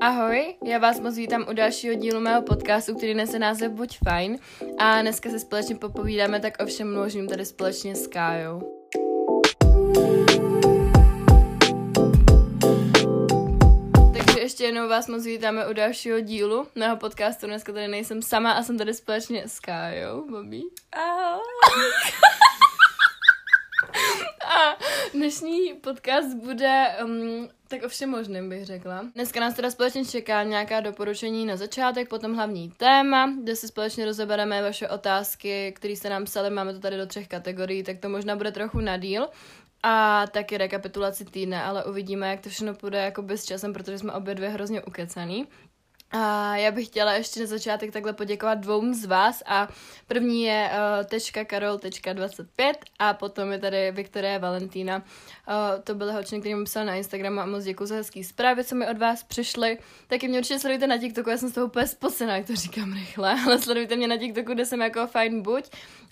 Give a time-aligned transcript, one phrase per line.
[0.00, 4.38] Ahoj, já vás moc vítám u dalšího dílu mého podcastu, který nese název Buď fajn
[4.78, 8.60] a dneska se společně popovídáme tak o všem možným tady společně s Kájou.
[14.12, 17.46] Takže ještě jednou vás moc vítáme u dalšího dílu mého podcastu.
[17.46, 20.60] Dneska tady nejsem sama a jsem tady společně s Kájou, Bobby.
[20.92, 21.42] Ahoj.
[25.14, 29.04] Dnešní podcast bude um, tak o všem bych řekla.
[29.14, 34.04] Dneska nás teda společně čeká nějaká doporučení na začátek, potom hlavní téma, kde si společně
[34.04, 38.08] rozebereme vaše otázky, které jste nám psali, máme to tady do třech kategorií, tak to
[38.08, 39.28] možná bude trochu na díl.
[39.82, 44.12] A taky rekapitulaci týdne, ale uvidíme, jak to všechno půjde jako bez časem, protože jsme
[44.12, 45.46] obě dvě hrozně ukecaný.
[46.10, 49.68] A já bych chtěla ještě na začátek takhle poděkovat dvou z vás a
[50.06, 50.70] první je
[51.04, 54.96] uh, .karol.25 a potom je tady Viktoria Valentína.
[54.96, 58.64] Uh, to byly holčiny, který mi psal na Instagramu a moc děkuji za hezký zprávy,
[58.64, 59.78] co mi od vás přišly.
[60.06, 62.92] Taky mě určitě sledujte na TikToku, já jsem z toho úplně spocená, jak to říkám
[62.92, 65.64] rychle, ale sledujte mě na TikToku, kde jsem jako fajn buď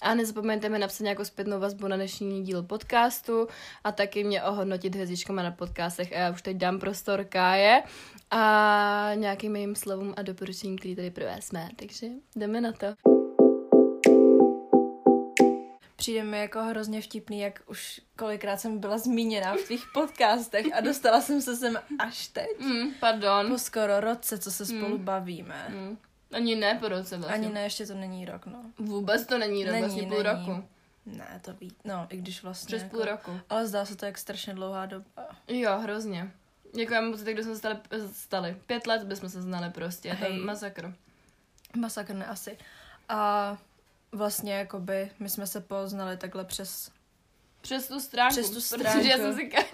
[0.02, 3.48] a nezapomeňte mi napsat nějakou zpětnou vazbu na dnešní díl podcastu
[3.84, 7.82] a taky mě ohodnotit hvězdičkama na podcastech a já už teď dám prostor Káje
[8.30, 11.68] a nějakým jejím slovům a doporučením, který tady pro vás má.
[11.76, 12.86] Takže jdeme na to.
[15.96, 20.80] Přijde mi jako hrozně vtipný, jak už kolikrát jsem byla zmíněna v tvých podcastech a
[20.80, 22.46] dostala jsem se sem až teď.
[22.58, 23.48] Mm, pardon.
[23.50, 25.04] Po skoro roce, co se spolu Mm.
[25.04, 25.66] bavíme.
[25.68, 25.98] Mm.
[26.32, 27.34] Ani ne po roce vlastně.
[27.34, 28.64] Ani ne, ještě to není rok, no.
[28.78, 30.46] Vůbec to není rok, Není, vlastně půl není.
[30.46, 30.64] roku.
[31.06, 31.72] Ne, to ví.
[31.84, 32.66] No, i když vlastně.
[32.66, 32.96] Přes jako...
[32.96, 33.30] půl roku.
[33.50, 35.04] Ale zdá se to jak strašně dlouhá doba.
[35.48, 36.30] Jo, hrozně.
[36.74, 37.76] Jako já mám pocit, když jsme se stali,
[38.12, 38.56] stali.
[38.66, 40.08] Pět let bychom se znali prostě.
[40.08, 40.38] Je to Hej.
[40.38, 40.94] masakr.
[41.76, 42.58] Masakr ne asi.
[43.08, 43.56] A
[44.12, 46.90] vlastně jakoby my jsme se poznali takhle přes...
[47.60, 48.32] Přes tu stránku.
[48.34, 49.22] Přes tu Protože já stránku.
[49.22, 49.64] jsem si ka-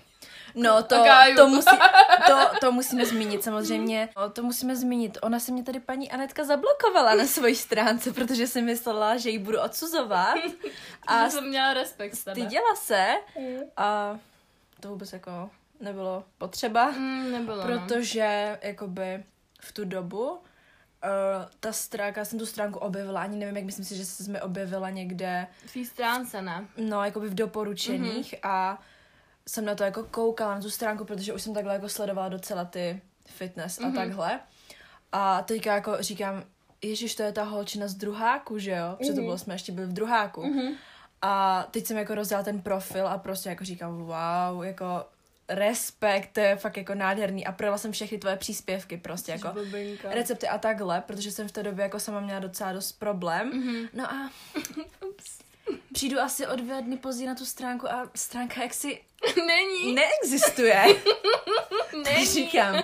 [0.54, 1.04] No to,
[1.36, 1.76] to, musí,
[2.26, 4.08] to, to musíme zmínit samozřejmě.
[4.16, 5.18] No, to musíme zmínit.
[5.22, 9.38] Ona se mě tady paní Anetka zablokovala na svojí stránce, protože si myslela, že ji
[9.38, 10.34] budu odsuzovat.
[11.06, 13.14] a jsem měla respekt styděla se
[13.76, 14.18] a
[14.80, 15.50] to vůbec jako
[15.80, 17.62] nebylo potřeba, Mm, nebylo, no.
[17.66, 19.24] protože jakoby
[19.60, 20.38] v tu dobu uh,
[21.60, 24.40] ta stránka, já jsem tu stránku objevila, ani nevím, jak myslím si, že se mi
[24.40, 26.66] objevila někde V té stránce, ne?
[26.76, 28.48] no, jakoby v doporučeních mm-hmm.
[28.50, 28.82] a
[29.48, 32.64] jsem na to jako koukala na tu stránku, protože už jsem takhle jako sledovala docela
[32.64, 33.94] ty fitness a Mhm.
[33.94, 34.40] takhle.
[35.12, 36.44] A teďka jako říkám,
[36.82, 38.94] ježiš, to je ta holčina z druháku, že jo?
[38.98, 40.42] Protože to bylo, jsme ještě byli v druháku.
[40.46, 40.72] Mhm.
[41.22, 45.06] A teď jsem jako rozdělala ten profil a prostě jako říkám, wow, jako
[45.50, 50.08] respekt, to je fakt jako nádherný a projela jsem všechny tvoje příspěvky prostě jako Bobinka.
[50.10, 53.48] recepty a takhle, protože jsem v té době jako sama měla docela dost problém.
[53.48, 53.88] Mhm.
[53.92, 54.30] No a
[55.92, 59.00] přijdu asi o dva dny později na tu stránku a stránka jaksi
[59.46, 59.94] Není.
[59.94, 60.84] neexistuje.
[62.04, 62.26] Tak Není.
[62.26, 62.82] říkám,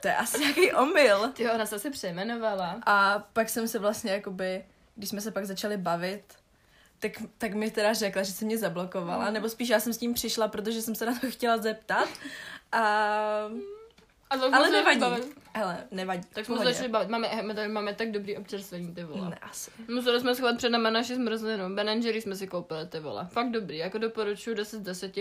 [0.00, 1.28] to je asi nějaký omyl.
[1.32, 2.80] Ty ona se asi přejmenovala.
[2.86, 4.64] A pak jsem se vlastně jakoby,
[4.94, 6.22] když jsme se pak začali bavit,
[7.08, 10.14] tak, tak mi teda řekla, že se mě zablokovala, nebo spíš já jsem s tím
[10.14, 12.08] přišla, protože jsem se na to chtěla zeptat.
[12.72, 12.80] A...
[14.30, 15.00] A to Ale nevadí.
[15.00, 15.26] bavili.
[15.54, 16.28] Hele, nevadí.
[16.32, 17.08] Tak jsme začali bavit.
[17.08, 19.30] Máme, my tady máme tak dobrý občerstvení, ty vole.
[19.30, 19.70] Ne, asi.
[19.88, 21.74] Museli jsme schovat před náma naši zmrzlinu.
[21.74, 23.28] Ben Jerry jsme si koupili, ty vole.
[23.30, 25.14] Fakt dobrý, jako doporučuji 10 z 10.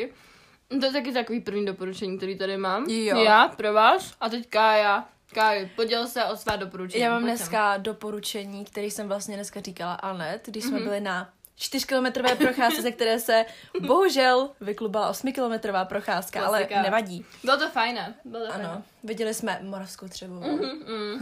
[0.80, 2.86] To je taky takový první doporučení, který tady mám.
[2.90, 3.18] Jo.
[3.18, 4.14] Já, pro vás.
[4.20, 5.08] A teď Kája.
[5.34, 7.04] Káju, poděl se o svá doporučení.
[7.04, 7.38] Já mám Pojď sem.
[7.38, 12.92] dneska doporučení, který jsem vlastně dneska říkala Anet, když jsme byli na 4-kilometrové procházce, ze
[12.92, 13.46] které se
[13.80, 16.82] bohužel vyklubala 8-kilometrová procházka, ale Klasika.
[16.82, 17.26] nevadí.
[17.44, 18.16] Bylo to fajné.
[18.26, 18.70] Bylo to fajné.
[18.70, 20.34] Ano, viděli jsme Moravskou třebu.
[20.34, 21.22] Mm, mm.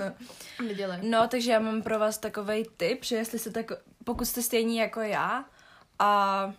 [0.67, 0.97] Viděli.
[1.01, 3.71] No, takže já mám pro vás takový tip, že jestli se tak,
[4.03, 5.45] pokud jste stejní jako já
[5.99, 6.53] a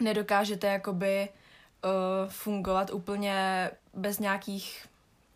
[0.00, 1.28] nedokážete jakoby
[1.84, 1.90] uh,
[2.30, 4.86] fungovat úplně bez nějakých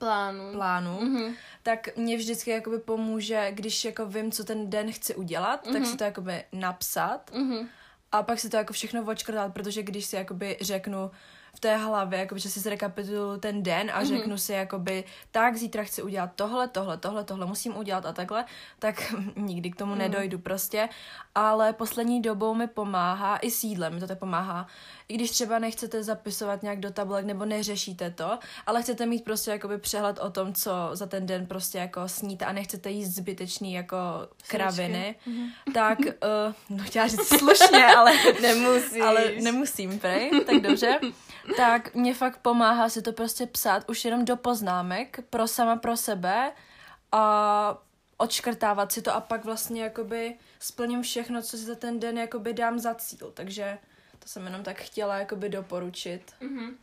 [0.00, 0.52] Plánu.
[0.52, 1.34] plánů, Mhm.
[1.62, 5.96] tak mě vždycky jakoby pomůže, když jako vím, co ten den chci udělat, tak si
[5.96, 7.30] to jakoby napsat.
[7.34, 7.68] Mhm.
[8.12, 11.10] a pak si to jako všechno očkrtat, protože když si jakoby řeknu
[11.54, 15.82] v té hlavě, jakoby, že si zrekapituluju ten den a řeknu si jakoby, tak zítra
[15.84, 18.44] chci udělat tohle, tohle, tohle, tohle musím udělat a takhle,
[18.78, 20.88] tak nikdy k tomu nedojdu prostě,
[21.34, 24.66] ale poslední dobou mi pomáhá, i s jídlem mi to tak pomáhá,
[25.10, 29.50] i když třeba nechcete zapisovat nějak do tabulek nebo neřešíte to, ale chcete mít prostě
[29.50, 33.72] jakoby přehled o tom, co za ten den prostě jako sníte a nechcete jíst zbytečný
[33.72, 33.96] jako
[34.48, 35.14] kraviny,
[35.74, 36.06] tak, uh,
[36.78, 38.12] no chtěla říct slušně, ale
[38.42, 39.00] Nemusíš.
[39.02, 41.00] ale nemusím, prej, tak dobře.
[41.56, 45.96] Tak mě fakt pomáhá si to prostě psát už jenom do poznámek, pro sama pro
[45.96, 46.52] sebe
[47.12, 47.78] a
[48.16, 52.52] odškrtávat si to a pak vlastně jakoby splním všechno, co si za ten den jakoby
[52.52, 53.78] dám za cíl, takže
[54.22, 56.32] to jsem jenom tak chtěla jakoby doporučit.
[56.40, 56.76] Mhm.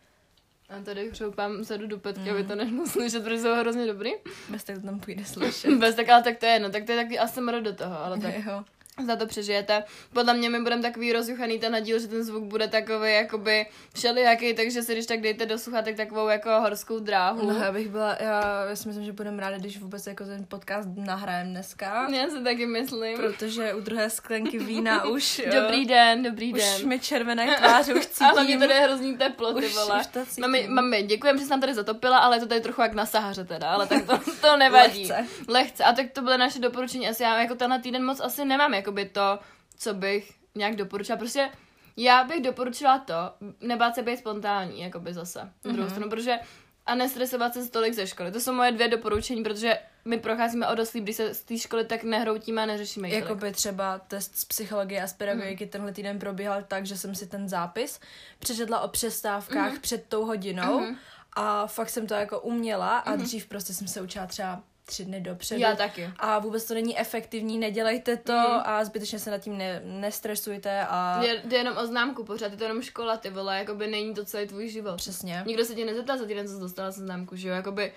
[0.70, 2.30] A tady chřoupám zadu do petky, mm.
[2.30, 4.12] aby to nešlo slyšet, protože jsou hrozně dobrý.
[4.50, 5.78] Bez tak to tam půjde slyšet.
[5.78, 8.20] Bez tak, ale tak to je jedno, tak to je taky asi do toho, ale
[8.20, 8.36] tak.
[8.46, 8.64] Jo.
[9.06, 9.84] Za to přežijete.
[10.14, 13.66] Podle mě my budeme takový rozjuchaný ten díl, že ten zvuk bude takový jakoby
[13.96, 17.48] všelijaký, takže si když tak dejte do sluchatek takovou jako horskou dráhu.
[17.48, 20.46] No, já bych byla, já, já si myslím, že budeme rádi, když vůbec jako ten
[20.48, 22.08] podcast nahrajeme dneska.
[22.12, 23.18] Já si taky myslím.
[23.18, 25.42] Protože u druhé sklenky vína už...
[25.54, 26.76] dobrý den, dobrý den.
[26.76, 28.28] Už mi červené tváře už cítím.
[28.28, 30.02] A hlavně tady je hrozný teplo, ty vole.
[30.02, 32.82] Už, už mami, mami, děkujeme, že jsi nám tady zatopila, ale je to tady trochu
[32.82, 35.00] jak na Sahaře teda, ale tak to, to nevadí.
[35.00, 35.26] Lehce.
[35.48, 35.84] Lehce.
[35.84, 37.10] A tak to byly naše doporučení.
[37.10, 39.40] Asi já jako tenhle týden moc asi nemám, jakoby to
[39.78, 41.18] co bych nějak doporučila.
[41.18, 41.50] Prostě
[41.98, 43.14] já bych doporučila to,
[43.62, 45.72] nebát se být spontánní, jako by zase, mm-hmm.
[45.72, 45.90] druhou mhm.
[45.90, 46.40] stranu, protože
[46.86, 48.32] a nestresovat se tolik ze školy.
[48.32, 51.86] To jsou moje dvě doporučení, protože my procházíme o dost když se z té školy
[51.86, 55.70] tak nehroutíme a neřešíme Jakoby třeba test z psychologie a z pedagogiky mm.
[55.70, 58.00] tenhle týden probíhal tak, že jsem si ten zápis
[58.40, 59.80] přečetla o přestávkách mm.
[59.80, 60.96] před tou hodinou mm.
[61.34, 63.22] a fakt jsem to jako uměla a mm.
[63.22, 65.62] dřív prostě jsem se učila třeba tři dny dopředu.
[65.62, 66.10] Já taky.
[66.18, 68.62] A vůbec to není efektivní, nedělejte to mm.
[68.64, 71.24] a zbytečně se nad tím ne, nestresujte a...
[71.24, 74.26] Jde, jde jenom o známku pořád, je to jenom škola, ty vole, jakoby není to
[74.26, 74.96] celý tvůj život.
[74.96, 75.44] Přesně.
[75.46, 77.94] Nikdo se tě nezeptá za týden, co jsi dostala se známku, že jo, jakoby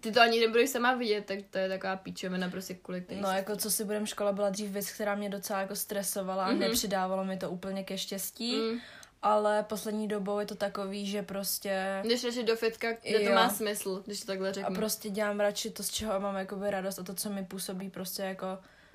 [0.00, 3.28] ty to ani nebudeš sama vidět, tak to je taková píčovina prostě kvůli který No
[3.28, 6.56] jako co si budem, škola byla dřív věc, která mě docela jako stresovala mm-hmm.
[6.56, 8.56] a nepřidávalo mi to úplně ke štěstí.
[8.56, 8.78] Mm
[9.22, 12.00] ale poslední dobou je to takový, že prostě...
[12.04, 13.28] Když radši do fitka, kde jo.
[13.28, 14.70] to má smysl, když to takhle řeknu.
[14.70, 17.90] A prostě dělám radši to, z čeho mám jakoby radost a to, co mi působí
[17.90, 18.46] prostě jako,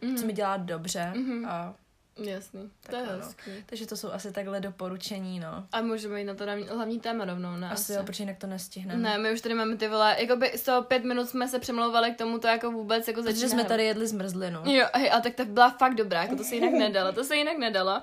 [0.01, 0.19] mm-hmm.
[0.19, 1.47] co mi dělá dobře mm-hmm.
[1.47, 1.75] a
[2.17, 3.53] Jasný, to je no.
[3.65, 5.67] Takže to jsou asi takhle doporučení, no.
[5.71, 7.69] A můžeme jít na to hlavní téma rovnou, ne?
[7.69, 7.93] Asi, asi.
[7.93, 9.01] jo, protože jinak to nestihneme.
[9.01, 11.59] Ne, my už tady máme ty vole, jako by z toho pět minut jsme se
[11.59, 13.39] přemlouvali k tomu to jako vůbec jako začíná.
[13.39, 14.59] Protože jsme tady jedli zmrzlinu.
[14.65, 17.35] Jo, hej, a tak to byla fakt dobrá, jako to se jinak nedalo, to se
[17.35, 18.01] jinak nedalo.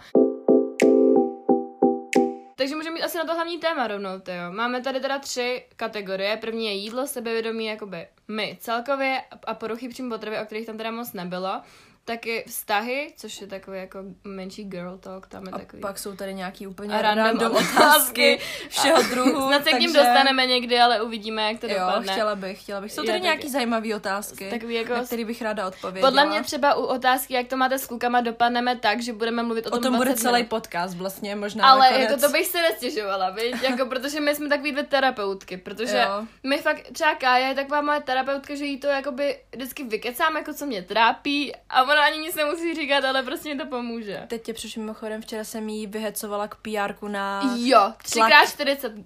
[2.61, 4.53] Takže můžeme mít asi na to hlavní téma rovnou, jo.
[4.53, 6.37] Máme tady teda tři kategorie.
[6.37, 10.91] První je jídlo, sebevědomí, jakoby my celkově a poruchy přímo potravy, o kterých tam teda
[10.91, 11.61] moc nebylo
[12.05, 15.83] taky vztahy, což je takový jako menší girl talk, tam je a takový.
[15.83, 19.49] pak jsou tady nějaký úplně random, random otázky všeho druhu.
[19.49, 22.13] Snad se k ním dostaneme někdy, ale uvidíme, jak to jo, dopadne.
[22.13, 22.93] chtěla bych, chtěla bych.
[22.93, 26.11] Jsou tady nějaký zajímavé otázky, takový jako, na který bych ráda odpověděla.
[26.11, 29.67] Podle mě třeba u otázky, jak to máte s klukama, dopadneme tak, že budeme mluvit
[29.67, 32.11] o tom O tom bude celý podcast vlastně, možná Ale nakonec.
[32.11, 33.63] jako to bych se nestěžovala, viď?
[33.71, 36.27] jako, protože my jsme takový dvě terapeutky, protože jo.
[36.43, 40.55] my fakt, třeba Kája je taková moje terapeutka, že jí to jakoby vždycky vykecám, jako
[40.55, 44.25] co mě trápí a ona ani nic nemusí říkat, ale prostě mi to pomůže.
[44.29, 47.43] Teď tě přišli mimochodem, včera jsem jí vyhecovala k pr na...
[47.57, 49.05] Jo, 3x40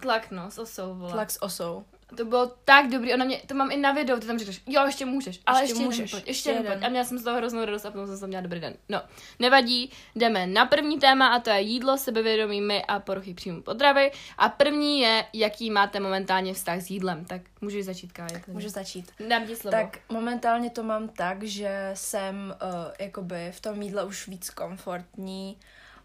[0.00, 1.12] tlak, no, s osou, vole.
[1.12, 1.84] Tlak s osou.
[2.16, 4.86] To bylo tak dobrý, ona mě, to mám i na videu, ty tam říkáš, jo,
[4.86, 6.66] ještě můžeš, ale ještě, ještě můžeš, jeden, pojď, ještě jeden.
[6.66, 6.84] pojď.
[6.84, 8.74] A měla jsem z toho hroznou radost a potom jsem měla dobrý den.
[8.88, 9.02] No,
[9.38, 14.10] nevadí, jdeme na první téma a to je jídlo, sebevědomí my a poruchy příjmu potravy.
[14.38, 17.24] A první je, jaký máte momentálně vztah s jídlem.
[17.24, 18.40] Tak můžeš začít, Kája.
[18.46, 19.12] Můžu začít.
[19.28, 19.76] Dám ti slovo.
[19.76, 25.56] Tak momentálně to mám tak, že jsem uh, jakoby v tom jídle už víc komfortní.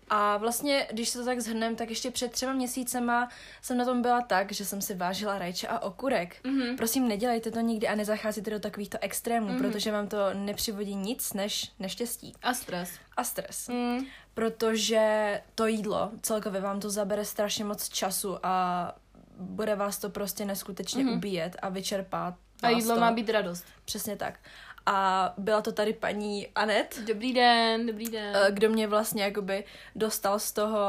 [0.09, 3.29] A vlastně, když se to tak zhrnem, tak ještě před třema měsícema
[3.61, 6.35] jsem na tom byla tak, že jsem si vážila rajče a okurek.
[6.43, 6.77] Mm-hmm.
[6.77, 9.57] Prosím, nedělejte to nikdy a nezacházíte do takovýchto extrémů, mm-hmm.
[9.57, 12.33] protože vám to nepřivodí nic než neštěstí.
[12.43, 12.91] A stres.
[13.17, 13.67] A stres.
[13.67, 14.05] Mm.
[14.33, 18.95] Protože to jídlo celkově vám to zabere strašně moc času a
[19.39, 21.17] bude vás to prostě neskutečně mm-hmm.
[21.17, 22.33] ubíjet a vyčerpat.
[22.63, 23.01] A jídlo to.
[23.01, 23.65] má být radost.
[23.85, 24.39] Přesně tak
[24.87, 26.99] a byla to tady paní Anet.
[27.07, 28.35] Dobrý den, dobrý den.
[28.35, 29.63] Eh, kdo mě vlastně jakoby
[29.95, 30.79] dostal z toho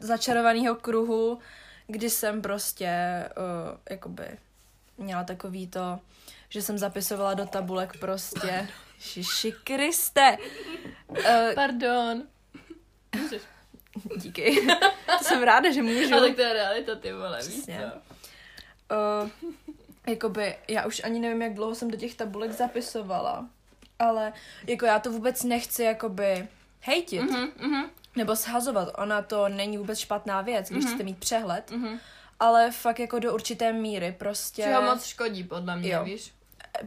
[0.00, 1.38] začarovaného kruhu,
[1.86, 2.90] kdy jsem prostě
[3.36, 4.38] uh, jakoby
[4.98, 5.98] měla takový to,
[6.48, 8.68] že jsem zapisovala do tabulek prostě
[8.98, 10.36] Šiši Kriste.
[11.08, 11.18] Uh,
[11.54, 12.22] Pardon.
[13.16, 13.42] Můžeš.
[14.16, 14.68] Díky.
[15.22, 16.14] jsem ráda, že můžu.
[16.14, 17.78] Ale to je realita, ty vole, Přesně.
[17.78, 17.84] víš
[18.88, 18.94] co?
[19.24, 19.52] Uh,
[20.06, 23.48] jakoby, já už ani nevím, jak dlouho jsem do těch tabulek zapisovala,
[23.98, 24.32] ale
[24.66, 26.48] jako já to vůbec nechci jakoby
[26.80, 27.22] hejtit.
[27.22, 27.88] Mm-hmm, mm-hmm.
[28.16, 28.88] Nebo shazovat.
[28.98, 30.88] Ona to není vůbec špatná věc, když mm-hmm.
[30.88, 31.70] chcete mít přehled.
[31.70, 31.98] Mm-hmm.
[32.40, 34.62] Ale fakt jako do určité míry prostě...
[34.62, 36.04] Čeho moc škodí, podle mě, jo.
[36.04, 36.32] víš?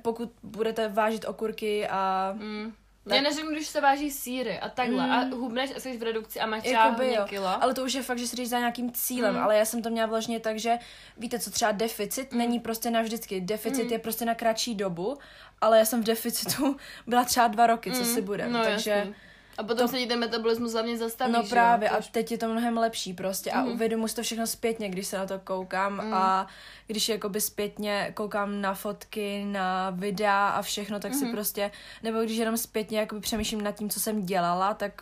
[0.01, 2.33] Pokud budete vážit okurky a...
[2.37, 2.73] Mm
[3.09, 3.15] tak...
[3.15, 5.11] Já neřeknu, když se váží síry a takhle mm.
[5.11, 7.63] a hubneš a jsi v redukci a máš třeba kilo.
[7.63, 9.41] Ale to už je fakt, že si jdeš za nějakým cílem, mm.
[9.41, 10.77] ale já jsem to měla vlastně tak, že
[11.17, 12.37] víte co, třeba deficit mm.
[12.37, 13.41] není prostě navždycky.
[13.41, 13.91] Deficit mm.
[13.91, 15.17] je prostě na kratší dobu,
[15.61, 18.05] ale já jsem v deficitu byla třeba dva roky, co mm.
[18.05, 18.91] si budem, no, takže...
[18.91, 19.15] Jasný
[19.57, 19.87] a potom to...
[19.87, 23.51] se ti ten metabolismus hlavně zastaví, No právě, a teď je to mnohem lepší prostě
[23.51, 23.71] a mm.
[23.71, 26.13] uvědomuji si to všechno zpětně, když se na to koukám mm.
[26.13, 26.47] a
[26.87, 31.19] když jakoby zpětně koukám na fotky, na videa a všechno, tak mm.
[31.19, 31.33] si mhm.
[31.33, 31.71] prostě,
[32.03, 35.01] nebo když jenom zpětně jakoby přemýšlím nad tím, co jsem dělala, tak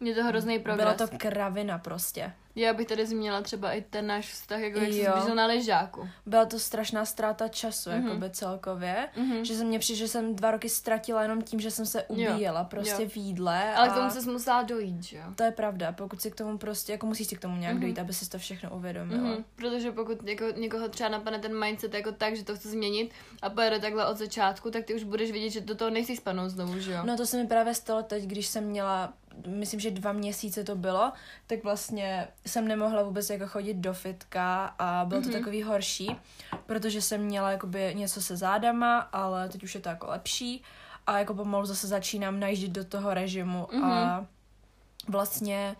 [0.00, 0.84] Je to hrozný progres.
[0.96, 2.32] Byla to kravina prostě.
[2.58, 5.12] Já bych tady zmínila třeba i ten náš vztah, jako jak se Jo.
[5.12, 6.08] zblížil na ležáku.
[6.26, 7.98] Byla to strašná ztráta času, Mhm.
[8.00, 8.08] mm-hmm.
[8.08, 9.08] jakoby celkově.
[9.16, 9.32] Mhm.
[9.32, 9.40] Mm-hmm.
[9.42, 12.64] Že jsem mě přišlo, že jsem dva roky ztratila jenom tím, že jsem se ubíjela
[12.64, 13.08] prostě jo.
[13.08, 13.74] v jídle.
[13.74, 15.22] Ale k tomu se musela dojít, že jo?
[15.36, 17.78] To je pravda, pokud si k tomu prostě, jako musíš si k tomu nějak Mhm.
[17.78, 17.86] mm-hmm.
[17.86, 19.20] dojít, aby si to všechno uvědomila.
[19.30, 23.10] Mhm, protože pokud jako někoho třeba napadne ten mindset jako tak, že to chce změnit
[23.42, 26.50] a pojede takhle od začátku, tak ty už budeš vidět, že do toho nechceš spadnout
[26.50, 26.98] znovu, že jo?
[27.04, 29.12] No to se mi právě stalo teď, když jsem měla,
[29.46, 31.12] myslím, že dva měsíce to bylo,
[31.46, 35.38] tak vlastně jsem nemohla vůbec jako chodit do fitka a bylo to Mhm.
[35.38, 36.16] takový horší,
[36.66, 40.62] protože jsem měla jakoby něco se zádama, ale teď už je to jako lepší
[41.06, 43.84] a jako pomalu zase začínám najíždět do toho režimu Mhm.
[43.84, 44.26] a
[45.08, 45.76] vlastně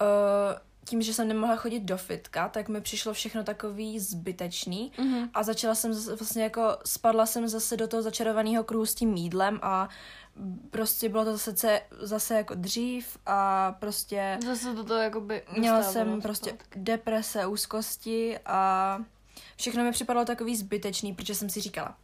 [0.00, 5.28] uh, tím, že jsem nemohla chodit do fitka, tak mi přišlo všechno takový zbytečný Mhm.
[5.34, 9.14] a začala jsem zase, vlastně jako, spadla jsem zase do toho začarovaného kruhu s tím
[9.14, 9.88] jídlem a
[10.70, 16.22] prostě bylo to zase, zase jako dřív a prostě Zase do toho jakoby měla jsem
[16.22, 16.78] prostě zpátky.
[16.80, 18.98] deprese, úzkosti a
[19.56, 21.96] všechno mi připadalo takový zbytečný, protože jsem si říkala,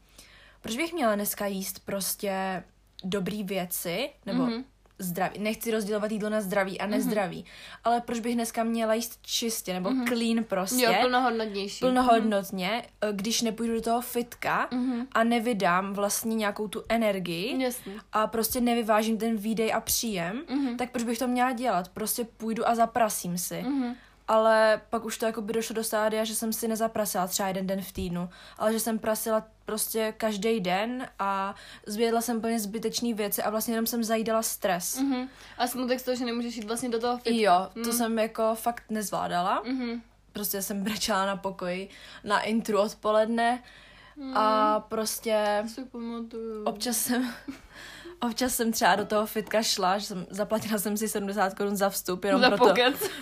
[0.60, 2.64] proč bych měla dneska jíst prostě
[3.04, 4.52] dobrý věci, nebo Mhm.
[4.52, 4.64] mm-hmm.
[4.98, 5.38] Zdraví.
[5.38, 7.78] Nechci rozdělovat jídlo na zdraví a nezdraví, mm-hmm.
[7.84, 10.08] ale proč bych dneska měla jíst čistě, nebo mm-hmm.
[10.08, 11.78] clean prostě Jo, plnohodnotnější.
[11.80, 15.06] plnohodnotně, eh, když nepůjdu do toho fitka Mhm.
[15.12, 17.92] a nevydám vlastně nějakou tu energii Jasně.
[18.12, 20.76] a prostě nevyvážím ten výdej a příjem, Mhm.
[20.76, 21.88] tak proč bych to měla dělat?
[21.88, 23.62] Prostě půjdu a zaprasím si.
[23.62, 23.94] Mhm.
[24.28, 27.66] Ale pak už to jako by došlo do stádia, že jsem si nezaprasila třeba jeden
[27.66, 31.54] den v týdnu, ale že jsem prasila prostě každý den a
[31.86, 34.98] zvědla jsem plně zbytečné věci a vlastně jenom jsem zajídala stres.
[34.98, 35.28] Mhm.
[35.58, 37.30] A smutek z toho, že nemůžeš jít vlastně do toho fitka.
[37.32, 39.62] Jo, to jsem jako fakt nezvládala.
[39.66, 40.02] Mhm.
[40.32, 41.88] Prostě jsem brečela na pokoji
[42.24, 43.62] na intru odpoledne
[44.34, 46.64] a prostě Si pamatuju.
[46.64, 47.34] občas jsem
[48.20, 51.90] občas jsem třeba do toho fitka šla, že jsem, zaplatila jsem si 70 korun za
[51.90, 52.74] vstup, jenom Za proto,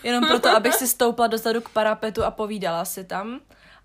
[0.03, 3.41] jenom proto, abych si stoupla dozadu k parapetu a povídala si tam.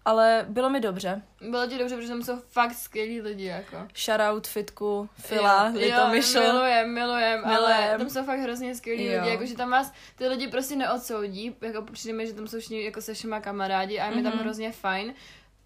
[0.05, 1.21] Ale bylo mi dobře.
[1.49, 3.77] Bylo ti dobře, protože tam jsou fakt skvělí lidi, jako.
[3.97, 6.39] Shoutout fitku, Fila, jo, Litomyšl.
[6.39, 7.97] milujem, milujem, ale Milujem.
[7.99, 9.19] tam jsou fakt hrozně skvělí Jo.
[9.21, 12.83] lidi, jakože tam vás ty lidi prostě neodsoudí, jako přijde mi, že tam jsou všichni
[12.85, 14.41] jako se všema kamarádi a je mi tam Mhm.
[14.41, 15.13] hrozně fajn.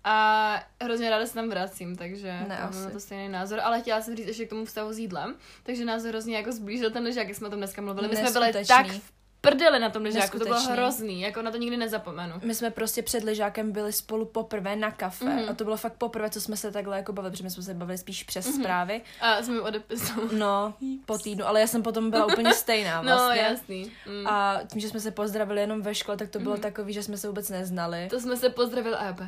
[0.08, 3.60] A hrozně ráda se tam vracím, takže Ne, tam mám to stejný názor.
[3.64, 6.92] Ale chtěla jsem říct ještě k tomu vztahu s jídlem, takže nás hrozně jako zblížil
[6.92, 8.08] ten ležák, jak jsme o tom dneska mluvili.
[8.08, 11.58] My jsme byli tak v prdeli na tom ležáku, to bylo hrozný, jako na to
[11.58, 12.34] nikdy nezapomenu.
[12.44, 15.50] My jsme prostě před ležákem byli spolu poprvé na kafe Mhm.
[15.50, 17.74] a to bylo fakt poprvé, co jsme se takhle jako bavili, protože my jsme se
[17.74, 18.56] bavili spíš přes Mhm.
[18.60, 19.02] zprávy.
[19.22, 20.22] A jsme odepisou.
[20.32, 20.74] No,
[21.06, 23.42] po týdnu, ale já jsem potom byla úplně stejná No, vlastně.
[23.42, 23.92] jasný.
[24.22, 24.28] Mm.
[24.28, 26.62] A tím, že jsme se pozdravili jenom ve škole, tak to bylo Mhm.
[26.62, 28.08] takový, že jsme se vůbec neznali.
[28.10, 29.24] To jsme se pozdravili a já be,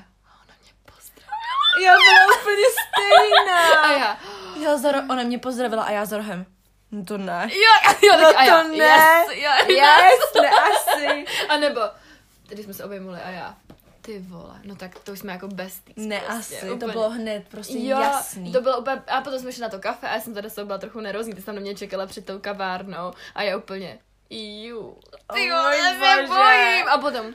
[0.46, 1.64] ona mě pozdravila.
[1.80, 3.82] Já byla úplně stejná.
[3.82, 4.18] A já,
[4.64, 6.46] Já za ro- ona mě pozdravila a já za rohem.
[6.92, 7.48] No to ne.
[7.52, 8.76] jo, jo, No tak a já, to ne.
[8.76, 11.26] yes, jo, Yes, ne asi.
[11.50, 11.82] A nebo,
[12.50, 13.56] tady jsme se objemuli a já,
[14.02, 15.98] ty vole, no tak to už jsme jako besties.
[16.08, 16.92] Ne prostě, asi, to úplně.
[16.92, 18.52] bylo hned prostě jo, jasný.
[18.52, 20.66] to bylo úplně, a potom jsme šli na to kafe a já jsem tady se
[20.66, 24.00] byla trochu nervózní, ty jsi tam na mě čekala před tou kavárnou a já úplně,
[24.30, 25.00] ju,
[25.34, 26.88] ty Oh vole, se bojím.
[26.90, 27.34] A potom, "Ah,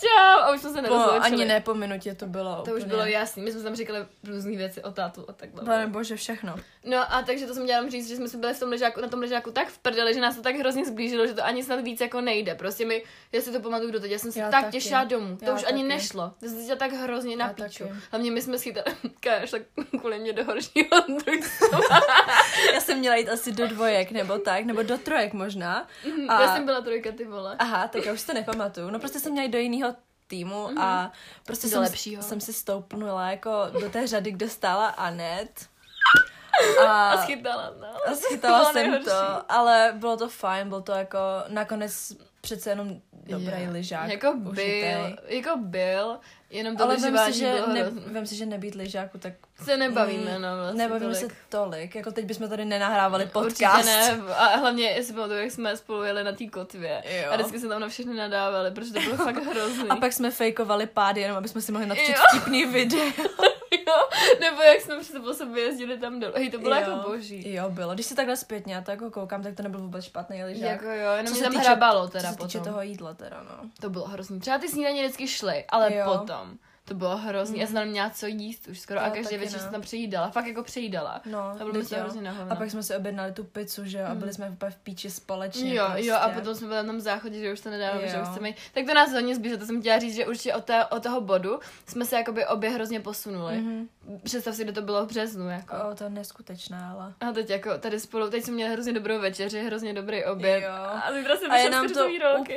[0.00, 1.18] čau, a už jsme se nerozloučili.
[1.20, 2.74] ani ne po minutě to bylo To úplně.
[2.76, 3.98] už bylo jasný, my jsme tam říkali
[4.28, 5.64] různé věci o tátu a takhle.
[5.64, 6.54] Pane bože, všechno.
[6.84, 9.08] No a takže to jsem měla říct, že jsme se byli v tom ležáku, na
[9.08, 11.80] tom ležáku tak v prdeli, že nás to tak hrozně zblížilo, že to ani snad
[11.80, 12.54] víc jako nejde.
[12.54, 14.72] Prostě mi, já si to pamatuju doteď, já jsem se Já tak taky.
[14.72, 15.36] těšila domů.
[15.36, 15.94] To Já už ani taky.
[15.94, 16.32] nešlo.
[16.40, 17.84] To se tak hrozně na píču.
[17.84, 17.94] taky.
[18.10, 19.62] Hlavně my jsme schytali, káš, tak
[20.00, 20.88] kvůli mě do horšího.
[22.74, 25.86] Já jsem měla jít asi do dvojek nebo tak, nebo do trojek možná.
[26.28, 27.56] A- Já jsem byla trojka, ty vole.
[27.58, 28.90] Aha, tak já už to nepamatuju.
[28.90, 29.94] No prostě jsem měla jít do jiného
[30.26, 31.12] týmu a
[31.46, 32.22] prostě Do jsem, lepšího.
[32.22, 33.50] jsem si stoupnula jako
[33.80, 35.66] do té řady, kde stála Anet.
[36.86, 37.86] A, A schytala, no.
[38.08, 39.04] a schytala Bylo jsem nejhorší.
[39.04, 43.70] to, ale bylo to fajn, byl to jako nakonec přece jenom dobrý Jo.
[43.72, 44.08] lyžák.
[44.10, 44.82] Jako užitej.
[44.94, 46.18] byl, jako byl,
[46.52, 49.32] jenom to Ale vem si, že, ne, vem si, že nebýt lyžáku, tak
[49.64, 51.30] Se nebavíme, Mm, no vlastně nebavíme tolik.
[51.30, 51.94] se tolik.
[51.94, 53.78] Jako teď bychom tady nenahrávali podcast.
[53.88, 54.22] Určitě ne.
[54.36, 57.02] A hlavně, jestli pamatuju, jak jsme spolu jeli na té kotvě.
[57.24, 57.30] Jo.
[57.32, 59.88] A vždycky jsme tam na všechny nadávali, protože to bylo fakt hrozný.
[59.88, 63.04] A pak jsme fejkovali pády, jenom aby jsme si mohli natočit vtipný video.
[63.98, 64.08] jo,
[64.40, 66.32] nebo jak jsme přece po sobě jezdili tam dolů.
[66.36, 66.80] Hej, to bylo Jo.
[66.80, 67.52] jako boží.
[67.54, 67.94] Jo, bylo.
[67.94, 70.70] Když si takhle zpětně na to jako koukám, tak to nebyl vůbec špatný lyžák.
[70.70, 72.72] Jako jo, jenom Co mě se tam týče- hrabalo Co teda se týče potom.
[72.72, 73.70] toho jídla teda, no.
[73.80, 74.40] To bylo hrozný.
[74.40, 76.04] Třeba ty snídaně vždycky šly, ale Jo.
[76.18, 76.58] potom.
[76.84, 77.58] To bylo hrozný.
[77.60, 80.30] Já jsem tam neměla co jíst už skoro Já a každý večer jsem tam přejídala.
[80.30, 81.20] Fakt jako přejídala.
[81.26, 82.52] No, A bylo to hrozně na hovno.
[82.52, 85.10] A pak jsme si objednali tu pizzu, že jo, a byli jsme úplně v píči
[85.10, 85.74] společně.
[85.74, 86.06] Jo, prostě.
[86.06, 88.48] jo, a potom jsme byli na tom záchodě, že už to nedáme, že už chceme
[88.48, 88.56] jít.
[88.74, 91.20] Tak to nás hodně zbíže, to jsem chtěla říct, že určitě od, té, od toho
[91.20, 93.56] bodu jsme se jakoby obě hrozně posunuli.
[93.56, 93.88] Mhm.
[94.24, 95.74] Představ si, kde to bylo v březnu, jako.
[95.92, 97.12] O, to je neskutečné, ale.
[97.20, 100.62] A teď jako tady spolu, teď jsme měli hrozně dobrou večeři, hrozně dobrý oběd.
[100.62, 100.70] Jo.
[100.72, 102.06] A zítra se A je nám to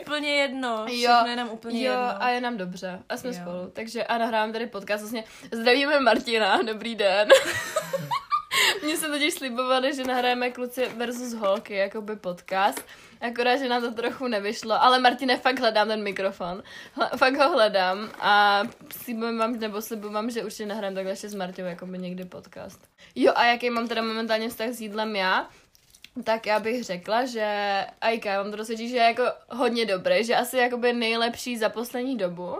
[0.01, 0.69] úplně jedno.
[0.69, 2.23] Jo, Všechno je nám úplně jo, jedno.
[2.23, 2.99] a je nám dobře.
[3.09, 3.35] A jsme Jo.
[3.41, 3.69] spolu.
[3.73, 5.01] Takže a nahráváme tady podcast.
[5.01, 7.27] Vlastně zdravíme Martina, dobrý den.
[8.83, 12.85] Mně se totiž slibovali, že nahrajeme kluci versus holky, jakoby podcast.
[13.21, 16.63] Akorát, že nám to trochu nevyšlo, ale Martine, fakt hledám ten mikrofon.
[16.93, 18.63] Hle, fakt ho hledám a
[19.03, 22.79] slibuji vám, nebo slibuji vám, že určitě nahrajeme takhle ještě s Martou, jakoby někdy podcast.
[23.15, 25.49] Jo, a jaký mám teda momentálně vztah s jídlem já?
[26.23, 27.47] Tak já bych řekla, že
[28.01, 31.69] Ajka, já mám to dosvědčí, že je jako hodně dobrý, že asi jakoby nejlepší za
[31.69, 32.55] poslední dobu,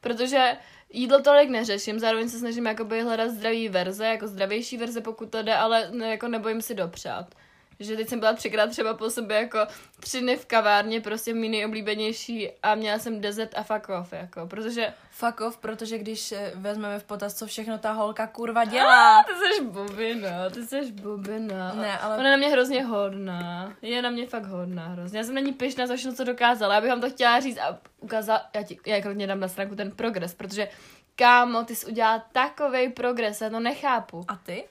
[0.00, 0.56] protože
[0.90, 5.42] jídlo tolik neřeším, zároveň se snažím jakoby hledat zdravý verze, jako zdravější verze, pokud to
[5.42, 7.34] jde, ale jako nebojím si dopřát.
[7.80, 9.58] Že teď jsem byla třikrát třeba po sobě jako
[10.00, 14.46] tři dny v kavárně, prostě mý nejoblíbenější a měla jsem desert a fuck off, jako,
[14.46, 19.22] protože Fuck off, protože když eh, vezmeme v potaz, co všechno ta holka kurva dělá.
[19.22, 21.72] ty jsi bobina, ty jsi bobina.
[21.74, 23.72] Ne, ale- Ona je na mě hrozně hodná.
[23.82, 25.18] Je na mě fakt hodná hrozně.
[25.18, 26.74] Já jsem na ní pyšná za všechno, co dokázala.
[26.74, 29.74] Já bych vám to chtěla říct a ukázala, já ti, já klidně dám na stránku
[29.76, 30.68] ten progres, protože
[31.16, 34.24] kámo, ty jsi udělala takovej progres, já to nechápu.
[34.28, 34.64] A ty?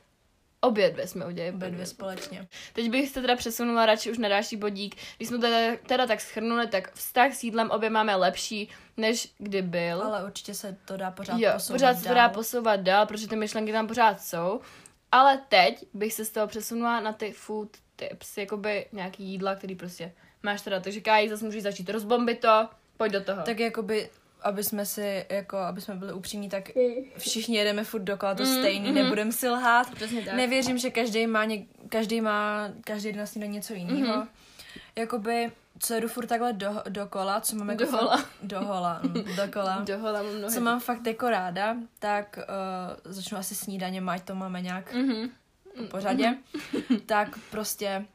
[0.65, 1.55] Obě dvě jsme udělali.
[1.55, 2.48] Obě dvě společně.
[2.74, 4.95] Teď bych se teda přesunula radši už na další bodík.
[5.17, 9.62] Když jsme teda, teda tak schrnuli, tak vztah s jídlem obě máme lepší, než kdy
[9.62, 10.01] byl.
[10.01, 12.15] Ale určitě se to dá pořád jo, posouvat pořád se to dál.
[12.15, 14.62] dá posouvat dál, protože ty myšlenky tam pořád jsou.
[15.12, 19.75] Ale teď bych se z toho přesunula na ty food tips, jakoby nějaký jídla, který
[19.75, 20.12] prostě
[20.43, 20.79] máš teda.
[20.79, 23.41] Takže Káji, zase můžeš začít rozbombit to, pojď do toho.
[23.41, 24.10] Tak jakoby,
[24.46, 26.70] aby jsme si, jako, aby jsme byli upřímní, tak
[27.18, 28.96] všichni jedeme furt dokola to Mm, stejný, mhm.
[28.96, 29.96] nebudem si lhát.
[29.96, 30.34] Přesně tak.
[30.34, 34.18] Nevěřím, že každý má, něk, každý má, každý den snídaní něco jiného.
[34.18, 34.28] Mhm.
[34.96, 38.18] Jakoby, co jedu furt takhle do, dokola, co mám jako Dohola.
[38.18, 39.80] Fakt, dohola, mm, dokola.
[39.86, 40.52] Dohola mám.
[40.52, 42.40] Co mám fakt jako ráda, tak
[43.06, 45.30] uh, začnu asi snídaně, ať to máme nějak Mhm.
[45.78, 46.38] po pořadě.
[47.06, 48.06] tak prostě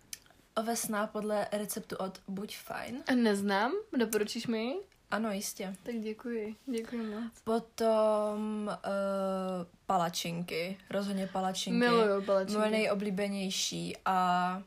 [0.56, 3.02] ovesná podle receptu od Buď fajn.
[3.14, 4.74] Neznám, doporučíš mi ji?
[5.10, 5.76] Ano, jistě.
[5.82, 7.32] Tak děkuji, děkuji moc.
[7.44, 11.78] Potom uh, palačinky, rozhodně palačinky.
[11.78, 12.58] Miluju palačinky.
[12.58, 14.62] Moje nejoblíbenější a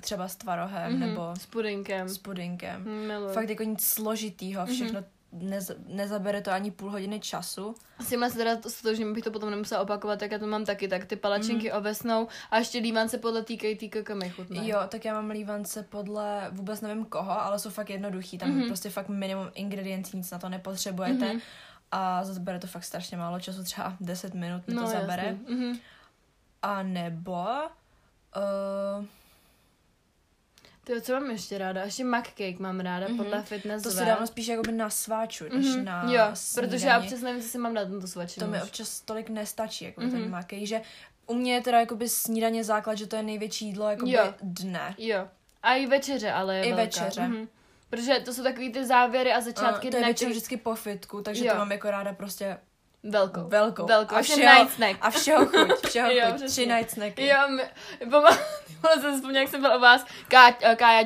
[0.00, 2.08] třeba s tvarohem Mhm, nebo S pudinkem.
[2.08, 2.84] s pudinkem.
[3.06, 3.32] Miluju.
[3.32, 7.74] Fakt jako nic složitýho, všechno nez, nezabere to ani půl hodiny času.
[8.00, 10.64] S tímhle se teda to stotožním, bych to potom nemusela opakovat, tak já to mám
[10.64, 11.78] taky, tak ty palačinky Mhm.
[11.78, 14.68] ovesnou a ještě lívance podle týkají týka mi chutnají.
[14.68, 18.38] Jo, tak já mám lívance podle vůbec nevím koho, ale jsou fakt jednoduchý.
[18.38, 18.66] Tam Mhm.
[18.66, 21.26] prostě fakt minimum ingrediencí, nic na to nepotřebujete.
[21.32, 21.40] Mhm.
[21.92, 25.22] A zabere to fakt strašně málo času, třeba 10 minut mi to zabere.
[25.24, 25.54] jasný.
[25.56, 25.78] Mhm.
[26.62, 27.44] A nebo...
[28.36, 29.04] Uh,
[30.94, 31.82] Ty, co mám ještě ráda?
[31.84, 33.16] Ještě mac cake mám ráda, Mhm.
[33.16, 35.84] podle fitness to si dávám spíš jakoby na sváču, než Mhm.
[35.84, 36.68] na Jo, snídani.
[36.72, 38.46] protože já občas nevím, co si mám dát na to svačinu.
[38.46, 40.10] To mi občas tolik nestačí, jako Mhm.
[40.10, 40.80] ten makej, že
[41.26, 44.34] u mě je teda jakoby snídaně základ, že to je největší jídlo jakoby Jo.
[44.42, 44.94] dne.
[44.98, 45.28] Jo.
[45.62, 46.82] A i večeře, ale je I velká.
[46.82, 47.20] večeře.
[47.28, 47.48] Mhm.
[47.90, 50.30] Protože to jsou takový ty závěry a začátky A to je dne, většinou který...
[50.32, 51.52] vždycky po fitku, takže Jo.
[51.52, 52.58] to mám jako ráda prostě
[53.02, 53.48] Velkou.
[53.48, 53.86] velkou.
[53.86, 54.14] Velkou.
[54.16, 54.96] A všeho, night snack.
[55.00, 56.46] a všeho chuť, všeho Jo, chuť.
[56.46, 57.26] Tři night snacky.
[57.26, 57.62] Jo, my,
[58.10, 58.44] pamatuju,
[59.00, 60.04] jsem vzpomněla, jak jsem byla u vás.
[60.28, 61.02] Káť, eh, Kája,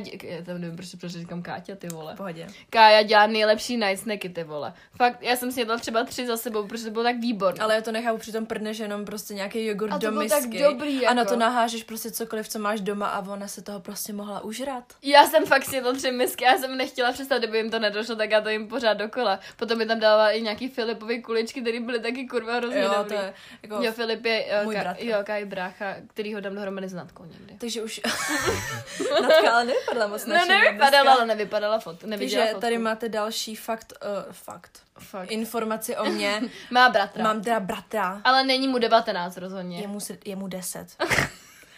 [0.47, 2.15] tam nevím, proč, proč říkám Káťa, ty vole.
[2.15, 2.47] V pohodě.
[2.71, 4.73] Kája dělá nejlepší night snacky, ty vole.
[4.97, 7.65] Fakt, já jsem snědla třeba tři za sebou, protože to bylo tak výborné.
[7.65, 10.41] Ale já to nechápu, přitom prdneš jenom prostě nějaký jogurt do misky.
[10.41, 11.33] tak dobrý, A na jako.
[11.33, 14.85] to nahážeš prostě cokoliv, co máš doma a ona se toho prostě mohla užrat.
[15.03, 18.31] Já jsem fakt snědla tři misky, já jsem nechtěla přestat, kdyby jim to nedošlo, tak
[18.31, 19.41] já to jim pořád dokola.
[19.57, 23.09] Potom mi tam dala i nějaký Filipovy kuličky, které byly taky kurva hrozně Jo, dobrý.
[23.17, 23.83] to je jako...
[23.85, 25.03] Jo, Filip je, Můj ka, bratr.
[25.05, 27.55] jo, Kaj brácha, který ho dám dohromady s Natkou někdy.
[27.59, 28.01] Takže už...
[29.23, 31.13] Natka ale nevypadala moc No nevypadala, dneska.
[31.13, 32.61] ale nevypadala fot, neviděla Takže fotku.
[32.61, 33.93] tady máte další fakt,
[34.27, 35.31] uh, fakt, Fakt.
[35.31, 36.41] informaci o mě.
[36.71, 37.25] Má bratra.
[37.25, 39.81] Mám teda bratra, Ale není mu 19 rozhodně.
[39.81, 40.87] je mu, je mu 10.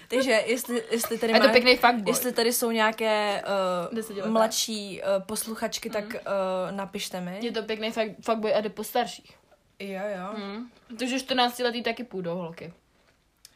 [0.08, 2.10] Takže jestli, jestli tady Je to má- pěkný fuckboy.
[2.10, 3.42] Jestli tady jsou nějaké
[4.22, 6.12] uh, mladší uh, posluchačky, tak uh,
[6.70, 7.38] napište mi.
[7.42, 9.36] Je to pěkný fakt, fuckboy a jde po starších.
[9.78, 10.34] Jo, jo.
[10.36, 10.70] Hmm.
[10.98, 12.72] Takže 14 letý taky půjdou holky.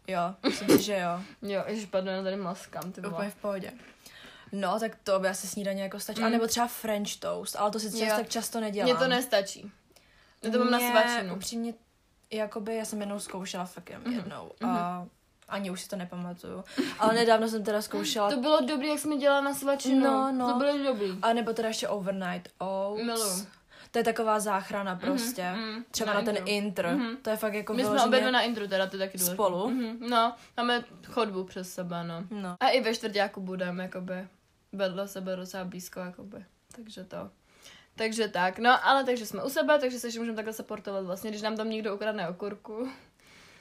[0.07, 1.23] Jo, myslím si, že jo.
[1.51, 3.73] Jo, ježiš, pardon, já tady maskám, ty Úplně v pohodě.
[4.53, 6.21] No, tak to by asi snídaně jako stačí.
[6.21, 6.27] Mm.
[6.27, 8.91] A nebo třeba French toast, ale to si čas, tak často nedělám.
[8.91, 9.71] Mně to nestačí.
[10.43, 11.35] Já to mám na svačinu.
[11.35, 11.75] upřímně,
[12.33, 14.15] jakoby já jsem jednou zkoušela fakt jenom Mhm.
[14.17, 14.51] jednou.
[14.67, 15.07] A
[15.49, 16.65] ani už si to nepamatuju.
[16.99, 18.31] Ale nedávno jsem teda zkoušela.
[18.31, 20.01] To bylo dobrý, jak jsme dělali na svačinu.
[20.05, 20.53] No, no.
[20.53, 21.19] To bylo dobrý.
[21.23, 23.03] A nebo teda ještě overnight oats.
[23.03, 23.47] Miluju.
[23.91, 25.51] To je taková záchrana prostě.
[25.53, 26.89] mhm, Třeba na na, ten intro.
[26.89, 26.89] intr.
[26.89, 27.17] Mhm.
[27.17, 29.35] To je fakt jako My jsme obě na intru, teda to je taky důležité.
[29.35, 29.69] Spolu?
[29.71, 32.25] Mhm, no, máme chodbu přes sebe, no.
[32.31, 32.57] No.
[32.61, 34.29] A i ve čtvrtáku budeme, jakoby,
[34.73, 36.45] vedle sebe docela blízko, jakoby.
[36.77, 37.31] Takže to.
[37.95, 41.31] Takže tak, no, ale takže jsme u sebe, takže se ještě můžeme takhle supportovat vlastně,
[41.31, 42.89] když nám tam někdo ukradne okurku.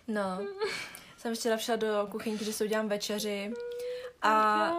[0.07, 0.39] No.
[1.17, 3.53] Jsem včera šla do kuchyňky, že si udělám večeři
[4.21, 4.71] a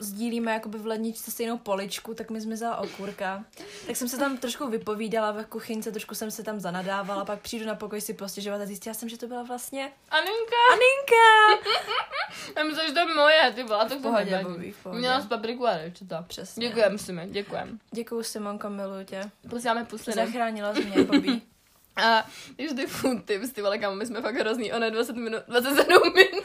[0.00, 3.44] sdílíme jakoby v ledničce stejnou poličku, tak mi zmizela okurka.
[3.86, 7.66] Tak jsem se tam trošku vypovídala ve kuchyňce, trošku jsem se tam zanadávala, pak přijdu
[7.66, 10.56] na pokoj si postěžovat a zjistila jsem, že to byla vlastně Aninka!
[10.72, 11.70] Aninka!
[12.56, 14.44] Já myslím, že to je moje, ty vole, to V pohodě, nevadí.
[14.44, 14.98] Bobby, v pohodě.
[14.98, 16.24] Měla z papriku a rajčata.
[16.28, 16.68] Přesně.
[16.68, 17.78] Děkujem si mi, děkujem.
[17.90, 19.30] Děkuju Simonko, miluju tě.
[19.50, 20.24] Posíláme pusliny.
[20.24, 21.40] Zachránila jsi mě, Bobby.
[21.96, 25.16] A když ty food tips, ty vole, kámo, my jsme fakt hrozný, ono je 20
[25.16, 26.44] minut, 27 minut.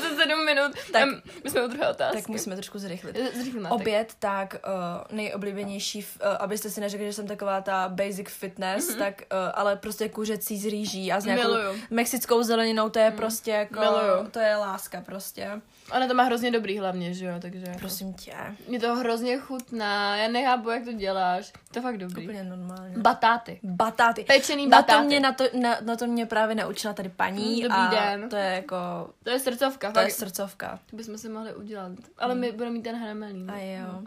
[0.00, 0.72] 27 minut.
[0.92, 1.04] Tak.
[1.04, 2.16] Tak, my jsme u druhé otázky.
[2.22, 3.16] tak musíme trošku zrychlit.
[3.34, 3.68] Zrychlíme.
[3.70, 6.04] Oběd, tak uh, nejoblíbenější, uh,
[6.40, 8.98] abyste si neřekli, že jsem taková ta basic fitness, mm-hmm.
[8.98, 11.80] tak uh, ale prostě kuřecí z rýží a s nějakou Miluju.
[11.90, 13.16] mexickou zeleninou, to je mm.
[13.16, 14.28] prostě jako, Miluju.
[14.30, 15.50] to je láska prostě.
[15.92, 17.78] Ona to má hrozně dobrý hlavně, že jo, takže jako.
[17.78, 18.34] Prosím tě,
[18.68, 21.52] Mě to hrozně chutná, já nechápu, jak to děláš.
[21.72, 22.22] To je fakt dobrý.
[22.22, 22.98] úplně normálně.
[22.98, 23.60] Batáty.
[23.62, 24.24] Batáty.
[24.24, 25.02] Pečený Na batáty.
[25.02, 28.28] to, mě, na, to, na, na to mě právě naučila tady paní Dobrý a den.
[28.28, 28.76] to je jako,
[29.22, 30.14] To je srdcovka, to je fakt.
[30.14, 30.78] srdcovka.
[30.90, 31.92] To bychom si mohli udělat.
[32.18, 33.46] Ale my budeme mít ten hramelý.
[33.48, 33.86] A jo.
[33.92, 34.02] No.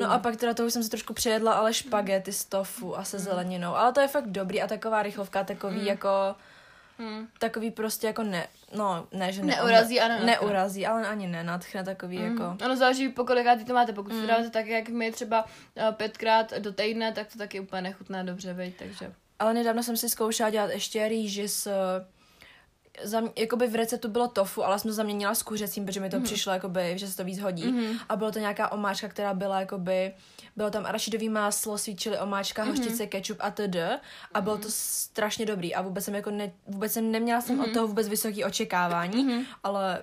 [0.00, 3.04] No a pak teda to už jsem si trošku přejedla, ale špagety z tofu a
[3.04, 3.74] se zeleninou.
[3.76, 6.08] Ale to je fakt dobrý a taková rychlovka, takový jako,
[6.98, 7.28] Hmm.
[7.38, 8.46] takový prostě jako ne,
[8.76, 10.26] no ne, že ne, Neurazí a nenatchne.
[10.32, 12.24] Neurazí, ale ani nenatchne takový Mm.
[12.24, 13.92] jako, Ono záleží, po kolikátý to máte.
[13.92, 14.20] Pokud mm.
[14.20, 15.44] to dáte tak, jak my třeba
[15.76, 19.12] eh, pětkrát do týdne, tak to taky úplně nechutná dobře, veď, takže.
[19.38, 21.70] ale nedávno jsem si zkoušela dělat ještě rýži s
[23.02, 26.16] Zam, jakoby v receptu bylo tofu, ale jsem to zaměnila s kuřecím, protože mi to
[26.16, 26.22] mm.
[26.22, 27.66] přišlo, jakoby, že se to víc hodí.
[27.72, 27.98] Mm.
[28.08, 30.14] A bylo to nějaká omáčka, která byla jakoby,
[30.56, 32.70] bylo tam arašidový máslo, chili omáčka, mm.
[32.70, 33.76] hořčice, ketchup a td.
[34.34, 37.64] A bylo to strašně dobrý a vůbec jsem jako ne, vůbec jsem neměla jsem mm.
[37.64, 39.44] od toho vůbec vysoké očekávání, mm.
[39.64, 40.02] ale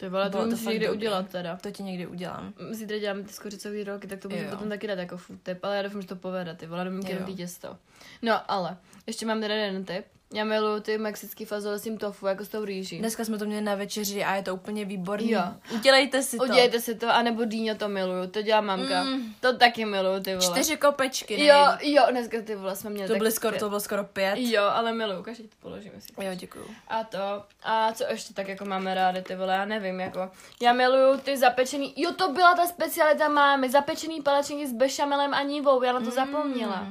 [0.00, 0.98] Ty vole, to Bylo to musíš fakt někdy dobrý.
[0.98, 1.56] udělat teda.
[1.56, 2.52] to ti někdy udělám.
[2.70, 4.50] Zítra děláme ty skořicové roky, tak to Jo.
[4.50, 7.18] potom taky dát jako food tip, ale já doufám, že to povede, ty vole, Jo.
[7.26, 7.76] ty těsto.
[8.22, 10.04] No, ale, ještě mám teda jeden tip.
[10.34, 12.98] Já miluju ty mexický fazole s tím tofu, jako s tou rýží.
[12.98, 15.30] Dneska jsme to měli na večeři a je to úplně výborný.
[15.30, 15.42] Jo.
[15.74, 16.44] Udělejte si to.
[16.44, 19.02] Udělejte si to, anebo dýňo to miluju, to dělá mamka.
[19.02, 19.34] Mm.
[19.40, 20.50] To taky miluju, ty vole.
[20.50, 21.46] Čtyři kopečky.
[21.46, 21.96] Jo, nejvíc.
[21.96, 24.34] jo, dneska ty vole jsme měli To byly skoro, to bylo skoro pět.
[24.38, 26.12] Jo, ale miluju, každý to položíme si.
[26.22, 26.64] Jo, děkuju.
[26.88, 30.30] A to, a co ještě tak jako máme rádi, ty vole, já nevím, jako,
[30.62, 35.42] já miluju ty zapečený, jo, to byla ta specialita mámy, zapečený palačinky s bešamelem a
[35.42, 36.86] nivou, já na to zapomněla.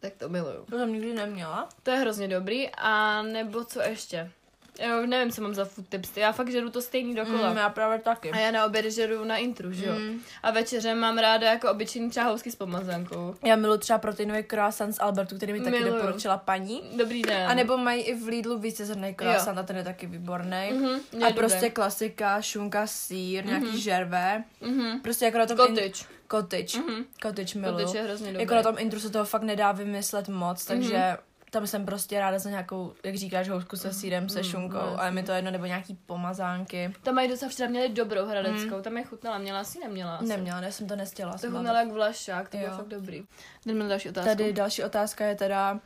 [0.00, 0.64] Tak to miluju.
[0.64, 1.68] To jsem nikdy neměla.
[1.82, 4.30] To je hrozně dobrý, a nebo co ještě?
[4.78, 7.50] Jo, nevím, co mám za food tips, já fakt žeru to stejný dokola.
[7.50, 8.30] Mm, já právě taky.
[8.30, 9.92] A já na obědy žeru na intru, že jo?
[9.98, 10.20] Mm.
[10.42, 13.34] A večeře mám ráda jako obyčejný třeba housky s pomazankou.
[13.44, 15.94] Já miluji třeba proteinový croissant z Albertu, který mi taky Miluju.
[15.94, 16.82] doporučila paní.
[16.96, 17.50] Dobrý den.
[17.50, 20.70] A nebo mají i v Lidlu vícezrný croissant a ten je taky výborný.
[20.72, 21.32] Mhm, je a dobrý.
[21.34, 24.44] prostě klasika, šunka, sír, nějaký žerve.
[24.60, 25.00] Mhm.
[25.00, 25.56] Prostě jako na tom...
[25.56, 26.04] Cottage.
[26.30, 26.78] Cottage.
[26.78, 27.04] Mhm.
[27.22, 27.78] Cottage miluju.
[27.78, 28.40] Cottage je hrozně dobrý.
[28.42, 31.16] Jako na tom intru se toho fakt nedá vymyslet moc, takže
[31.50, 35.06] tam jsem prostě ráda za nějakou, jak říkáš, housku se sírem, se šunkou, no, a
[35.06, 36.94] je mi to jedno, nebo nějaký pomazánky.
[37.02, 40.28] Tam mají docela včera měli dobrou hradeckou, tam je chutnala, měla asi, neměla asi.
[40.28, 41.32] Neměla, ne, jsem to nestěla.
[41.32, 43.24] To chutnala jak vlašák, to bylo fakt dobrý.
[43.66, 44.28] Jdeme na další otázku.
[44.28, 45.78] Tady další otázka je teda uh,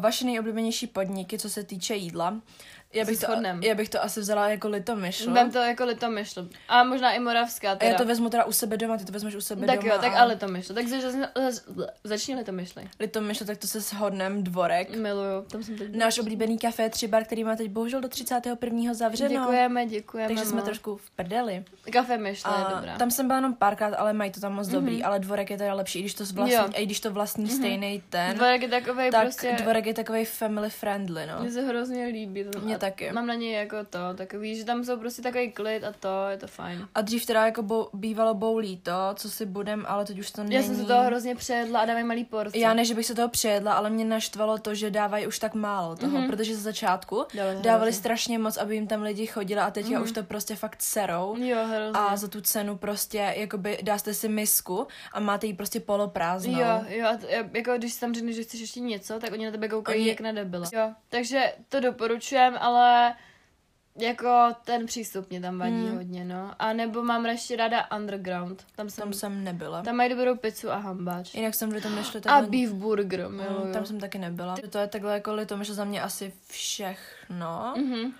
[0.00, 2.40] vaše nejoblíbenější podniky, co se týče jídla.
[2.96, 3.62] Já bych, to, shodnem.
[3.62, 5.32] já bych to asi vzala jako litomyšl.
[5.32, 6.48] Vem to jako litomyšl.
[6.68, 7.92] A možná i moravská A teda.
[7.92, 9.94] já to vezmu teda u sebe doma, ty to vezmeš u sebe tak doma.
[9.94, 10.74] jo, tak a litomyšl.
[10.74, 11.54] Tak zač, zač,
[12.04, 12.88] začni litomyšli.
[13.00, 14.96] Litomyšl, tak to se shodnem dvorek.
[14.96, 15.94] Miluju, tam jsem teď.
[15.94, 18.94] Náš oblíbený kafé Tři bar, který má teď bohužel do 31.
[18.94, 19.40] zavřeno.
[19.40, 20.28] Děkujeme, děkujeme.
[20.28, 20.64] Takže jsme moc.
[20.64, 21.64] trošku v prdeli.
[21.92, 22.98] Kafe myšle je A dobrá.
[22.98, 24.72] tam jsem byla jenom párkrát, ale mají to tam moc mm-hmm.
[24.72, 27.56] dobrý, ale dvorek je teda lepší, i když to vlastní, i když to vlastní mm-hmm.
[27.56, 29.56] stejný ten, Dvorek je takovej tak prostě...
[29.62, 31.40] dvorek je takový family friendly, no.
[31.40, 32.44] Mně se hrozně líbí.
[32.74, 33.12] A taky.
[33.12, 36.36] Mám na něj jako to, takový, že tam jsou prostě takový klid a to, je
[36.36, 36.88] to fajn.
[36.94, 40.42] A dřív teda jako bo, bývalo boulí to, co si budem, ale teď už to
[40.42, 40.54] není.
[40.54, 42.58] Já jsem se toho hrozně přejedla a dávají malý porce.
[42.58, 45.54] Já ne, že bych se toho přejedla, ale mě naštvalo to, že dávají už tak
[45.54, 46.30] málo toho, mm-hmm.
[46.30, 47.98] protože ze začátku Dávali dávali hrozně.
[47.98, 50.02] strašně moc, aby jim tam lidi chodili a teďka mm-hmm.
[50.02, 51.36] už to prostě fakt serou.
[51.38, 52.00] Jo, hrozně.
[52.00, 56.60] A za tu cenu prostě, jakoby dáste si misku a máte ji prostě poloprázdnou.
[56.60, 59.50] Jo, jo, a to, jako když tam řekneš, že chceš ještě něco, tak oni na
[59.52, 60.66] tebe koukají Oni- jak na debila.
[60.72, 62.75] Jo, takže to doporučujem, ale
[63.98, 65.96] jako ten přístup mě tam vadí Hmm.
[65.96, 66.50] hodně, no.
[66.58, 68.66] A nebo mám ještě ráda Underground.
[68.76, 69.82] Tam jsem, Tam jsem nebyla.
[69.82, 71.34] tam mají dobrou pizzu a hambáč.
[71.34, 72.50] Jinak jsem v tom nešli A takhle...
[72.50, 74.54] beef burger, Mm, tam jsem taky nebyla.
[74.70, 77.74] To je takhle jako litomyšl za mě asi všechno.
[77.76, 78.12] Mhm,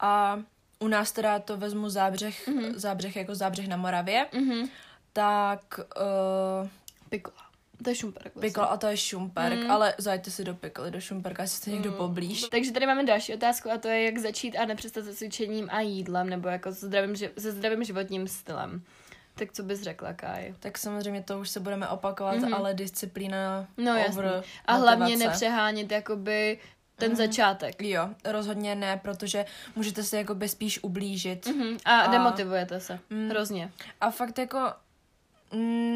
[0.00, 0.40] A
[0.78, 4.68] u nás teda to vezmu zábřeh, zábřeh jako zábřeh na Moravě, mhm.
[5.12, 5.60] tak
[6.62, 6.68] uh,
[7.08, 7.36] Pikola.
[7.82, 8.34] To je šumperk.
[8.34, 8.48] Vlastně.
[8.48, 9.70] Pikl a to je šumperk, Mm.
[9.70, 11.96] ale zajďte si do pikly, do šumperka, jestli jste někdo Mm.
[11.96, 12.42] poblíž.
[12.48, 15.80] Takže tady máme další otázku a to je, jak začít a nepřestat se cvičením a
[15.80, 18.82] jídlem, nebo jako se zdravým, ži- se zdravým životním stylem.
[19.34, 20.54] Tak co bys řekla, Kaj?
[20.60, 22.54] Tak samozřejmě to už se budeme opakovat, Mhm.
[22.54, 24.52] ale disciplína No over jasně.
[24.66, 25.28] A hlavně motivace.
[25.28, 26.58] nepřehánět jakoby
[26.96, 27.16] ten Mhm.
[27.16, 27.82] začátek.
[27.82, 29.44] Jo, rozhodně ne, protože
[29.76, 31.46] můžete se jakoby spíš ublížit.
[31.46, 31.76] Mhm.
[31.84, 32.98] A, A- demotivujete se.
[33.10, 33.28] Mm.
[33.30, 33.70] Hrozně.
[34.00, 34.72] A fakt jako mm,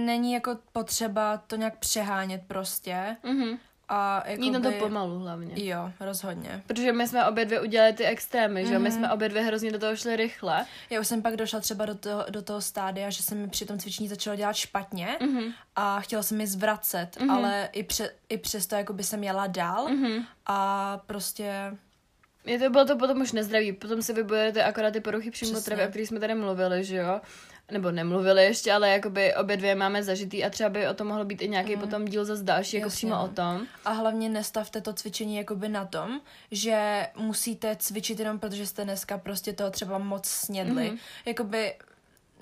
[0.06, 3.16] není jako potřeba to nějak přehánět prostě.
[3.22, 3.58] Mhm.
[3.90, 5.64] A jako Jít na to pomalu hlavně.
[5.64, 6.62] Jo, rozhodně.
[6.66, 8.80] Protože my jsme obě dvě udělali ty extrémy, že jo?
[8.80, 8.98] My Mhm.
[8.98, 10.66] jsme obě dvě hrozně do toho šli rychle.
[10.90, 13.66] Já už jsem pak došla třeba do toho, do toho stádia, že se mi při
[13.66, 15.52] tom cvičení začalo dělat špatně Mhm.
[15.76, 17.30] a chtěla jsem mi zvracet, Mhm.
[17.30, 20.24] ale i, pře, i přesto jako by jsem jela dál Mhm.
[20.46, 21.52] a prostě
[22.44, 25.86] Je to, bylo to potom už nezdravý, potom si vybudujete akorát ty poruchy přímo potravy,
[25.86, 27.20] o kterých jsme tady mluvili, že jo?
[27.70, 31.24] Nebo nemluvili ještě, ale jakoby obě dvě máme zažitý a třeba by o tom mohlo
[31.24, 31.80] být i nějaký Mm.
[31.82, 33.66] potom díl zase další, jako přímo o tom.
[33.84, 39.18] A hlavně nestavte to cvičení jakoby na tom, že musíte cvičit jenom protože jste dneska
[39.18, 40.88] prostě toho třeba moc snědli.
[40.88, 40.98] Mhm.
[41.26, 41.74] Jakoby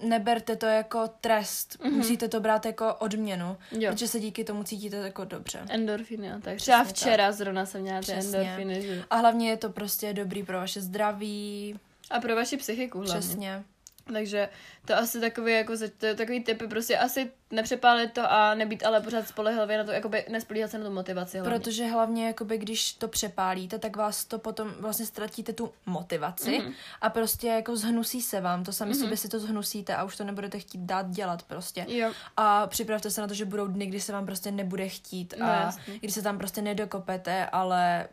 [0.02, 1.94] neberte to jako trest, Mhm.
[1.94, 3.92] musíte to brát jako odměnu, Jo.
[3.92, 5.60] protože se díky tomu cítíte jako dobře.
[5.68, 6.56] Endorfiny tak.
[6.56, 8.38] Třeba včera zrovna jsem měla ty Přesně.
[8.38, 9.04] endorfiny, že?
[9.10, 11.78] A hlavně je to prostě dobrý pro vaše zdraví,
[12.10, 13.20] A pro vaši psychiku hlavně.
[13.20, 13.64] přesně.
[14.12, 14.48] Takže
[14.84, 19.00] to asi takový, jako, to je takový typy, prostě asi nepřepálit to a nebýt ale
[19.00, 21.58] pořád spolehlivě na to, jakoby nespolíhat se na tu motivaci hlavně.
[21.58, 26.72] Protože hlavně, jakoby, když to přepálíte, tak vás to potom vlastně ztratíte tu motivaci Mhm.
[27.00, 29.00] a prostě jako zhnusí se vám, to sami Mhm.
[29.00, 31.86] sobě si to zhnusíte a už to nebudete chtít dát dělat prostě.
[31.88, 35.34] Jo, A připravte se na to, že budou dny, kdy se vám prostě nebude chtít
[35.38, 35.98] No, a jasně.
[35.98, 38.08] kdy se tam prostě nedokopete, ale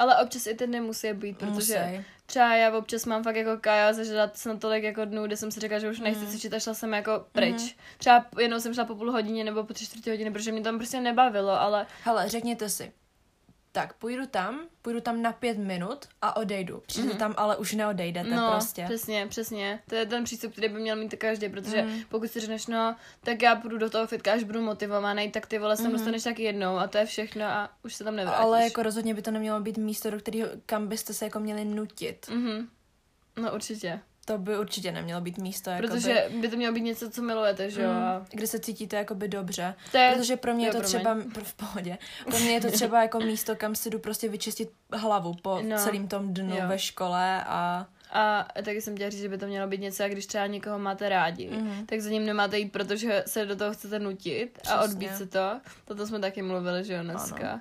[0.00, 2.04] ale občas i ty dny musí být, protože musí.
[2.26, 5.60] třeba já občas mám fakt jako Kaja zažrat snad tolik jako dnů, kde jsem si
[5.60, 6.30] řekla, že už nechci Mhm.
[6.30, 7.76] cvičit a šla jsem jako pryč.
[7.98, 10.78] Třeba jenom jsem šla po půl hodině nebo po tři čtvrtě hodiny, protože mě tam
[10.78, 12.92] prostě nebavilo, ale Hele, řekněte si,
[13.72, 16.82] tak půjdu tam, půjdu tam na pět minut a odejdu.
[16.86, 17.18] Přijdete Mhm.
[17.18, 18.84] tam, ale už neodejdete no, prostě.
[18.84, 19.80] přesně, přesně.
[19.88, 22.00] To je ten přístup, který by měl mít každý, protože Mhm.
[22.08, 25.58] pokud si řekneš, no, tak já půjdu do toho fitka, až budu motivovaný, tak ty
[25.58, 25.98] vole se tam Mhm.
[25.98, 28.40] dostaneš tak jednou a to je všechno a už se tam nevrátíš.
[28.44, 31.64] Ale jako rozhodně by to nemělo být místo, do kterého, kam byste se jako měli
[31.64, 32.26] nutit.
[32.30, 32.68] Mhm.
[33.42, 34.00] No určitě.
[34.30, 37.70] To by určitě nemělo být místo, jakoby, Protože by to mělo být něco, co milujete,
[37.70, 37.90] že jo?
[37.90, 39.74] mm, a kde se cítíte jakoby dobře.
[39.92, 40.88] To je, Protože pro mě je jo, to promiň.
[41.00, 44.28] třeba, pro, v pohodě, pro mě je to třeba jako místo, kam si jdu prostě
[44.28, 45.76] vyčistit hlavu po No.
[45.78, 46.62] celém tom dnu Jo.
[46.68, 50.12] ve škole a A taky jsem chtěla říct, že by to mělo být něco, jak
[50.12, 51.86] když třeba někoho máte rádi, Mhm.
[51.86, 54.84] tak za ním nemáte jít, protože se do toho chcete nutit a Přesně.
[54.92, 55.60] odbít se to.
[55.84, 57.60] Toto jsme taky mluvili, že jo, dneska.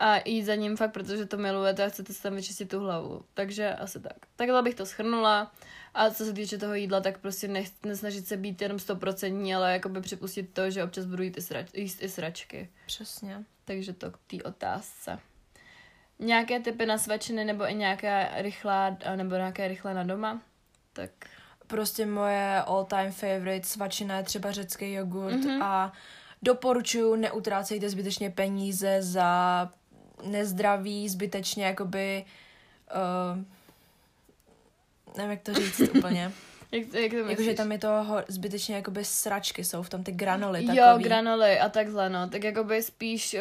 [0.00, 3.22] A jít za ním fakt, protože to milujete a chcete si tam vyčistit tu hlavu.
[3.34, 4.12] Takže asi tak.
[4.36, 5.52] Takhle bych to schrnula.
[5.94, 9.72] A co se týče toho jídla, tak prostě nech, nesnažit se být jenom stoprocentní, ale
[9.72, 12.68] jakoby připustit to, že občas budu jít i, srač, jíst i sračky.
[12.86, 13.44] přesně.
[13.64, 15.18] Takže to k té otázce.
[16.18, 20.42] Nějaké typy na svačiny nebo i nějaká rychlá, nebo nějaké rychlé na doma?
[20.92, 21.10] Tak
[21.66, 25.62] Prostě moje all time favorite svačina je třeba řecký jogurt Mhm.
[25.62, 25.92] a
[26.42, 29.70] doporučuju, neutrácejte zbytečně peníze za
[30.24, 32.24] nezdraví, zbytečně jakoby
[33.36, 33.44] uh,
[35.16, 36.32] nevím, jak to říct úplně.
[36.72, 40.12] jak, jak to Jakože tam je to ho, zbytečně jakoby sračky jsou v tom, ty
[40.12, 41.04] granoly Jo, takový.
[41.04, 42.28] granoly a takhle, no.
[42.28, 43.40] Tak jakoby spíš uh,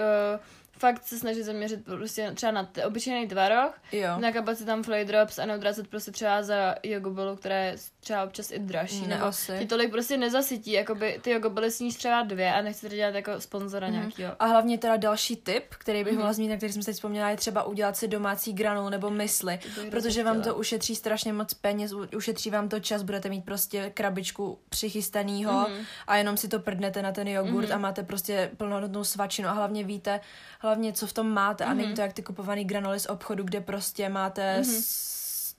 [0.80, 4.20] fakt se snažit zaměřit prostě třeba na t- obyčejný tvaroh, jo.
[4.20, 8.60] na kapacitám flay drops a neutrácet prostě třeba za jogobolu, která je třeba občas i
[8.60, 9.02] dražší.
[9.02, 9.54] Ne, nebo asi.
[9.60, 13.42] ti tolik prostě nezasytí, jakoby ty jogobely sníš třeba dvě a nechci to dělat jako
[13.42, 13.96] sponzora Mhm.
[14.00, 14.32] nějakýho.
[14.40, 16.20] A hlavně teda další tip, který bych Mhm.
[16.20, 19.10] mohla zmínit, na který jsem se teď vzpomněla, je třeba udělat si domácí granul nebo
[19.10, 19.60] mysli.
[19.92, 24.60] Protože vám to ušetří strašně moc peněz, ušetří vám to čas, budete mít prostě krabičku
[24.70, 25.86] přichystanýho Mhm.
[26.08, 27.74] a jenom si to prdnete na ten jogurt Mhm.
[27.74, 30.20] a máte prostě plnohodnotnou svačinu a hlavně víte,
[30.60, 31.96] hlavně co v tom máte a není Mhm.
[31.96, 34.82] to jak ty kupovaný granuly z obchodu, kde prostě máte Mhm.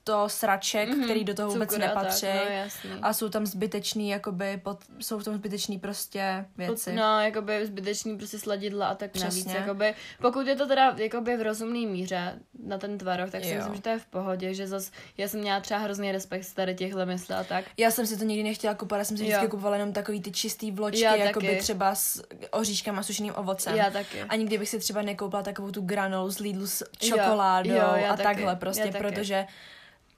[0.01, 1.03] 100 sraček, Mhm.
[1.03, 2.25] který do toho vůbec Cukr a tak, nepatří.
[2.25, 2.89] No, jasný.
[3.01, 6.93] A jsou tam zbytečný, jakoby, pod, jsou v tom zbytečný prostě věci.
[6.93, 9.33] No, jakoby zbytečný prostě sladidla a tak navíc.
[9.45, 9.53] Přesně.
[9.59, 13.55] Jakoby, pokud je to teda jakoby v rozumné míře na ten tvaroh, tak si Jo.
[13.57, 16.53] myslím, že to je v pohodě, že zas, já jsem měla třeba hrozný respekt z
[16.53, 17.65] tady těchhle mysl a tak.
[17.77, 19.27] Já jsem si to nikdy nechtěla kupovat, já jsem si Jo.
[19.29, 21.59] vždycky kupovala jenom takový ty čistý vločky, Já jakoby taky.
[21.59, 23.75] třeba s oříškama, sušeným ovocem.
[23.75, 24.21] Já taky.
[24.21, 26.87] A nikdy bych si třeba nekoupila takovou tu granolu z Lidlu s Jo,
[27.17, 28.97] čokoládou jo, já a taky, takhle já prostě, taky.
[28.97, 29.45] protože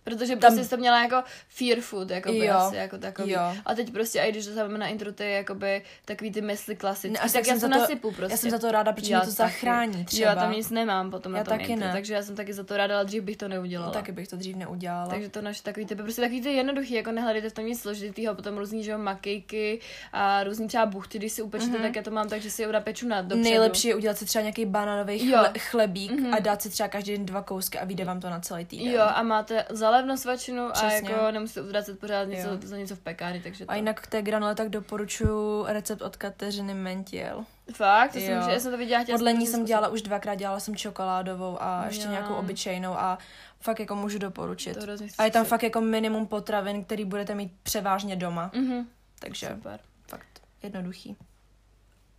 [0.03, 3.31] Protože Tam- prostě jsi to měla jako fear food, jako by Jo, asi, jako takový.
[3.31, 3.39] jo.
[3.65, 7.31] A teď prostě, i když dosáváme na intro, ty jakoby takový ty mysli klasické, Ne,
[7.33, 8.33] tak já jsem to za to- nasypu prostě.
[8.33, 9.51] Já jsem za to ráda, protože Já mě to taky.
[9.51, 10.31] zachrání třeba.
[10.31, 11.93] Jo, já tam nic nemám potom na Já tom taky intro, ne.
[11.93, 13.87] takže já jsem taky za to ráda, ale dřív bych to neudělala.
[13.87, 15.07] No, taky bych to dřív neudělala.
[15.09, 18.35] Takže to naše takový typy, prostě takový ty jednoduchý, jako nehledejte v tom nic složitýho,
[18.35, 19.79] potom různý, že jo, makejky
[20.13, 22.67] a různý třeba buchty, když si upečete, tak já to mám tak, že si je
[23.07, 23.43] na dopředu.
[23.43, 26.33] Nejlepší je udělat si třeba nějaký banánový chle, chlebík Mhm.
[26.33, 28.91] a dát si třeba každý den dva kousky a vyjde vám to na celý týden.
[28.93, 31.11] Jo, a máte zalevno svačinu a Přesně.
[31.11, 32.57] jako nemusíte odvracet pořád něco, Jo.
[32.63, 33.71] za něco v pekárně, takže to.
[33.71, 37.45] A jinak k té granule tak doporučuji recept od Kateřiny Mentiel.
[37.73, 38.11] Fakt?
[38.13, 38.41] To jsem, Jo.
[38.45, 41.57] že já jsem to viděla, chtěla Podle ní jsem dělala už dvakrát, dělala jsem čokoládovou
[41.61, 42.11] a ještě Jo.
[42.11, 43.17] nějakou obyčejnou a
[43.59, 44.77] fakt jako můžu doporučit.
[44.85, 48.51] To A je tam fakt jako minimum potravin, který budete mít převážně doma.
[48.53, 48.87] Mhm,
[49.19, 49.79] Takže super.
[50.07, 51.15] fakt jednoduchý.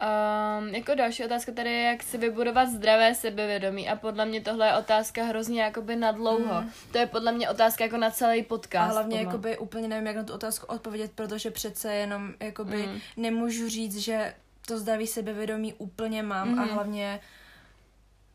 [0.03, 4.67] Um, jako další otázka tady je, jak si vybudovat zdravé sebevědomí a podle mě tohle
[4.67, 6.63] je otázka hrozně jakoby na dlouho.
[6.63, 6.71] Mm.
[6.93, 8.91] To je podle mě otázka jako na celý podcast.
[8.91, 13.01] A hlavně jakoby úplně nevím, jak na tu otázku odpovědět, protože přece jenom jakoby Mm.
[13.17, 14.35] nemůžu říct, že
[14.67, 16.61] to zdraví sebevědomí úplně mám mm-hmm.
[16.61, 16.75] a Mhm.
[16.75, 17.21] hlavně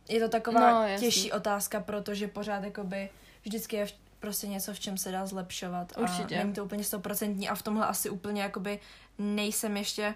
[0.10, 1.08] je to taková No, no, jasný.
[1.08, 3.10] těžší otázka, protože pořád jakoby
[3.44, 5.94] vždycky je v, prostě něco, v čem se dá zlepšovat.
[5.98, 6.36] Určitě.
[6.36, 8.80] A není to úplně stoprocentní a v tomhle asi úplně jakoby
[9.18, 10.14] nejsem ještě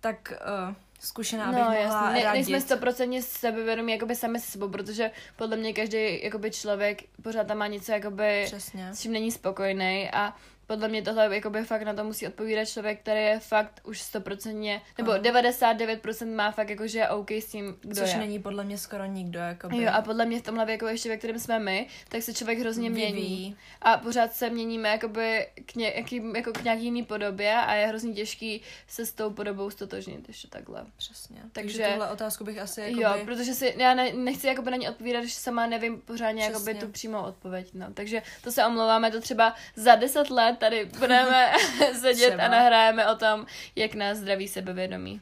[0.00, 0.32] tak
[0.68, 0.74] uh,
[1.06, 2.32] zkušená, abych No mohla jasně, ne, radit.
[2.32, 7.58] nejsme stoprocentně sebevědomí jakoby sami se sebou, protože podle mě každý jakoby člověk pořád tam
[7.58, 8.88] má něco jakoby, Přesně.
[8.94, 13.00] s čím není spokojený a podle mě tohle jakoby fakt na to musí odpovídat člověk,
[13.00, 15.22] který je fakt už stoprocentně, nebo Ano.
[15.22, 18.18] 99% má fakt jako, že je OK s tím, kdo Což je.
[18.18, 19.38] není podle mě skoro nikdo.
[19.38, 19.82] Jakoby.
[19.82, 22.58] Jo, a podle mě v tomhle věku ještě, ve kterém jsme my, tak se člověk
[22.58, 23.12] hrozně mění.
[23.12, 23.56] Vyvíjí.
[23.82, 28.14] A pořád se měníme jakoby k, nějaký, jako k nějaký jiný podobě a je hrozně
[28.14, 30.84] těžký se s tou podobou stotožnit ještě takhle.
[30.96, 31.36] Přesně.
[31.52, 33.02] Takže, Takže- tuhle otázku bych asi jakoby...
[33.02, 36.74] Jo, protože si, já ne, nechci jakoby na ně odpovídat, když sama nevím pořádně jakoby
[36.74, 37.70] tu přímou odpověď.
[37.74, 37.86] No.
[37.94, 41.52] Takže to se omlouváme, to třeba za deset let tady budeme
[42.00, 42.42] sedět Třeba.
[42.42, 45.20] a nahrájeme o tom, jak nás zdraví sebevědomí.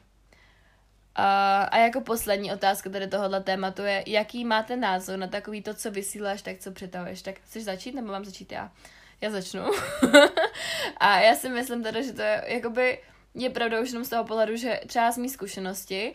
[1.15, 5.75] A, a jako poslední otázka tady tohohle tématu je, jaký máte názor na takový to,
[5.75, 7.23] co vysíláš, tak co přetahuješ.
[7.23, 8.73] Tak chceš začít, nebo mám začít já?
[9.21, 9.63] Já začnu.
[10.97, 12.99] a já si myslím teda, že to je jakoby
[13.35, 16.15] je pravdou už jenom z toho pohledu, že třeba z mý zkušenosti,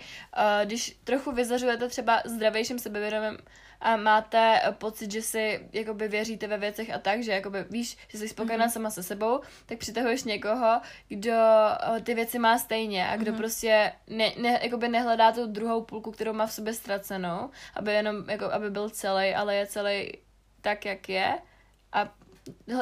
[0.65, 3.37] když trochu vyzařujete třeba zdravějším sebevědomím
[3.81, 8.17] a máte pocit, že si jakoby věříte ve věcech a tak, že jakoby víš, že
[8.17, 8.71] jsi spokojená mm-hmm.
[8.71, 11.33] sama se sebou, tak přitahuješ někoho, kdo
[11.97, 13.37] eh, ty věci má stejně a kdo mm-hmm.
[13.37, 18.29] prostě ne, ne, jakoby nehledá tu druhou půlku, kterou má v sobě ztracenou, aby jenom,
[18.29, 20.11] jako, aby byl celý, ale je celý
[20.61, 21.39] tak, jak je
[21.93, 22.09] a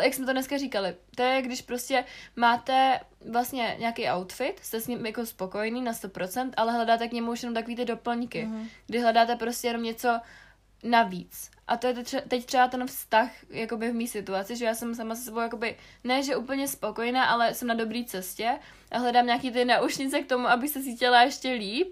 [0.04, 2.04] jak jsme to dneska říkali, to je, když prostě
[2.36, 3.00] máte
[3.32, 7.44] vlastně nějaký outfit, jste s ním jako spokojený na 100%, ale hledáte k němu už
[7.44, 8.62] jenom takový ty doplňky, Mhm.
[8.62, 8.68] mm-hmm.
[8.88, 10.20] kdy hledáte prostě jenom něco
[10.84, 11.52] navíc.
[11.68, 14.76] A to je teď tře- teď třeba ten vztah jakoby v mý situaci, že já
[14.76, 18.60] jsem sama se sebou jakoby, ne že úplně spokojená, ale jsem na dobré cestě
[18.92, 21.88] a hledám nějaký ty naušnice k tomu, abych se cítila ještě líp.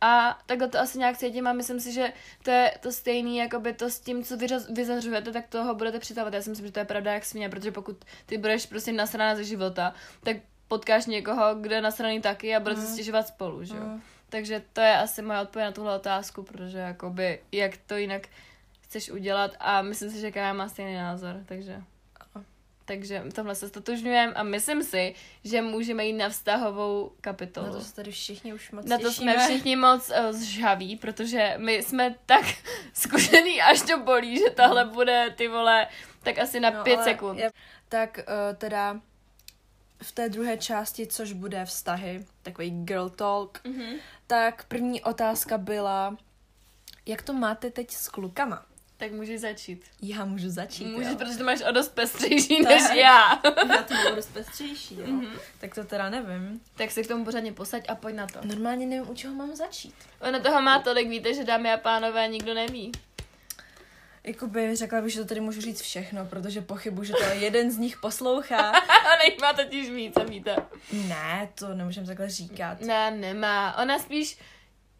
[0.00, 3.72] A takhle to asi nějak cítím a myslím si, že to je to stejný, jakoby
[3.72, 6.34] to s tím, co vyřaz, vyzařujete, tak toho budete přitahovat.
[6.34, 9.34] Já si myslím, že to je pravda jak svině, protože pokud ty budeš prostě nasraná
[9.36, 10.36] ze života, tak
[10.68, 12.86] potkáš někoho, kdo je nasraný taky a budete Mm.
[12.86, 12.92] mm.
[12.92, 13.82] stěžovat spolu, že jo.
[13.82, 14.02] Mm.
[14.36, 18.28] Takže to je asi moje odpověď na tuhle otázku, protože jakoby, jak to jinak
[18.80, 21.82] chceš udělat a myslím si, že Kája má stejný názor, takže...
[22.84, 27.72] Takže v tomhle se stotožňujeme a myslím si, že můžeme jít na vztahovou Na kapitolu.
[27.72, 29.32] to se tady všichni už moc Na to těšíme.
[29.32, 32.44] jsme všichni moc uh, zžaví, protože my jsme tak
[32.92, 35.86] zkušený, až to bolí, že tohle bude, ty vole,
[36.22, 37.38] tak asi na No, pět sekund.
[37.38, 37.50] Je,
[37.88, 39.00] tak uh, teda
[40.02, 43.96] v té druhé části, což bude vztahy, takový girl talk, Mhm.
[44.26, 46.16] tak první otázka byla,
[47.06, 48.66] jak to máte teď s klukama?
[48.98, 49.84] Tak můžeš začít.
[50.02, 51.16] Já můžu začít, Můžeš, jo.
[51.16, 52.68] protože to máš o dost pestřejší Tak.
[52.72, 53.40] než já.
[53.68, 55.06] Já to budu dost pestřejší, jo.
[55.06, 55.26] Mhm.
[55.60, 56.60] Tak to teda nevím.
[56.76, 58.38] tak se k tomu pořádně posaď a pojď na to.
[58.44, 59.94] Normálně nevím, u čeho mám začít.
[60.20, 62.92] Ono toho má tolik, víte, že dámy a pánové nikdo neví.
[64.26, 67.78] Jakoby řekla bych, že to tady můžu říct všechno, protože pochybuji, že to jeden z
[67.78, 68.70] nich poslouchá.
[68.80, 70.56] A nech má totiž víc, a víte.
[70.92, 72.80] ne, to nemůžeme takhle říkat.
[72.80, 73.78] Ne, nemá.
[73.82, 74.38] Ona spíš,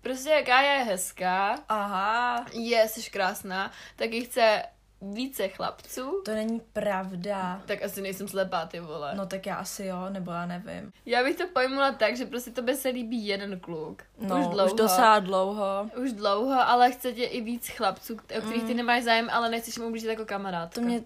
[0.01, 4.63] prostě jaká je hezká, Aha, je, jsi krásná, tak jí chce
[5.01, 6.23] více chlapců.
[6.25, 7.63] to není pravda.
[7.67, 9.15] Tak asi nejsem slepá, ty vole.
[9.15, 10.93] No tak já asi jo, nebo já nevím.
[11.07, 14.03] Já bych to pojmula tak, že prostě tobě se líbí jeden kluk.
[14.19, 14.67] No, už dlouho.
[14.67, 15.91] už docela dlouho.
[15.97, 18.77] Už dlouho, ale chce tě i víc chlapců, o kterých ty Mm.
[18.77, 20.75] nemáš zájem, ale nechceš mu ublížit jako kamarádka.
[20.75, 21.01] To mě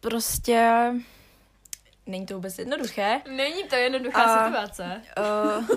[0.00, 0.92] prostě...
[2.06, 3.20] Není to vůbec jednoduché.
[3.36, 5.02] Není to jednoduchá A- situace.
[5.18, 5.68] Uh,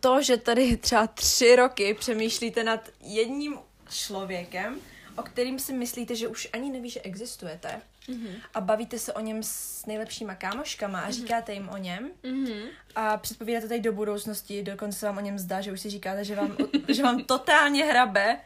[0.00, 3.58] to, že tady třeba tři roky přemýšlíte nad jedním
[3.90, 4.80] člověkem,
[5.16, 8.28] o kterým si myslíte, že už ani neví, že existujete Mhm.
[8.54, 12.62] a bavíte se o něm s nejlepšíma kámoškama a říkáte jim o něm Mhm.
[12.94, 16.24] a předpovídáte tady do budoucnosti, dokonce se vám o něm zdá, že už si říkáte,
[16.24, 16.56] že vám,
[16.88, 18.40] že vám totálně hrabe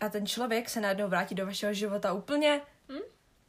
[0.00, 2.60] a ten člověk se najednou vrátí do vašeho života úplně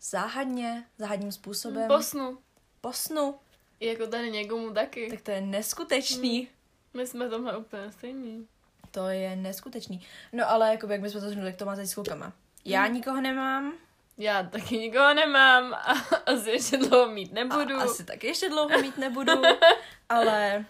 [0.02, 2.38] záhadně, záhadním způsobem, Posnu.
[2.82, 3.36] po snu,
[3.80, 5.10] Jako tady někomu taky.
[5.10, 6.48] tak to je neskutečný.
[6.94, 8.48] My jsme tomhle úplně stejní.
[8.96, 10.02] To je neskutečný.
[10.34, 12.34] No ale jako jak bychom to zhrnuli, jak to máte s klukama.
[12.66, 13.74] Já nikoho nemám,
[14.18, 15.92] Já taky nikoho nemám a
[16.26, 17.76] asi ještě dlouho mít nebudu.
[17.78, 19.42] a asi taky ještě dlouho mít nebudu,
[20.10, 20.66] ale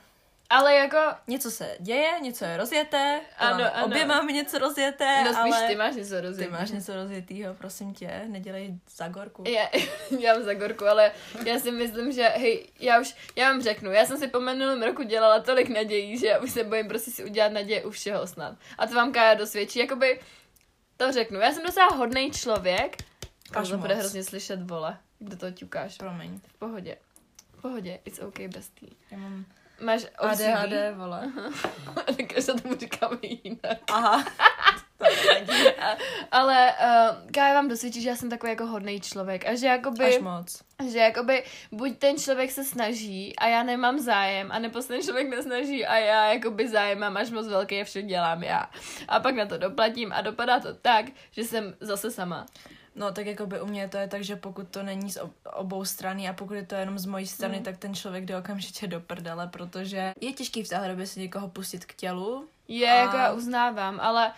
[0.50, 5.34] Ale jako, něco se děje, něco je rozjeté, Ano, ano, obě máme něco rozjeté, no
[5.34, 6.52] spíš ale ty máš něco ty rozjetý.
[6.52, 9.44] máš něco rozjetýho, prosím tě, nedělej zagorku.
[9.48, 9.70] Já,
[10.20, 11.12] já mám za gorku, ale
[11.46, 14.84] já si myslím, že hej, já už, já vám řeknu, já jsem si po minulém
[14.84, 18.28] roku dělala tolik nadějí, že já už se bojím prostě si udělat naděje u všeho
[18.28, 18.56] snad.
[18.78, 20.20] A to vám Kája dosvědčí, jakoby,
[20.98, 22.98] to řeknu, já jsem docela hodný člověk,
[23.54, 25.98] Až to bude hrozně slyšet, vole, kdo to ťukáš.
[25.98, 26.98] Promiň, V pohodě.
[27.58, 28.92] V pohodě, it's okay, bestie.
[29.12, 29.46] já mám
[29.82, 30.42] Máš OCD?
[30.42, 31.32] ADHD, vole.
[32.06, 33.78] Takže tomu říkáme jinak.
[33.92, 34.26] Aha.
[36.32, 40.06] Ale uh, Kája vám dosvědčí, že já jsem takový jako hodný člověk a že jakoby...
[40.06, 40.64] Až moc.
[40.92, 45.02] Že jakoby buď ten člověk se snaží a já nemám zájem, a nebo se ten
[45.02, 48.70] člověk nesnaží a já jakoby zájem mám až moc velký a vše dělám já.
[49.08, 52.46] A pak na to doplatím a dopadá to tak, že jsem zase sama.
[52.96, 55.34] No tak jako by u mě to je tak, že pokud to není z ob-
[55.54, 57.64] obou strany a pokud je to jenom z mojí strany, Mm.
[57.64, 61.48] tak ten člověk jde okamžitě do prdele, protože je těžký v téhle době si někoho
[61.50, 62.48] pustit k tělu.
[62.68, 64.32] Je, A- jako já uznávám, ale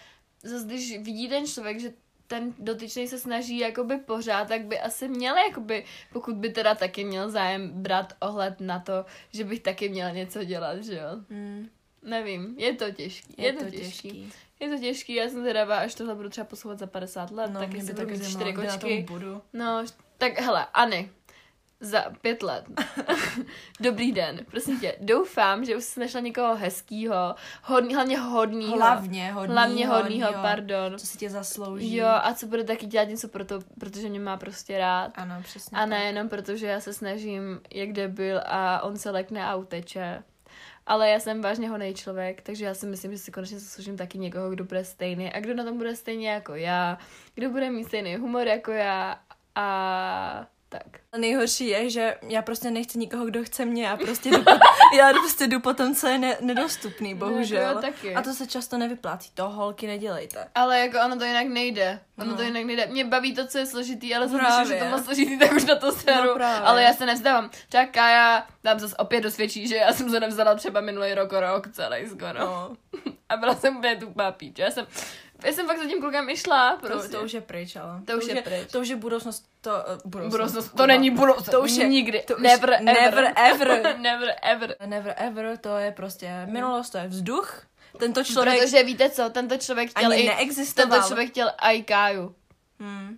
[0.44, 1.94] zase když vidí ten člověk, že
[2.28, 7.04] ten dotyčný se snaží jakoby pořád, tak by asi měl jakoby, pokud by teda taky
[7.04, 11.08] měl zájem brát ohled na to, že bych taky měla něco dělat, že jo.
[11.30, 11.70] Mm,
[12.04, 13.34] Nevím, je to těžký.
[13.38, 13.82] Je, to, těžký.
[14.10, 14.32] těžký.
[14.60, 17.60] Je to těžký, já jsem zvědavá, až tohle budu třeba poslouchat za 50 let, No,
[17.60, 19.06] tak by budu taky mít čtyři kočky.
[19.10, 19.42] budu.
[19.54, 19.84] No,
[20.18, 21.10] tak hele, Ani,
[21.80, 22.66] za pět let.
[23.80, 24.96] Dobrý den, prosím tě.
[25.02, 28.76] Doufám, že už jsi našla někoho hezkýho, hodný, hlavně hodnýho.
[28.78, 29.54] Hlavně hodnýho.
[29.54, 31.00] hlavně hodnýho, pardon.
[31.00, 31.96] Co si tě zaslouží.
[31.96, 35.12] Jo, a co bude taky dělat něco pro to, protože mě má prostě rád.
[35.16, 35.90] Ano, přesně A tak.
[35.90, 40.24] ne jenom protože já se snažím, jak debil, a on se lekne a uteče.
[40.88, 44.18] Ale já jsem vážně honej člověk, takže já si myslím, že si konečně zasloužím taky
[44.18, 46.98] někoho, kdo bude stejný a kdo na tom bude stejně jako já,
[47.36, 49.20] kdo bude mít stejný humor jako já
[49.56, 50.84] a tak.
[51.18, 54.52] Nejhorší je, že já prostě nechci nikoho, kdo chce mě, já prostě jdu po,
[54.98, 57.62] já prostě jdu po tom, co je ne, nedostupný, bohužel.
[57.62, 58.16] jako já taky.
[58.16, 60.48] A to se často nevyplácí, to holky nedělejte.
[60.56, 62.00] Ale jako ono to jinak nejde.
[62.20, 62.38] Ono No.
[62.38, 62.86] to jinak nejde.
[62.88, 64.78] Mě baví to, co je složitý, ale zase, Právě.
[64.80, 66.28] že to moc složitý, tak už na to seru.
[66.28, 66.68] No právě.
[66.68, 67.50] ale já se nevzdávám.
[67.70, 71.68] Třeba Kája tam zase opět dosvědčí, že já jsem se nevzala třeba minulý rok, rok
[71.72, 72.40] celý skoro.
[72.40, 72.76] No,
[73.30, 74.60] A byla jsem úplně tupá píč.
[74.60, 74.88] Já jsem,
[75.44, 77.10] já jsem fakt za tím klukem i šla, prostě.
[77.10, 78.02] to, to už je pryč, ale.
[78.06, 78.72] To už je pryč.
[78.72, 79.76] To už je budoucnost, to, uh,
[80.06, 80.32] budoucnost.
[80.32, 80.72] budoucnost.
[80.78, 81.50] To není budoucnost.
[81.50, 82.24] To už je- nikdy.
[82.28, 82.84] to už- never, ever.
[82.86, 83.98] never ever.
[84.00, 84.76] never ever.
[84.86, 87.64] Never ever, to je prostě minulost, to je vzduch.
[88.00, 90.90] Tento člověk Protože víte co, tento člověk chtěl ani i, neexistoval.
[90.92, 92.36] tento člověk chtěl i Káju.
[92.80, 93.18] Hmm.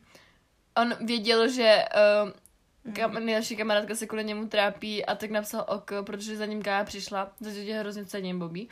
[0.78, 1.86] On věděl, že
[2.26, 6.62] uh, kam, nejlepší kamarádka se kvůli němu trápí a tak napsal ok, protože za ním
[6.62, 8.68] Kája přišla, za tě hrozně cením Bobby.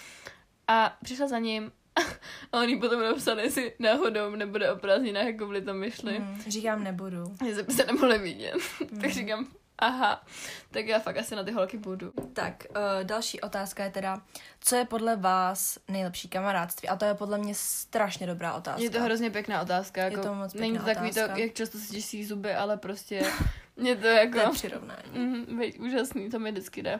[0.67, 1.71] A přišla za ním
[2.51, 6.19] a on jí potom napsal, jestli náhodou nebude o prázdninách, jako byli tam myšli.
[6.19, 6.41] Mm.
[6.47, 7.23] Říkám nebudu.
[7.45, 8.53] Že se, se nemohli vidět.
[9.01, 10.23] tak říkám, aha,
[10.71, 12.13] tak já fakt asi na ty holky budu.
[12.33, 14.21] Tak, uh, další otázka je teda,
[14.59, 16.89] co je podle vás nejlepší kamarádství?
[16.89, 18.81] A to je podle mě strašně dobrá otázka.
[18.81, 20.03] Je to hrozně pěkná otázka.
[20.03, 21.33] Jako, to moc není to pěkná takový otázka.
[21.33, 23.15] to, jak často si těží zuby, ale prostě
[23.77, 24.51] je to to je jako...
[24.51, 25.11] přirovnání.
[25.13, 26.99] Mm, veď, úžasný, to mi vždycky jde.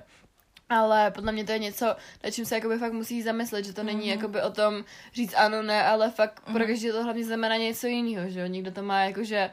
[0.70, 1.86] Ale podle mě to je něco,
[2.24, 4.09] na čím se jakoby fakt musí zamyslet, že to není Mhm.
[4.09, 6.68] jakoby o tom říct ano, ne, ale fakt pro Mhm.
[6.68, 8.47] každého to hlavně znamená něco jiného, že jo?
[8.47, 9.51] Někdo to má jako, že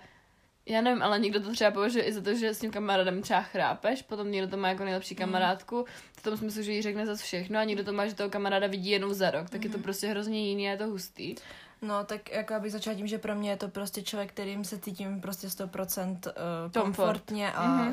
[0.67, 3.41] já nevím, ale někdo to třeba považuje i za to, že s tím kamarádem třeba
[3.43, 5.85] chrápeš, potom někdo to má jako nejlepší kamarádku,
[6.17, 8.67] v tom smyslu, že jí řekne za všechno a někdo to má, že toho kamaráda
[8.67, 11.35] vidí jenom za rok, tak je to prostě hrozně jiný a je to hustý.
[11.83, 14.79] No, tak jako abych začala tím, že pro mě je to prostě člověk, kterým se
[14.79, 16.33] cítím prostě 100% uh,
[16.73, 16.73] Komfort.
[16.73, 17.93] komfortně a Mhm.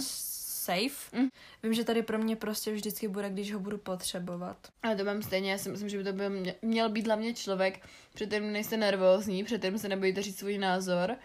[0.61, 1.17] Safe.
[1.17, 1.29] Mhm.
[1.63, 4.57] Vím, že tady pro mě prostě vždycky bude, když ho budu potřebovat.
[4.83, 7.33] Ale to mám stejně, já si myslím, že by to byl, mě- měl být hlavně
[7.33, 7.79] člověk,
[8.13, 11.15] před kterým nejste nervózní, před kterým se nebojíte říct svůj názor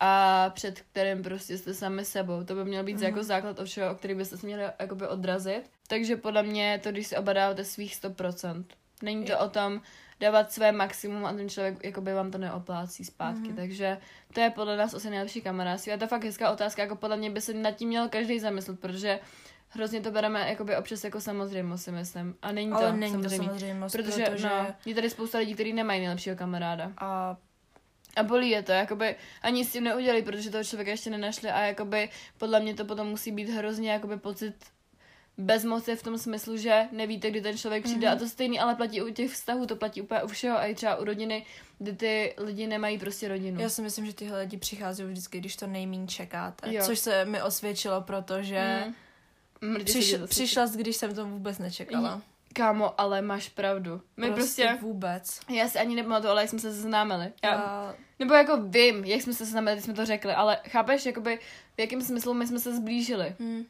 [0.00, 2.44] a před kterým prostě jste sami sebou.
[2.44, 3.02] To by měl být mm.
[3.02, 5.70] jako základ o všeho, o který byste se měli jakoby odrazit.
[5.88, 8.64] Takže podle mě to, když si oba dáváte svých 100%.
[9.02, 9.80] Není to o tom
[10.20, 13.40] dávat své maximum a ten člověk jakoby vám to neoplácí zpátky.
[13.40, 13.50] Mhm.
[13.50, 13.56] Mm.
[13.56, 13.98] Takže
[14.34, 15.92] to je podle nás asi nejlepší kamarádství.
[15.92, 18.38] A to je fakt hezká otázka, jako podle mě by se nad tím měl každý
[18.40, 19.20] zamyslet, protože
[19.68, 22.34] hrozně to bereme jakoby občas jako samozřejmost, si myslím.
[22.42, 23.44] A není to Ale není to samozřejmé.
[23.44, 26.92] samozřejmost, Protože, protože no, je tady spousta lidí, kteří nemají nejlepšího kamaráda.
[26.98, 27.36] a
[28.16, 31.60] A bolí je to, jakoby ani s tím neudělali, protože toho člověka ještě nenašli a
[31.60, 32.08] jakoby
[32.38, 34.54] podle mě to potom musí být hrozně jakoby pocit
[35.38, 38.12] bezmoci v tom smyslu, že nevíte, kdy ten člověk přijde mm-hmm.
[38.12, 40.74] a to stejný ale platí u těch vztahů, to platí úplně u všeho a i
[40.74, 41.46] třeba u rodiny,
[41.78, 43.60] kdy ty lidi nemají prostě rodinu.
[43.60, 46.82] Já si myslím, že tyhle lidi přichází vždycky, když to nejméně čekáte, jo.
[46.84, 48.84] což se mi osvědčilo, protože
[49.60, 49.84] mm.
[49.84, 52.22] Přiš, přišla, když jsem to vůbec nečekala.
[52.52, 54.00] Kámo, ale máš pravdu.
[54.16, 55.40] My prostě, prostě vůbec.
[55.48, 57.32] Já si ani nepamatuju, ale jak jsme se seznámili.
[57.44, 57.94] Já, já...
[58.18, 61.38] Nebo jako vím, jak jsme se seznámili, jsme to řekli, ale chápeš, jakoby,
[61.76, 63.34] v jakém smyslu my jsme se zblížili.
[63.40, 63.64] Hmm.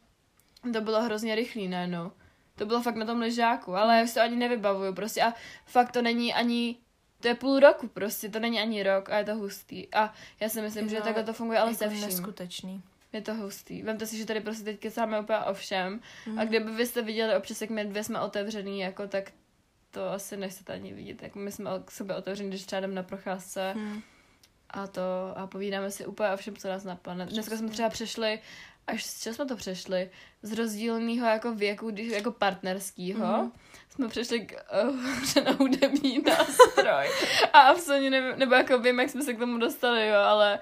[0.73, 2.13] To bylo hrozně rychlý najednou.
[2.57, 5.35] To bylo fakt na tom ležáku, ale já si to ani nevybavuju prostě a
[5.67, 6.77] fakt to není ani
[7.21, 9.95] to je půl roku prostě, to není ani rok a je to hustý.
[9.95, 12.01] A já si myslím, je že takhle to funguje, ale se vším.
[12.01, 12.83] neskutečný.
[13.13, 13.83] Je to hustý.
[13.83, 16.01] Vemte si, že tady prostě teď kecáme úplně o všem.
[16.27, 16.39] Mm.
[16.39, 16.49] A mhm.
[16.49, 19.33] kdyby vy jste viděli občas, jak my dvě jsme otevřený, jako tak
[19.91, 21.23] to asi nechcete ani vidět.
[21.23, 23.75] Jako my jsme k sobě otevření, když třeba na procházce.
[23.75, 24.03] Mm.
[24.71, 25.03] A to
[25.37, 27.27] a povídáme si úplně o všem, co nás napadne.
[27.27, 28.41] Dneska jsme třeba přešli
[28.87, 30.11] až z čeho jsme to přešli,
[30.43, 33.51] z rozdílného jako věku, když, jako partnerského, mm-hmm.
[33.89, 34.53] jsme přešli k
[34.89, 37.09] uh, na hudební nástroj.
[37.53, 40.59] A absolutně nevím, nebo jako vím, jak jsme se k tomu dostali, jo, ale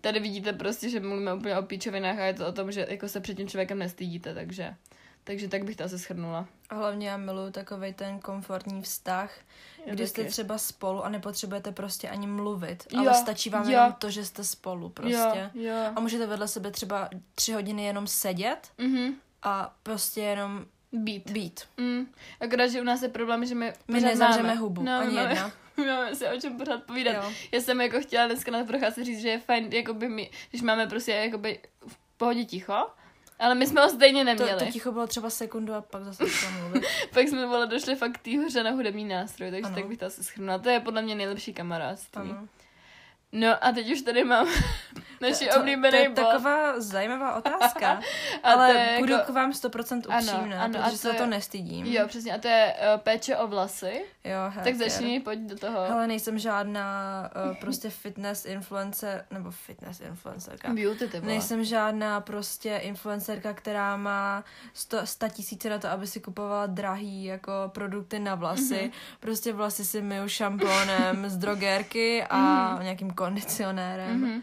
[0.00, 3.08] tady vidíte prostě, že mluvíme úplně o píčovinách a je to o tom, že jako
[3.08, 4.74] se před tím člověkem nestydíte, takže
[5.28, 6.46] takže tak bych to asi schrnula.
[6.70, 9.30] A hlavně já miluju takový ten komfortní vztah,
[9.86, 13.70] já kdy jste třeba spolu a nepotřebujete prostě ani mluvit, jo, ale stačí vám jo.
[13.70, 15.50] jenom to, že jste spolu prostě.
[15.54, 15.92] Jo, jo.
[15.96, 19.14] A můžete vedle sebe třeba tři hodiny jenom sedět mm-hmm.
[19.42, 21.30] a prostě jenom být.
[21.30, 21.60] Být.
[21.76, 22.06] Mm.
[22.40, 25.52] Akorát, že u nás je problém, že my My nezavřeme hubu, no, ani máme, jedna.
[25.76, 27.14] máme si o čem pořád povídat.
[27.14, 27.32] Jo.
[27.52, 30.86] Já jsem jako chtěla dneska na procházce říct, že je fajn, jakoby my, když máme
[30.86, 32.86] prostě jakoby v pohodě ticho,
[33.38, 34.52] ale my jsme ho stejně neměli.
[34.52, 36.24] To, to ticho bylo třeba sekundu a pak zase
[36.60, 36.84] mluvit.
[37.14, 39.74] pak jsme vole došli fakt hře na hudební nástroj, takže ano.
[39.74, 40.58] tak bych to asi schrnula.
[40.58, 42.30] To je podle mě nejlepší kamarádství.
[42.30, 42.48] Ano.
[43.32, 44.48] No a teď už tady mám
[45.20, 46.16] naši to, oblíbený To je bod.
[46.16, 48.00] taková zajímavá otázka,
[48.42, 49.00] ale jako...
[49.00, 51.14] budu k vám 100% upřímná, ano, ano, protože to se je...
[51.14, 51.86] to nestydím.
[51.86, 54.04] Jo, přesně, a to je uh, péče o vlasy.
[54.28, 54.64] Jo, hacker.
[54.64, 55.78] Tak začni, pojď do toho.
[55.78, 60.72] Ale nejsem žádná uh, prostě fitness influencer, nebo fitness influencerka.
[60.72, 66.20] Beauty, ty Nejsem žádná prostě influencerka, která má 100, 100 tisíce na to, aby si
[66.20, 68.74] kupovala drahý jako produkty na vlasy.
[68.74, 69.18] Mm-hmm.
[69.20, 72.82] Prostě vlasy si myju šampónem z drogérky a mm-hmm.
[72.82, 74.24] nějakým kondicionérem.
[74.24, 74.42] Mm-hmm.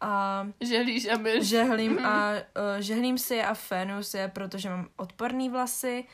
[0.00, 1.48] A žehlíš a myš.
[1.48, 2.36] Žehlím a uh,
[2.78, 6.04] žehlím si je a fénu si je, protože mám odporný vlasy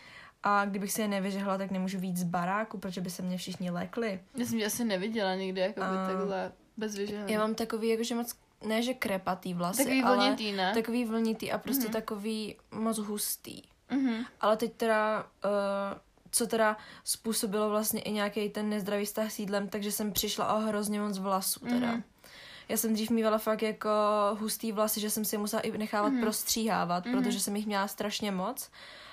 [0.43, 3.71] a kdybych si je nevyžehla, tak nemůžu víc z baráku, protože by se mě všichni
[3.71, 4.21] lekli.
[4.37, 6.07] Já jsem tě asi neviděla nikdy jako a...
[6.07, 7.33] takhle bez vyžehlení.
[7.33, 8.35] Já mám takový jakože moc
[8.67, 10.75] ne, že krepatý vlasy, takový ale vlnitý, ne?
[10.75, 11.93] takový vlnitý a prostě mm-hmm.
[11.93, 13.63] takový moc hustý.
[13.91, 14.27] Mm-hmm.
[14.41, 15.99] Ale teď teda, uh,
[16.31, 20.61] co teda způsobilo vlastně i nějaký ten nezdravý vztah s jídlem, takže jsem přišla o
[20.61, 21.95] hrozně moc vlasů teda.
[21.95, 22.03] Mm-hmm.
[22.69, 23.91] Já jsem dřív mývala fakt jako
[24.41, 26.21] hustý vlasy, že jsem si musela i nechávat mm-hmm.
[26.21, 27.19] prostříhávat, mm-hmm.
[27.19, 28.71] protože jsem jich měla strašně moc.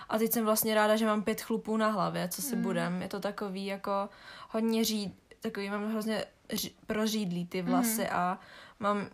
[0.09, 2.61] A teď jsem vlastně ráda, že mám pět chlupů na hlavě, co si mm.
[2.61, 3.01] budem.
[3.01, 4.09] Je to takový jako
[4.49, 8.07] hodně říd, takový mám hrozně ři, prořídlý ty vlasy mm.
[8.11, 8.39] a
[8.79, 9.07] mám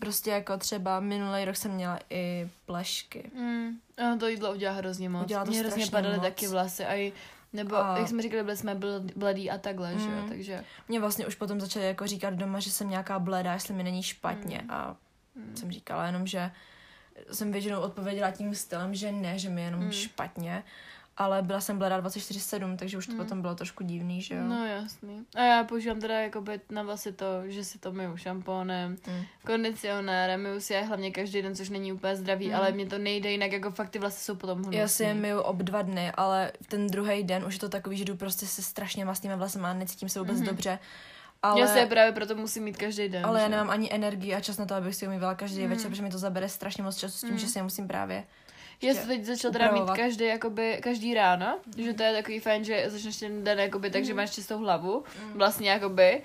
[0.00, 3.30] prostě jako třeba minulý rok jsem měla i plešky.
[3.34, 3.78] Mm.
[4.12, 5.24] A to jídlo udělá hrozně moc.
[5.24, 7.12] Udělá to Mě hrozně padaly taky vlasy a i
[7.52, 7.98] nebo, a...
[7.98, 8.80] jak jsme říkali, byli jsme
[9.16, 10.00] bledí a takhle, mm.
[10.00, 10.28] že jo, mm.
[10.28, 10.64] takže...
[10.88, 14.02] Mě vlastně už potom začali jako říkat doma, že jsem nějaká bledá, jestli mi není
[14.02, 14.70] špatně mm.
[14.70, 14.96] a
[15.34, 15.56] mm.
[15.56, 16.50] jsem říkala jenom, že
[17.32, 19.92] jsem většinou odpověděla tím stylem, že ne, že mi jenom mm.
[19.92, 20.64] špatně
[21.18, 23.18] ale byla jsem bledá 24-7, takže už to mm.
[23.18, 24.44] potom bylo trošku divný, že jo?
[24.44, 25.26] No jasný.
[25.34, 29.22] A já používám teda jakoby na vlasy to, že si to myju šampónem, mm.
[29.46, 32.54] kondicionérem, myju si je hlavně každý den, což není úplně zdravý, mm.
[32.54, 34.76] ale mě to nejde jinak, jako fakt ty vlasy jsou potom hnusný.
[34.76, 37.96] Já si je myju ob dva dny, ale ten druhý den už je to takový,
[37.96, 40.46] že jdu prostě se strašně mastnými vlasy a necítím se vůbec mm.
[40.46, 40.78] dobře.
[41.42, 43.26] Ale, já se je právě proto musím mít každý den.
[43.26, 43.42] Ale že?
[43.42, 45.70] já nemám ani energii a čas na to, abych si umývala každý mm.
[45.70, 47.38] večer, protože mi to zabere strašně moc času s tím, mm.
[47.38, 48.24] že si je musím právě
[48.82, 51.84] já se teď začal teda mít každý, jakoby, každý ráno, mm.
[51.84, 54.16] že to je takový fajn, že začneš ten den jakoby, takže mm.
[54.16, 55.32] máš čistou hlavu, mm.
[55.32, 56.22] vlastně jakoby,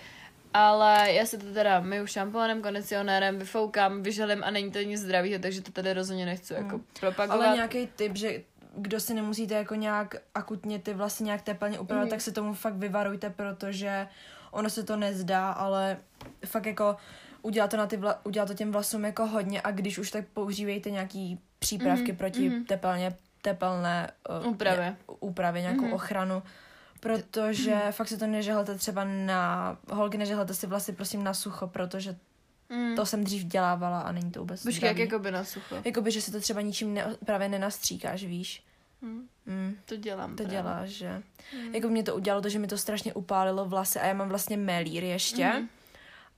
[0.54, 5.40] ale já se to teda myju šampónem, kondicionérem, vyfoukám, vyželím a není to nic zdravého,
[5.40, 6.64] takže to tady rozhodně nechci mm.
[6.64, 7.46] jako propagovat.
[7.46, 8.42] Ale nějaký typ, že
[8.76, 12.10] kdo si nemusíte jako nějak akutně ty vlastně nějak teplně upravovat, mm.
[12.10, 14.08] tak se tomu fakt vyvarujte, protože
[14.54, 15.98] ono se to nezdá, ale
[16.46, 16.96] fakt jako
[17.42, 20.26] udělá to, na ty vla, udělá to těm vlasům jako hodně a když už tak
[20.34, 22.66] používejte nějaký přípravky mm-hmm, proti mm-hmm.
[22.66, 24.86] tepelně, tepelné uh, úpravě.
[24.86, 25.94] Ně, úpravě, nějakou mm-hmm.
[25.96, 26.44] ochranu,
[27.00, 27.92] protože mm-hmm.
[27.92, 32.16] fakt si to nežehlete třeba na, holky nežehlete si vlasy prosím na sucho, protože
[32.70, 32.96] Mm.
[32.96, 35.76] To jsem dřív dělávala a není to vůbec Počkej, jak jakoby na sucho?
[35.86, 38.64] Jakoby, že se to třeba ničím ne, právě nenastříkáš, víš?
[39.04, 39.28] Mm.
[39.46, 39.76] Mm.
[39.86, 40.30] To dělám.
[40.30, 40.52] To právě.
[40.52, 41.24] děláš, že?
[41.58, 41.76] Mm.
[41.76, 44.58] Jako mě to udělalo to, že mi to strašně upálilo vlasy a já mám vlastně
[44.58, 45.46] melír ještě.
[45.60, 45.70] Mm.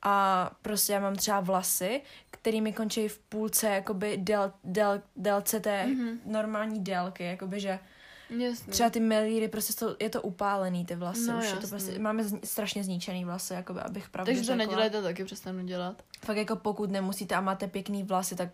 [0.01, 2.01] a prostě já mám třeba vlasy,
[2.31, 6.17] který mi končí v půlce jakoby del, del, délce té mm-hmm.
[6.25, 7.79] normální délky, jakoby, že
[8.29, 8.71] Jasně.
[8.73, 11.99] třeba ty melíry, prostě to, je to upálený ty vlasy, No, už je to prostě,
[11.99, 14.65] máme zni, strašně zničený vlasy, jakoby, abych pravdu Takže to řekla.
[14.65, 16.03] nedělejte, taky přestanu dělat.
[16.25, 18.49] Fakt jako pokud nemusíte a máte pěkný vlasy, tak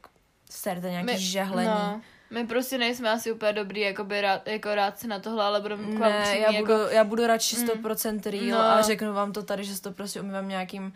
[0.50, 1.70] serte nějaký žehlení.
[1.70, 2.02] no,
[2.32, 5.84] my prostě nejsme asi úplně dobrý, jakoby rád, jako rád se na tohle, ale budeme
[5.84, 8.70] Ne, upřímní, já jako, budu, já budu radši 100% real No.
[8.78, 10.94] a řeknu vám to tady, že si to prostě umývám nějakým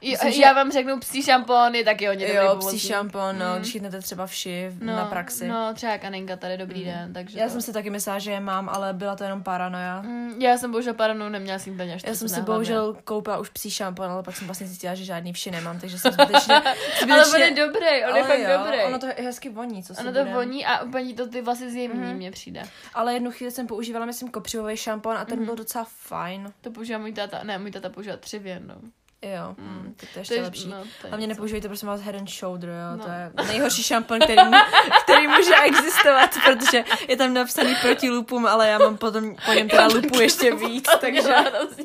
[0.00, 3.46] Jo, Myslím, že- já vám řeknu psí šampony, taky hodně dobrý Jo, psí šampon, no,
[3.52, 3.58] Mm.
[3.58, 5.48] když chytnete třeba vši no, na praxi.
[5.48, 7.52] No, třeba Kaninka tady, dobrý den, takže Já to.
[7.52, 10.02] jsem si taky myslela, že je mám, ale byla to jenom paranoja.
[10.02, 13.38] Mm, já jsem bohužel paranoju, neměla jsem úplně až Já to jsem si bohužel koupila
[13.38, 16.54] už psí šampon, ale pak jsem vlastně zjistila, že žádný vši nemám, takže jsem zbytečně...
[16.54, 17.80] zbytečně Ale on je dobrý,
[18.10, 18.82] on je Ale fakt jo, dobrý.
[18.84, 20.34] Ono to hezky voní, co si ono to budem.
[20.34, 22.16] voní a úplně to ty vlasy zjemní, Mhm.
[22.16, 22.62] mně přijde.
[22.94, 25.26] Ale jednu chvíli jsem používala, myslím, kopřivový šampon a Mhm.
[25.26, 26.52] ten byl docela fajn.
[26.60, 28.78] To používá můj táta, ne, můj táta používá tři v jednom.
[29.22, 29.64] Jo, Mm.
[29.68, 29.94] mm.
[30.00, 30.68] tak to je To ještě je, lepší.
[30.68, 33.04] no, to je Hlavně nepoužívejte prosím vás Head and Shoulder, jo, No.
[33.04, 34.58] to je nejhorší šampon, který, mu-
[35.02, 39.68] který může existovat, protože je tam napsaný proti lupům, ale já mám potom po něm
[39.68, 41.28] teda lupu ještě víc, takže...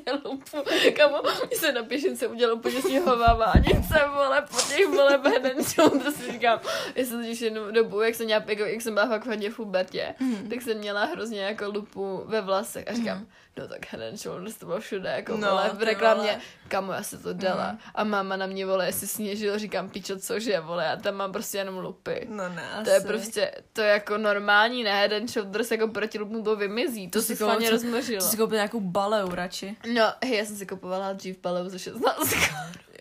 [0.07, 0.57] Já lupu.
[0.97, 6.11] Kamo, když se na pěšince udělal úplně sněhová vánice, vole, po těch vole bedenčů, to
[6.11, 6.59] si říkám,
[6.95, 9.55] já jsem totiž jednu dobu, jak jsem, měla, jako, jak jsem byla fakt hodně v
[9.55, 10.49] pubertě, Mhm.
[10.49, 13.25] tak jsem měla hrozně jako lupu ve vlasech a říkám,
[13.57, 13.79] no tak
[14.15, 16.41] Shoulders to bylo všude, jako No, vole, v ty reklamě, vole.
[16.67, 17.67] kamo, já se to dala.
[17.67, 17.79] Mhm.
[17.95, 21.57] A máma na mě, vole, jestli sněžil, říkám, pičo, cože, vole, já tam mám prostě
[21.57, 22.27] jenom lupy.
[22.29, 24.91] No ne, To je prostě, to je jako normální, ne?
[24.99, 27.09] Head and Shoulders jako proti lupům to vymizí.
[27.09, 28.21] To, To si koupil- rozmnožilo.
[28.21, 29.75] To si koupil nějakou baleu radši.
[29.93, 32.33] No, hej, já jsem si kupovala dřív paleu za 16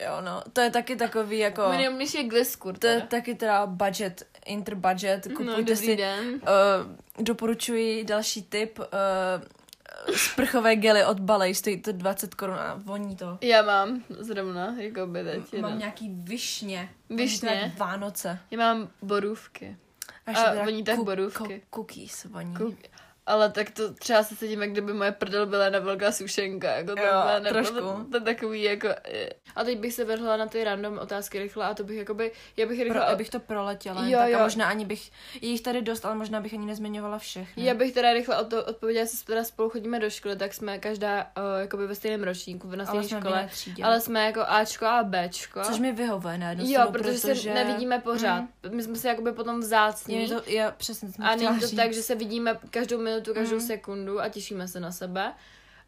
[0.05, 1.69] Jo, no, to je taky takový jako...
[1.71, 2.79] Minimum, když je gliskur.
[2.79, 5.97] To je taky teda budget, interbudget, No, kupujte dobrý si...
[5.97, 6.29] den.
[6.29, 8.79] Uh, doporučuji další tip.
[8.79, 8.85] Uh,
[10.17, 13.39] sprchové gely od Balej, stojí to 20 korun a voní to.
[13.41, 15.53] Já mám zrovna, jako by teď.
[15.53, 16.89] Mám Mám nějaký višně.
[17.11, 17.75] Višně?
[17.79, 18.39] Vánoce.
[18.51, 19.77] Já mám borůvky.
[20.27, 21.63] A teda voní tak ku- borůvky.
[21.71, 22.55] ku- Cookies voní.
[22.55, 22.77] Kou-
[23.27, 26.71] Ale tak to třeba se cítím, jak kdyby moje prdel byla na velká sušenka.
[26.71, 27.13] Jako to, Jo,
[27.49, 27.75] trošku.
[27.75, 28.89] To, to, takový jako...
[29.57, 32.33] A teď bych se vrhla na ty random otázky rychle a to bych jakoby...
[32.57, 33.01] Já bych rychle...
[33.01, 34.39] Pro, abych to proletěla, Jo, tak jo.
[34.39, 35.11] a možná ani bych,
[35.41, 37.65] je jich tady dost, ale možná bych ani nezmiňovala všechny.
[37.65, 40.79] Já bych teda rychle o to odpověděla, jestli teda spolu chodíme do školy, tak jsme
[40.79, 43.49] každá uh, jakoby ve stejném ročníku, na ale stejné v škole.
[43.53, 43.85] třídě.
[43.85, 45.61] Ale jsme jako Ačko a Bčko.
[45.63, 48.45] Což mi vyhovuje na jednu Jo, stranu, protože, se nevidíme pořád.
[48.71, 50.23] My jsme se jakoby potom vzácní.
[50.23, 51.77] Je to, já přesně jsem a není to říct.
[51.77, 53.67] tak, že se vidíme každou minutu, každou Mhm.
[53.67, 55.33] sekundu a těšíme se na sebe.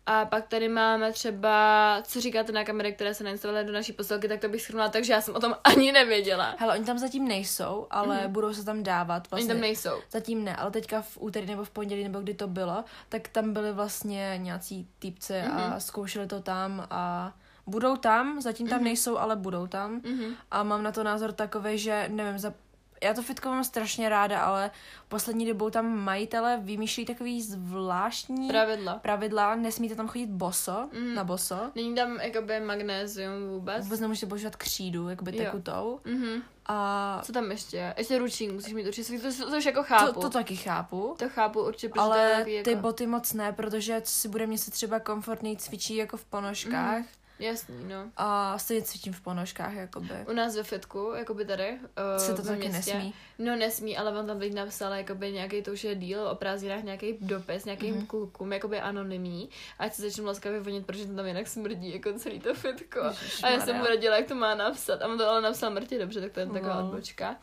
[0.07, 4.29] A pak tady máme třeba, co říkáte na kamery, které se nainstalovaly do naší posilky,
[4.29, 6.55] tak to bych shrnula tak, že já jsem o tom ani nevěděla.
[6.59, 8.33] Hele, oni tam zatím nejsou, ale Mhm.
[8.33, 9.17] budou se tam dávat.
[9.23, 9.55] Oni Vlastně.
[9.55, 10.01] tam nejsou.
[10.11, 13.53] Zatím ne, ale teďka v úterý nebo v pondělí, nebo kdy to bylo, tak tam
[13.53, 15.81] byli vlastně nějací týpci a Mhm.
[15.81, 17.33] zkoušeli to tam a
[17.67, 18.85] budou tam, zatím tam Mhm.
[18.85, 19.93] nejsou, ale budou tam.
[20.05, 20.35] Mhm.
[20.51, 22.55] A mám na to názor takový, že nevím, za...
[23.05, 24.71] já to fitko mám strašně ráda, ale
[25.09, 28.95] poslední dobou tam majitele vymýšlí takový zvláštní Pravidla.
[28.95, 31.15] pravidla, nesmíte tam chodit boso, Mhm.
[31.15, 31.57] na boso.
[31.75, 33.85] Není tam jakoby magnézium vůbec.
[33.85, 36.01] Vůbec nemůžete používat křídu, jakoby tekutou.
[36.05, 36.43] Mhm.
[36.67, 37.95] A Co tam ještě je?
[37.99, 40.13] Ještě ručník musíš mít určitě, to, to už jako chápu.
[40.13, 41.15] to, to taky chápu.
[41.19, 42.81] to chápu určitě, protože to je Ale ty jako...
[42.83, 46.99] boty moc ne, protože co si bude mě se třeba komfortněji cvičí jako v ponožkách.
[46.99, 47.07] Mhm.
[47.39, 48.11] Jasný, no.
[48.17, 50.15] A stejně cvičím v ponožkách, jakoby.
[50.31, 53.15] U nás ve fitku, jakoby tady, uh, Se to taky městě, nesmí.
[53.39, 56.83] No nesmí, ale on tam teď napsal jakoby nějaký, to už je díl o prázdninách,
[56.83, 58.03] nějaký dopis nějakým Mhm.
[58.05, 58.07] mm-hmm.
[58.07, 62.41] klukům, jakoby anonymní, ať se začnu laskavě vonit, protože to tam jinak smrdí, jako celý
[62.41, 63.01] to fitko.
[63.03, 63.13] A já
[63.43, 63.79] jsem Ježišmarja.
[63.81, 65.03] mu radila, jak to má napsat.
[65.03, 66.85] A on to ale napsal mrtě dobře, tak to je taková Wow.
[66.89, 67.37] odbočka.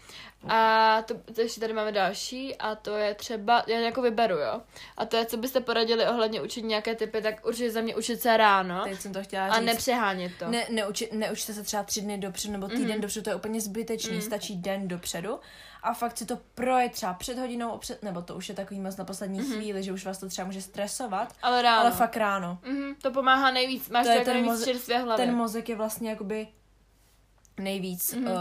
[0.48, 4.62] A to, to, ještě tady máme další a to je třeba, já jako vyberu, jo.
[4.98, 8.22] A to je, co byste poradili ohledně učit nějaké typy, tak určitě za mě učit
[8.22, 9.66] se ráno Teď jsem to chtěla a říct.
[9.66, 10.48] nepřehánět to.
[10.48, 13.02] Ne, neuči, neučte se třeba tři dny dopředu nebo týden Mhm.
[13.02, 14.22] dopředu, to je úplně zbytečný, Mhm.
[14.22, 15.40] stačí den dopředu
[15.84, 18.98] a fakt si to projet třeba před hodinou, před, nebo to už je takový moc
[18.98, 19.54] na poslední Mhm.
[19.54, 21.82] chvíli, že už vás to třeba může stresovat, Ale ráno.
[21.82, 22.58] ale fakt ráno.
[22.66, 23.90] Mhm, to pomáhá nejvíc.
[23.90, 25.26] Máš To to, je jako ten nejvíc moze- čerstvě hlavě.
[25.26, 26.48] Ten mozek je vlastně jakoby
[27.60, 28.28] nejvíc, Mhm.
[28.28, 28.32] uh,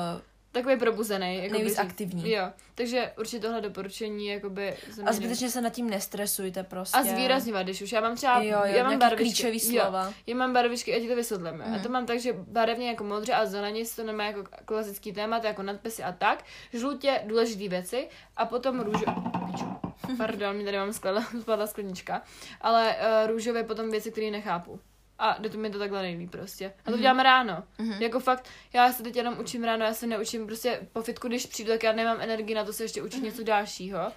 [0.52, 1.36] Takový probuzený.
[1.36, 1.78] Jako nejvíc říct.
[1.78, 2.30] aktivní.
[2.30, 4.76] Jo, takže určitě tohle doporučení jakoby
[5.06, 6.98] A zbytečně se nad tím nestresujte prostě.
[6.98, 7.92] a zvýrazňovat, když už.
[7.92, 9.24] Já mám třeba, Jo, jo, já mám barvičky.
[9.24, 10.12] klíčový Jo, slova.
[10.26, 11.52] já mám barvičky, a ti to vysvětlím.
[11.54, 11.58] Mm.
[11.60, 11.74] Mhm.
[11.74, 15.44] A to mám tak, že barevně jako modře a zeleně to nemá jako klasický témat,
[15.44, 16.44] jako nadpisy a tak.
[16.72, 19.04] Žlutě důležité věci a potom růžo...
[20.18, 22.22] Pardon, mi tady mám skladla, spadla sklenička.
[22.60, 24.80] Ale uh, růžové potom věci, které nechápu.
[25.22, 26.72] A jde to mi to takhle nejlíp prostě.
[26.80, 27.00] A to Mhm.
[27.00, 27.62] dělám ráno.
[27.78, 28.02] Mhm.
[28.02, 31.46] Jako fakt, já se teď jenom učím ráno, já se neučím prostě po fitku, když
[31.46, 34.12] přijdu, tak já nemám energii na to se ještě učit něco dalšího.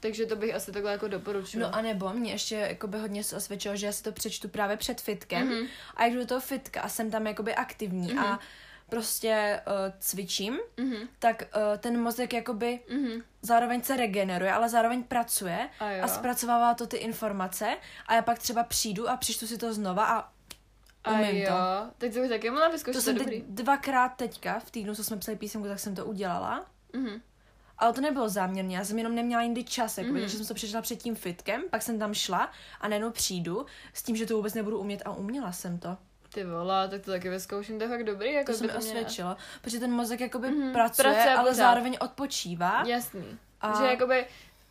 [0.00, 1.68] Takže to bych asi takhle jako doporučila.
[1.68, 4.76] No a nebo mě ještě jakoby hodně se osvědčilo, že já si to přečtu právě
[4.76, 5.66] před fitkem Mhm.
[5.96, 8.38] a jak jdu do toho fitka a jsem tam jakoby aktivní a
[8.88, 11.08] prostě uh, cvičím, Mhm.
[11.18, 13.22] tak uh, ten mozek jakoby Mhm.
[13.42, 16.04] zároveň se regeneruje, ale zároveň pracuje A jo.
[16.04, 17.76] a zpracovává to ty informace
[18.06, 20.32] a já pak třeba přijdu a přečtu si to znova a
[21.04, 21.90] A jo, to.
[21.98, 23.40] tak to bych taky mohla vyzkoušet, To jsem dobrý.
[23.40, 26.66] teď dvakrát teďka v týdnu, co jsme psali písemku, tak jsem to udělala.
[26.92, 27.20] Mhm.
[27.78, 30.16] Ale to nebylo záměrně, já jsem jenom neměla jindy čas, jako, Mhm.
[30.16, 30.22] mm.
[30.22, 32.50] takže jsem to přečetla před tím fitkem, pak jsem tam šla
[32.80, 35.96] a najednou přijdu s tím, že to vůbec nebudu umět a uměla jsem to.
[36.34, 38.32] Ty vole, tak to taky vyzkouším, to je fakt dobrý.
[38.32, 41.56] Jako To se by mi osvědčilo, protože ten mozek jakoby Mhm, pracuje, pracuje ale pořád.
[41.56, 43.38] zároveň odpočívá Jasný.
[43.60, 44.26] A- Že jakoby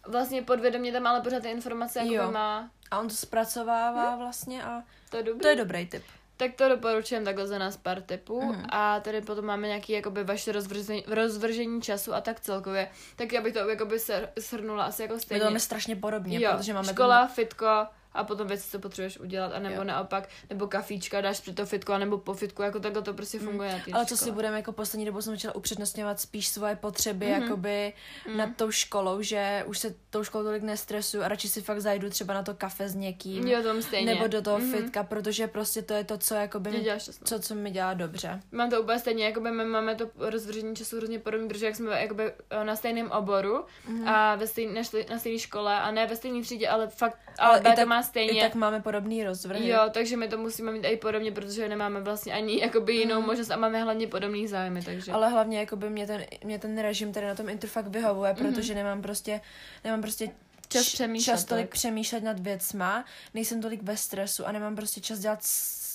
[0.07, 2.31] vlastně podvědomě tam ale pořád ty informace jakoby Jo.
[2.31, 2.69] má.
[2.91, 5.41] a on to zpracovává vlastně a To je dobrý.
[5.41, 6.03] to je dobrý tip.
[6.41, 8.65] Tak to doporučujem takhle za nás pár tipů Mhm.
[8.69, 12.87] a tady potom máme nějaký jakoby vaše rozvržení, rozvržení času a tak celkově.
[13.15, 13.97] Tak já bych to jakoby
[14.39, 15.39] shrnula asi jako My stejně.
[15.39, 17.65] to máme strašně podobně, jo, protože máme škola, fitko
[18.13, 19.83] a potom věci, co potřebuješ udělat, anebo Jo.
[19.83, 23.71] naopak, nebo kafíčka dáš při to fitko, anebo po fitku, jako takhle to prostě funguje
[23.71, 23.95] na té Mm.
[23.95, 27.35] Ale co si budeme jako poslední dobou jsem začala upřednostňovat spíš svoje potřeby Mhm.
[27.39, 27.41] mm-hmm.
[27.43, 27.93] jakoby
[28.29, 28.37] mm.
[28.37, 32.09] nad tou školou, že už se tou školou tolik nestresuju a radši si fakt zajdu
[32.09, 33.47] třeba na to kafe s někým.
[33.47, 34.13] Jo, tom stejně.
[34.13, 34.71] Nebo do toho Mhm.
[34.71, 34.77] mm-hmm.
[34.83, 36.87] fitka, protože prostě to je to, co jakoby mi,
[37.23, 38.39] co, co mi dělá dobře.
[38.51, 42.01] Mám to úplně stejně, jakoby my máme to rozvržení času hrozně podobné, protože jak jsme
[42.01, 44.07] jakoby eh, na stejném oboru Mhm.
[44.07, 47.17] a ve stejný, na, štli- na stejné škole a ne ve stejné třídě, ale fakt,
[47.39, 48.39] ale, i ale to tak- má stejně.
[48.39, 49.67] I tak máme podobný rozvrhy.
[49.69, 53.51] Jo, takže my to musíme mít i podobně, protože nemáme vlastně ani jakoby jinou možnost
[53.51, 55.11] a máme hlavně podobný zájmy, takže.
[55.11, 58.53] Ale hlavně jakoby mě ten, mě ten režim tady na tom intro fakt vyhovuje, Mhm.
[58.53, 59.41] protože nemám prostě,
[59.83, 60.29] nemám prostě
[60.69, 61.71] Čas přemýšlet čas tolik tolik.
[61.71, 65.39] přemýšlet nad věcma, nejsem tolik ve stresu a nemám prostě čas dělat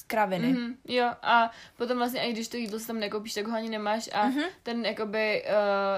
[0.06, 0.54] kraviny.
[0.54, 3.68] Mm-hmm, jo, a potom vlastně, i když to jídlo si tam nekoupíš, tak ho ani
[3.68, 4.38] nemáš a Mhm.
[4.38, 4.48] mm-hmm.
[4.62, 5.44] ten, jakoby,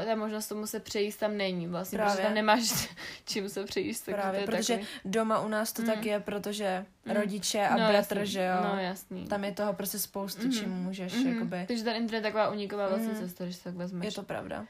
[0.01, 2.13] uh, ta možnost tomu se přejíst tam není vlastně, Právě.
[2.15, 2.89] protože tam nemáš
[3.25, 4.89] čím se přejíst, tak Právě, to je protože takový.
[5.05, 5.91] doma u nás to Mhm.
[5.91, 7.17] tak je, protože Mhm.
[7.17, 9.27] rodiče a no, bratr, jasný, že jo, No, jasný.
[9.27, 10.53] tam je toho prostě spoustu, Mhm.
[10.53, 11.29] čím můžeš, Mhm.
[11.35, 11.65] jakoby.
[11.69, 13.21] Takže ten internet je taková uniková vlastně Mhm.
[13.23, 14.05] cesta, když se tak vezmeš.
[14.07, 14.67] Je to pravda.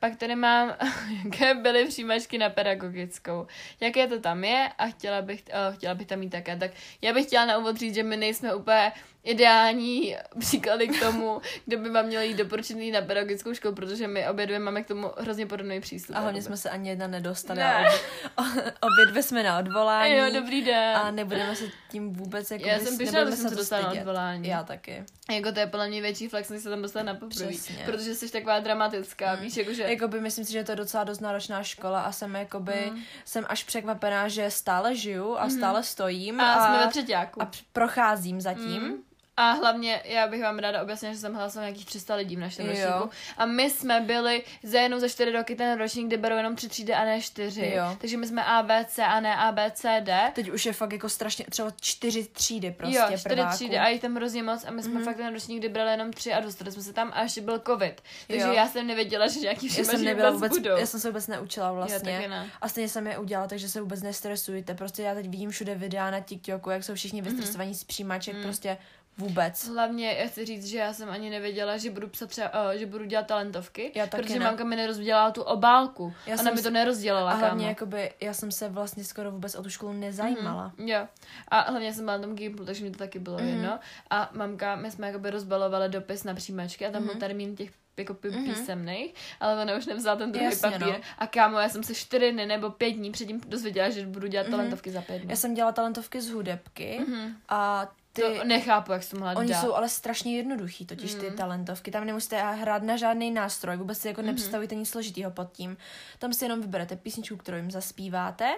[0.00, 0.76] Pak tady mám,
[1.24, 3.46] jaké byly přijímačky na pedagogickou.
[3.80, 6.56] Jaké to tam je a chtěla bych, uh, chtěla bych tam mít také.
[6.56, 6.70] Tak
[7.02, 8.92] já bych chtěla na úvod říct, že my nejsme úplně
[9.24, 14.28] ideální příklady k tomu, kdo by vám měl jít doporučený na pedagogickou školu, protože my
[14.28, 16.16] obě dvě máme k tomu hrozně podobný přístup.
[16.16, 17.58] A hlavně jsme se ani jedna nedostali.
[17.58, 17.74] Ne.
[17.74, 20.14] a Obě, obě dvě jsme na odvolání.
[20.14, 20.96] Jo, dobrý den.
[20.96, 24.48] A nebudeme se tím vůbec jako já jsem pyšná, že jsem se dostala na odvolání.
[24.48, 25.04] Já taky.
[25.30, 27.46] Jako to je podle mě větší flex, než se tam dostat na poprvé.
[27.86, 29.82] Protože jsi taková dramatická, víš, jakože...
[29.82, 33.02] Jakoby myslím si, že to je docela dost náročná škola a jsem jakoby, Mm.
[33.24, 36.44] jsem až překvapená, že stále žiju a stále stojím Mhm.
[36.44, 37.42] a, jsme ve třetíku.
[37.42, 38.82] a procházím zatím.
[38.82, 38.94] Mm.
[39.36, 42.66] A hlavně, já bych vám ráda objasnila, že jsem hlasala nějakých 300 lidí v našem
[42.66, 42.72] Jo.
[42.72, 43.10] ročníku.
[43.36, 46.68] A my jsme byli za jenom za 4 roky ten ročník, kde berou jenom 3
[46.68, 47.72] třídy a ne 4.
[47.76, 47.96] Jo.
[48.00, 50.10] Takže my jsme ABC a ne ABCD.
[50.34, 53.54] Teď už je fakt jako strašně, třeba čtyři třídy prostě jo, 4 prváků.
[53.54, 55.04] třídy a jich tam hrozně moc a my jsme mm-hmm.
[55.04, 57.58] fakt ten ročník, kdy brali jenom 3 a dostali jsme se tam a ještě byl
[57.66, 58.02] covid.
[58.26, 58.52] Takže Jo.
[58.52, 60.76] já jsem nevěděla, že nějaký jsem nebyla vůbec, vůbec, budou.
[60.80, 62.12] já jsem se vůbec neučila vlastně.
[62.12, 62.50] Taky ne.
[62.60, 64.74] A stejně jsem je udělala, takže se vůbec nestresujte.
[64.74, 68.42] Prostě já teď vidím všude videa na TikToku, jak jsou všichni vystresovaní z přijímaček, Mm.
[68.42, 68.78] prostě
[69.20, 69.68] vůbec.
[69.68, 72.86] Hlavně já chci říct, že já jsem ani nevěděla, že budu psat třeba, uh, že
[72.86, 74.44] budu dělat talentovky, Já taky protože ne.
[74.44, 76.12] mamka mi nerozdělala tu obálku.
[76.26, 77.68] Já Ona mi to nerozdělala, A hlavně kámo.
[77.68, 80.72] jakoby, já jsem se vlastně skoro vůbec o tu školu nezajímala.
[80.78, 81.06] Mhm, jo.
[81.48, 83.48] A hlavně jsem byla na tom Gimplu, takže mi to taky bylo Mhm.
[83.48, 83.78] jedno.
[84.10, 87.20] A mamka, my jsme jakoby rozbalovali dopis na přijímačky a tam byl Mhm.
[87.20, 88.44] termín těch jako pí- Mhm.
[88.44, 90.86] písemných, ale ona už nevzala ten druhý Jasně, papír.
[90.86, 90.94] no.
[91.18, 94.42] A kámo, já jsem se čtyři dny nebo pět dní předtím dozvěděla, že budu dělat
[94.46, 94.50] Mhm.
[94.50, 95.30] talentovky za pět dní.
[95.30, 97.36] Já jsem dělala talentovky z hudebky Mhm.
[97.48, 98.22] a ty...
[98.22, 99.60] To nechápu, jak jsem mohla Oni dát.
[99.60, 101.36] jsou ale strašně jednoduchý, totiž ty Mm.
[101.36, 101.90] talentovky.
[101.90, 105.76] Tam nemusíte hrát na žádný nástroj, vůbec si jako nepředstavíte nic složitýho pod tím.
[106.18, 108.54] Tam si jenom vyberete písničku, kterou jim zaspíváte,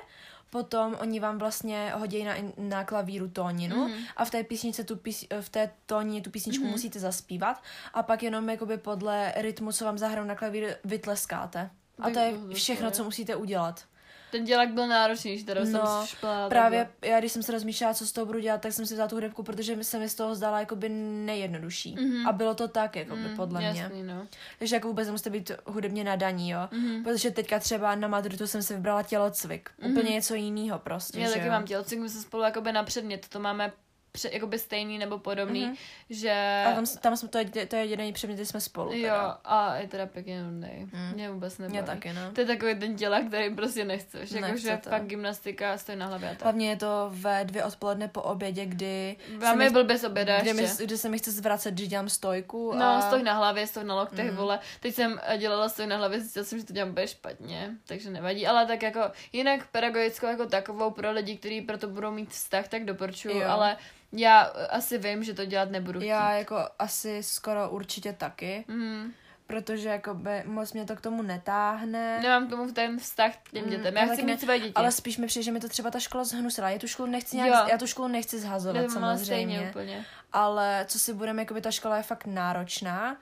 [0.50, 3.98] potom oni vám vlastně hodí na, na klavíru tóninu Mhm.
[4.16, 6.72] a v té písničce tu pís, v té tónině tu písničku Mhm.
[6.72, 7.62] musíte zaspívat
[7.94, 11.70] a pak jenom jakoby podle rytmu, co vám zahrajou na klavír, vytleskáte.
[11.98, 13.84] A to je všechno, co musíte udělat.
[14.32, 16.28] Ten dělak byl náročnější, teda No, jsem.
[16.48, 19.08] Právě já, když jsem se rozmýšlela, co s toho budu dělat, tak jsem si vzala
[19.08, 21.94] tu hudebku, protože mi se mi z toho zdala jakoby nejjednodušší.
[22.00, 22.26] Mhm.
[22.28, 23.80] A bylo to tak, jakoby, Mm, podle mě.
[23.80, 24.26] jasný, No.
[24.58, 26.68] Takže jako vůbec nemusíte být hudebně nadaní, jo.
[26.70, 27.04] Mhm.
[27.04, 29.70] Protože teďka třeba na maturitu jsem si vybrala tělocvik.
[29.82, 29.90] Mhm.
[29.92, 31.52] Úplně něco jiného prostě, Já že taky jo.
[31.52, 33.72] mám tělocvik, my jsme spolu jakoby na předmět, to máme
[34.12, 35.76] pře, jakoby stejný nebo podobný, mm-hmm.
[36.10, 36.64] že...
[36.66, 38.90] A tam, tam jsme, to, je, to je jediný předmět, kdy jsme spolu.
[38.90, 39.08] Teda.
[39.08, 40.90] Jo, a je teda pěkně nudný.
[40.92, 41.12] Mm.
[41.14, 41.72] Mě vůbec nebaví.
[41.72, 42.32] Mě taky, no.
[42.32, 44.30] To je takový ten těla, který prostě nechceš.
[44.30, 46.42] Jakože fakt gymnastika stojí na hlavě tak.
[46.42, 49.16] Hlavně je to ve dvě odpoledne po obědě, kdy...
[49.38, 52.72] Vám je byl bez oběda kdy, mi, kdy se mi chce zvracet, když dělám stojku.
[52.74, 53.00] No, a...
[53.00, 54.36] stoj na hlavě, stoj na loktech, mm.
[54.36, 54.58] vole.
[54.80, 58.46] Teď jsem dělala stoj na hlavě, zjistila jsem, že to dělám úplně špatně, takže nevadí.
[58.46, 59.00] Ale tak jako
[59.32, 63.76] jinak pedagogickou jako takovou pro lidi, kteří proto budou mít vztah, tak doporučuju, ale
[64.12, 64.40] já
[64.70, 66.08] asi vím, že to dělat nebudu chtít.
[66.08, 68.64] Já jako asi skoro určitě taky.
[68.68, 69.12] Mm.
[69.46, 72.20] Protože jakoby moc mě to k tomu netáhne.
[72.22, 73.96] Nemám k tomu ten vztah k těm dětem.
[73.96, 74.74] Já Mm, chci ne, mít své děti.
[74.74, 76.70] Ale spíš mi přijde, že mi to třeba ta škola zhnusila.
[76.70, 79.24] Já tu školu nechci nějak, já tu školu nechci zhazovat ale samozřejmě.
[79.24, 80.04] stejně úplně.
[80.32, 83.16] Ale co si budeme, jakoby ta škola je fakt náročná.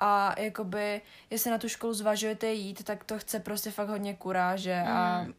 [0.00, 4.82] A jakoby, jestli na tu školu zvažujete jít, tak to chce prostě fakt hodně kuráže
[4.88, 5.34] a Mm.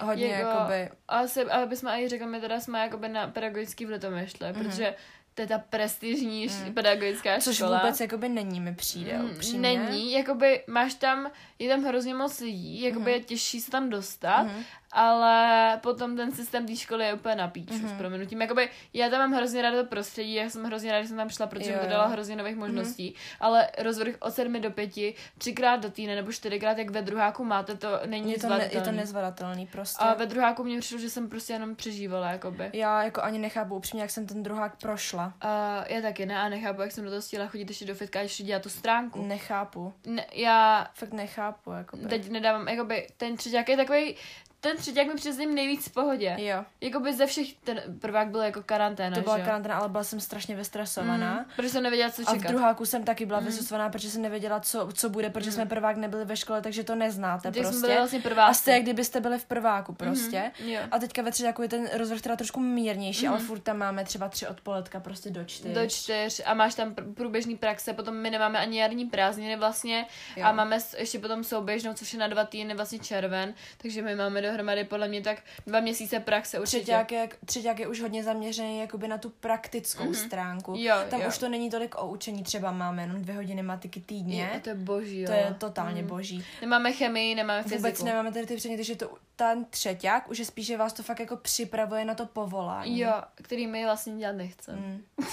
[0.00, 0.88] Hodně Jako- jakoby...
[1.08, 4.62] Asi, ale bychom i řekli, my teda jsme jakoby na pedagogický v Litomyšle, mm-hmm.
[4.62, 4.94] protože
[5.34, 6.74] to je ta prestižní mm.
[6.74, 7.38] pedagogická.
[7.40, 7.78] Což škola.
[7.78, 9.58] vůbec jakoby není mi přijde, Mm, upřímně.
[9.78, 14.42] Není, jakoby máš tam, je tam hrozně moc lidí, jakoby je těžší se tam dostat,
[14.42, 14.64] Mhm.
[14.92, 17.88] Ale potom ten systém té školy je úplně na píču Mhm.
[17.88, 18.40] s prominutím.
[18.40, 21.28] Jakoby já tam mám hrozně ráda to prostředí, já jsem hrozně ráda, že jsem tam
[21.30, 21.90] šla, protože Jo, mi to jo.
[21.90, 26.78] dalo hrozně nových možností, ale rozvrh od sedmi do pěti, třikrát do týdne nebo čtyřikrát,
[26.78, 30.04] jak ve druháku máte, to není Je to, ne, je to nezvladatelný prostě.
[30.04, 32.70] A ve druháku mě přišlo, že jsem prostě jenom přežívala, jakoby.
[32.72, 35.32] Já jako ani nechápu upřímně, jak jsem ten druhák prošla.
[35.40, 38.20] A já taky ne a nechápu, jak jsem do toho stihla chodit ještě do fitka,
[38.20, 39.26] ještě dělat tu stránku.
[39.26, 39.92] Nechápu.
[40.06, 42.06] Ne, já Fakt nechápu, jakoby.
[42.06, 44.16] teď nedávám, jakoby, ten třeťák je takový,
[44.60, 46.36] ten třeťák mi přijde nejvíc v pohodě.
[46.38, 46.64] Jo.
[46.80, 49.44] Jakoby ze všech, ten prvák byl jako karanténa, To byla že?
[49.44, 51.34] karanténa, ale byla jsem strašně vystresovaná.
[51.34, 52.48] Mm, protože jsem nevěděla, co A v čekat.
[52.50, 53.46] druháku jsem taky byla mm.
[53.46, 56.94] vystresovaná, protože jsem nevěděla, co, co bude, protože jsme prvák nebyli ve škole, takže to
[56.94, 57.80] neznáte Teď jsme prostě.
[57.86, 58.60] byli vlastně A prváci.
[58.60, 60.52] jste, jak kdybyste byli v prváku prostě.
[60.60, 60.80] Mhm, jo.
[60.90, 63.34] A teďka ve třetíku je ten rozvrh teda trošku mírnější, Mhm.
[63.34, 65.74] ale furt tam máme třeba tři odpoledka prostě do čtyř.
[65.74, 70.06] Do čtyř a máš tam pr- průběžný praxe, potom my nemáme ani jarní prázdniny vlastně
[70.36, 70.44] Jo.
[70.46, 74.40] a máme ještě potom souběžnou, což je na dva týdny vlastně červen, takže my máme
[74.48, 76.82] dohromady podle mě tak dva měsíce praxe určitě.
[76.82, 80.26] Třeťák je, třeťák je už hodně zaměřený jakoby na tu praktickou mm-hmm.
[80.26, 80.74] stránku.
[80.78, 81.28] Jo, Tam jo.
[81.28, 84.50] už to není tolik o učení, třeba máme jenom dvě hodiny matiky týdně.
[84.54, 85.26] Je, to je boží, jo.
[85.26, 86.08] to je totálně Mm.
[86.08, 86.44] boží.
[86.60, 87.78] Nemáme chemii, nemáme fyziku.
[87.82, 91.02] Vůbec nemáme tady ty předměty, že to ten třeťák už je spíš, že vás to
[91.02, 92.98] fakt jako připravuje na to povolání.
[93.00, 94.78] Jo, který my vlastně dělat nechceme.
[94.78, 95.04] Mm.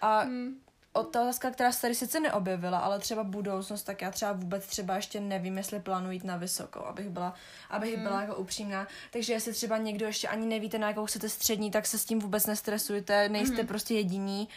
[0.00, 0.54] A Mm.
[0.92, 5.20] Otázka, která se tady sice neobjevila, ale třeba budoucnost, tak já třeba vůbec třeba ještě
[5.20, 7.34] nevím, jestli plánuji jít na vysokou, abych byla,
[7.70, 8.02] abych Mm.
[8.02, 8.86] byla jako upřímná.
[9.10, 12.18] Takže jestli třeba někdo ještě ani nevíte, na jakou chcete střední, tak se s tím
[12.18, 13.68] vůbec nestresujte, nejste Mm.
[13.68, 14.48] prostě jediní.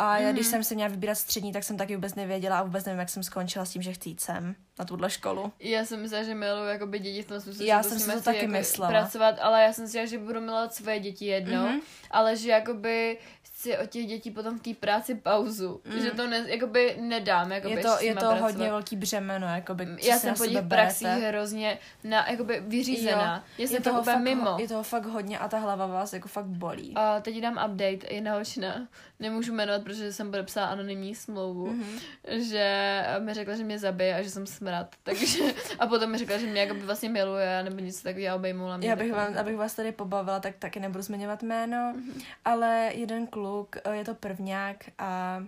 [0.00, 2.84] A já, když jsem se měla vybírat střední, tak jsem taky vůbec nevěděla a vůbec
[2.84, 5.52] nevím, jak jsem skončila s tím, že chci jít sem na tuhle školu.
[5.60, 8.36] Já jsem myslela, že miluji jakoby děti v tom smyslu, Já jsem si to taky
[8.38, 8.90] jako myslela.
[8.90, 11.80] pracovat, ale já jsem si že budu milovat svoje děti jednou, Mhm.
[12.10, 13.18] ale že jakoby
[13.58, 17.74] chci od těch dětí potom v té práci pauzu, že to ne, jakoby nedám, jakoby.
[17.74, 18.40] Je to, je to pracovat.
[18.40, 23.44] hodně velký břemeno, jakoby, Já si jsem po těch praxích hrozně na, jakoby vyřízená.
[23.58, 24.56] Já je jsem toho, to úplně fakt, mimo.
[24.60, 26.92] je toho fakt hodně a ta hlava vás jako fakt bolí.
[26.94, 28.88] A teď dám update, jedna holčina,
[29.20, 31.82] nemůžu jmenovat, protože jsem podepsala anonymní smlouvu, Mhm.
[31.82, 32.38] mm-hmm.
[32.50, 35.38] že mi řekla, že mě zabije a že jsem smrad, takže
[35.78, 38.88] a potom mi řekla, že mě jakoby vlastně miluje, nebo něco takového obejmula mě.
[38.90, 42.20] Já bych, vám, abych vás tady pobavila, tak taky nebudu zmiňovat jméno, Mhm.
[42.44, 45.42] ale jeden kluk, eh, je to prvňák a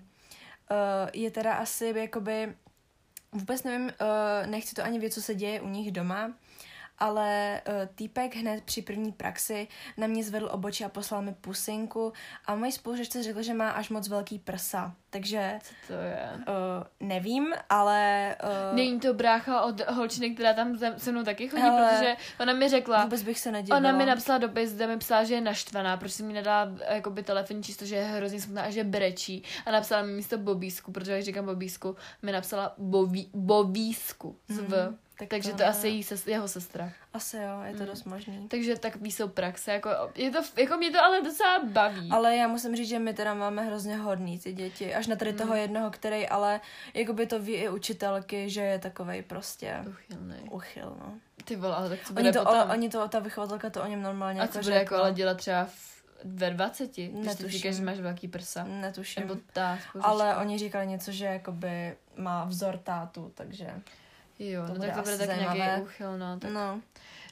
[0.71, 2.55] eh, je teda asi jakoby,
[3.33, 6.33] vůbec nevím, eh, nechci to ani vědět, co se děje u nich doma,
[7.01, 12.13] ale uh, týpek hned při první praxi na mě zvedl obočí a poslal mi pusinku
[12.47, 16.29] a moji spolužečce řekl, že má až moc velký prsa, takže Co to je?
[16.39, 18.37] uh, nevím, ale
[18.71, 22.53] uh, Není to brácha od holčiny, která tam se- mnou taky chodí, Hele, protože ona
[22.53, 23.79] mi řekla, vůbec bych se nedivila.
[23.79, 27.23] Ona mi napsala dopis, kde mi psala, že je naštvaná, proč si mi nedala jakoby
[27.23, 29.43] telefonní číslo, že je hrozně smutná a že brečí.
[29.67, 34.85] A napsala mi místo Bobísku, protože jak říkám Bobísku, mi napsala Boví, Bobísku z V.
[34.87, 36.93] Mhm, tak Takže to to asi jí ses, jeho sestra.
[37.15, 37.87] Asi jo, je to Mm.
[37.87, 38.49] dost možný.
[38.49, 39.73] Takže takový jsou praxe.
[39.73, 42.09] Jako, je to, jako mě to ale docela baví.
[42.13, 44.95] Ale já musím říct, že my teda máme hrozně hodný ty děti.
[44.95, 46.61] Až na tady toho jednoho, který ale
[46.95, 50.41] jakoby to ví i učitelky, že je takovej prostě Uchylnej.
[50.51, 51.15] uchyl, no.
[51.45, 52.55] Ty vole, ale tak co bude Oni to, potom?
[52.61, 55.13] ale, oni to, ta vychovatelka to o něm normálně a jako co bude jako ale
[55.13, 56.97] dělat třeba v, ve 20?
[56.97, 58.65] Když ty říkáš, že máš velký prsa.
[58.65, 59.23] Netuším.
[59.23, 63.71] Nebo ta Ale oni říkali něco, že jakoby má vzor tátu, takže
[64.41, 66.39] Jo, to no tak to bude tak nějaký úchyl, no.
[66.39, 66.81] Tak no.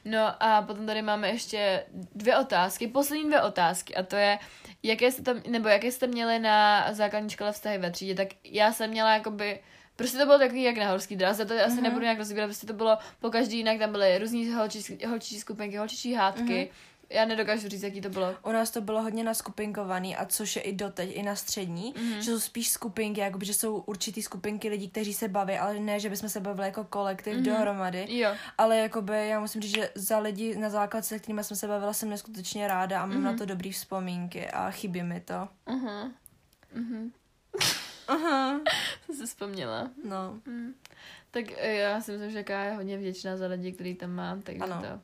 [0.05, 1.85] No a potom tady máme ještě
[2.15, 4.39] dvě otázky, poslední dvě otázky a to je,
[4.83, 8.73] jaké jste tam, nebo jaké jste měli na základní škole vztahy ve třídě, tak já
[8.73, 9.61] jsem měla jakoby
[9.97, 11.83] Prostě to bylo takový jak na horský dráze, to asi Mhm.
[11.83, 15.77] nebudu nějak rozbírat, prostě to bylo po každý jinak, tam byly různý holčičí, holčičí skupinky,
[15.77, 16.71] holčičí hádky,
[17.11, 18.35] Já nedokážu říct, jaký to bylo.
[18.43, 22.07] U nás to bylo hodně naskupinkovaný a což je i doteď, i na střední, Mhm.
[22.13, 22.19] mm-hmm.
[22.19, 26.01] že jsou spíš skupinky, jakoby, že jsou určitý skupinky lidí, kteří se baví, ale ne,
[26.01, 27.43] že bychom se bavili jako kolektiv Mhm.
[27.43, 27.57] mm-hmm.
[27.57, 28.07] dohromady.
[28.19, 28.31] Jo.
[28.59, 31.93] Ale jakoby já musím říct, že za lidi na základce, se kterými jsem se bavila,
[31.93, 33.23] jsem neskutečně ráda a mám mm-hmm.
[33.23, 35.49] na to dobrý vzpomínky a chybí mi to.
[35.67, 36.11] Uh-huh.
[36.77, 37.11] Uh-huh.
[38.09, 38.61] Aha.
[39.07, 39.91] Jsem si vzpomněla.
[40.05, 40.39] No.
[40.47, 40.75] Hmm.
[41.31, 44.43] Tak eh, já si myslím, že Ká je hodně vděčná za lidi, který tam mám,
[44.43, 44.83] takže Ano.
[44.83, 45.01] to...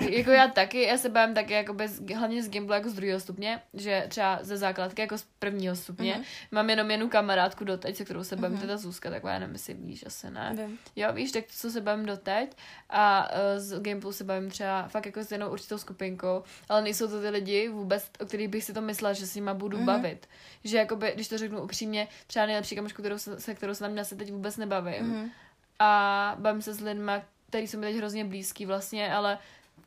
[0.00, 3.20] Jako já taky, já se bavím taky jako bez, hlavně z Gimblu jako z druhého
[3.20, 6.14] stupně, že třeba ze základky jako z prvního stupně.
[6.14, 6.24] Mhm.
[6.50, 8.60] Mám jenom jednu kamarádku doteď, se kterou se bavím, Mhm.
[8.60, 10.54] teda Zuzka, taková, já nevím, jestli víš, asi ne.
[10.66, 10.78] Vím.
[10.96, 12.56] Jo, víš, tak co se bavím doteď
[12.90, 17.08] a uh, z Gimplu se bavím třeba fakt jako s jednou určitou skupinkou, ale nejsou
[17.08, 19.86] to ty lidi vůbec, o kterých bych si to myslela, že s nima budu Mhm.
[19.86, 20.02] mm-hmm.
[20.02, 20.28] bavit.
[20.64, 24.04] Že jakoby, když to řeknu upřímně, třeba nejlepší kamošku, kterou se, se kterou se tam
[24.04, 25.04] se teď vůbec nebavím.
[25.06, 25.30] Mhm.
[25.78, 27.12] A bavím se s lidmi,
[27.48, 29.38] který jsou mi teď hrozně blízký vlastně, ale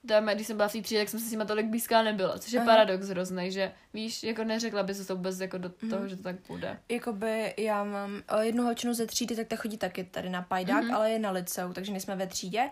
[0.07, 2.39] tam, když jsem byla v té třídě, tak jsem se s nimi tolik blízká nebyla,
[2.39, 2.65] což je Aha.
[2.71, 6.09] paradox hrozný, že víš, jako neřekla by se to vůbec jako do toho, Mhm.
[6.09, 6.79] že to tak bude.
[6.89, 10.95] Jakoby já mám jednu holčinu ze třídy, tak ta chodí taky tady na Pajdák, mm-hmm.
[10.95, 12.69] ale je na liceu, takže nejsme ve třídě,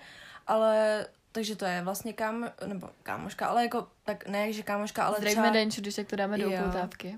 [0.48, 5.16] ale takže to je vlastně kam, nebo kámoška, ale jako, tak ne, že kámoška, ale
[5.18, 5.54] Zdravíme třeba...
[5.54, 7.16] Denču, když tak to dáme do upoutávky.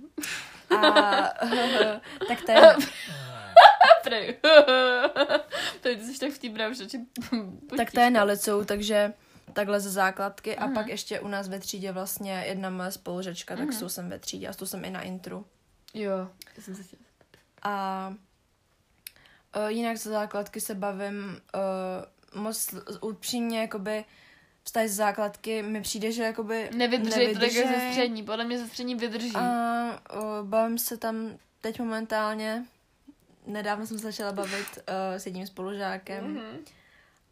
[0.78, 0.82] A,
[2.28, 2.62] tak to je,
[4.04, 4.38] Prej.
[5.82, 6.78] to ty jsi tak vtipná už
[7.78, 9.14] tak to je na liceu, takže
[9.58, 10.74] takhle ze základky a Mhm.
[10.76, 13.74] pak ještě u nás ve třídě vlastně jedna moje spolužečka, tak Mhm.
[13.74, 15.46] s tou jsem ve třídě a s tou jsem i na intru.
[15.94, 16.30] Jo,
[16.60, 17.02] jsem se chtěla.
[17.62, 18.14] A
[19.58, 21.42] uh, jinak ze základky se bavím
[22.36, 24.06] uh, moc upřímně, jakoby
[24.64, 28.60] vztahy z základky mi přijde, že jakoby Nevydrží, to tak je ze střední, podle mě
[28.60, 29.36] ze střední vydrží.
[29.36, 32.66] A uh, bavím se tam teď momentálně,
[33.46, 36.58] nedávno jsem se začala bavit uh, s jedním spolužákem Mhm.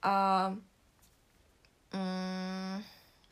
[0.02, 0.56] a
[1.96, 2.84] mm,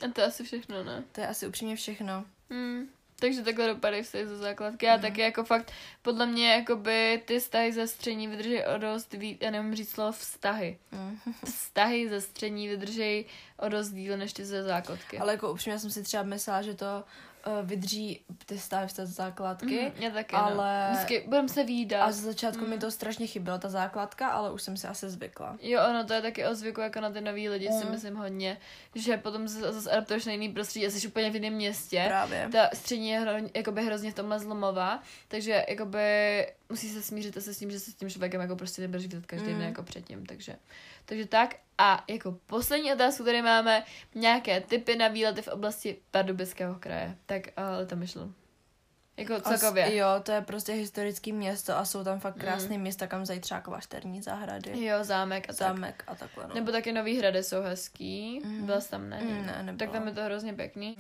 [0.05, 1.03] A to je asi všechno, ne?
[1.11, 2.26] to je asi upřímně všechno.
[2.49, 2.88] Hmm.
[3.20, 4.86] Takže takhle dopadají vztahy ze základky.
[4.86, 5.01] Já Mhm.
[5.01, 9.51] taky jako fakt, podle mě jakoby ty vztahy ze střední vydrží o dost víc, já
[9.51, 10.78] nevím říct slovo vztahy.
[10.91, 11.20] Mm.
[11.45, 13.26] Vztahy ze střední vydrží
[13.59, 15.20] o dost díl než ty ze základky.
[15.20, 17.03] Ale jako upřímně jsem si třeba myslela, že to
[17.47, 17.69] uh,
[18.45, 19.79] ty vztahy z základky.
[19.81, 20.55] Mhm, já taky, ale-
[20.89, 20.93] no.
[20.95, 22.03] Vždycky budeme se výdat.
[22.03, 25.57] A z začátku mi to strašně chybělo, ta základka, ale už jsem si asi zvykla.
[25.61, 27.91] Jo, ono to je taky o zvyku jako na ty nový lidi, si Mm.
[27.91, 28.57] myslím hodně,
[28.95, 32.03] že potom zase adaptuješ na jiný prostředí, jsi úplně v jiném městě.
[32.07, 32.49] Právě.
[32.51, 36.07] Ta střední je hro, jakoby hrozně v tomhle zlomová, takže jakoby
[36.69, 39.25] musí se smířit se s tím, že se s tím člověkem jako prostě nebudeš vidět
[39.25, 39.61] každý den Mm.
[39.61, 40.55] jako předtím, takže,
[41.05, 41.55] takže tak.
[41.78, 43.84] A jako poslední otázku tady máme
[44.15, 47.17] nějaké typy na výlety v oblasti Pardubického kraje.
[47.26, 47.41] Tak
[47.82, 48.34] uh, to myšlu.
[49.17, 49.86] Jako celkově.
[49.86, 53.41] As, jo, to je prostě historické město a jsou tam fakt krásné města, kam zajít
[53.41, 55.55] třeba klášterní zahrady, Jo, zámek a tak.
[55.55, 56.47] zámek a takhle.
[56.47, 56.55] No.
[56.55, 58.39] Nebo taky Nový hrady jsou hezký.
[58.43, 58.65] Mhm.
[58.65, 59.19] Byla jsi tam, ne?
[59.24, 59.78] Mm, ne, nebyla.
[59.78, 60.97] Tak tam je to hrozně pěkný.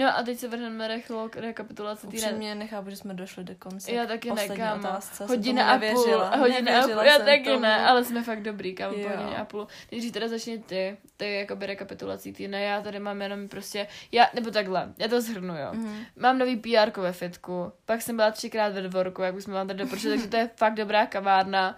[0.00, 2.28] No a teď se vrhneme rychlo k rekapitulaci týden.
[2.28, 3.92] Upřímně nechápu, že jsme došli do konce.
[3.92, 4.88] Já taky ne, kámo.
[5.26, 6.04] Hodina a půl,
[6.38, 7.60] hodina a půl, já taky tomu.
[7.60, 9.66] ne, ale jsme fakt dobrý, kámo, po hodině a půl.
[9.92, 14.50] Nejdřív teda začni ty, ty jakoby rekapitulací týdne, já tady mám jenom prostě, já, nebo
[14.50, 15.68] takhle, já to zhrnu, jo.
[15.72, 16.04] Mhm.
[16.16, 19.66] Mám nový PR ve fitku, pak jsem byla třikrát ve dvorku, jak už jsme vám
[19.66, 21.76] tady doporučili, takže to je fakt dobrá kavárna.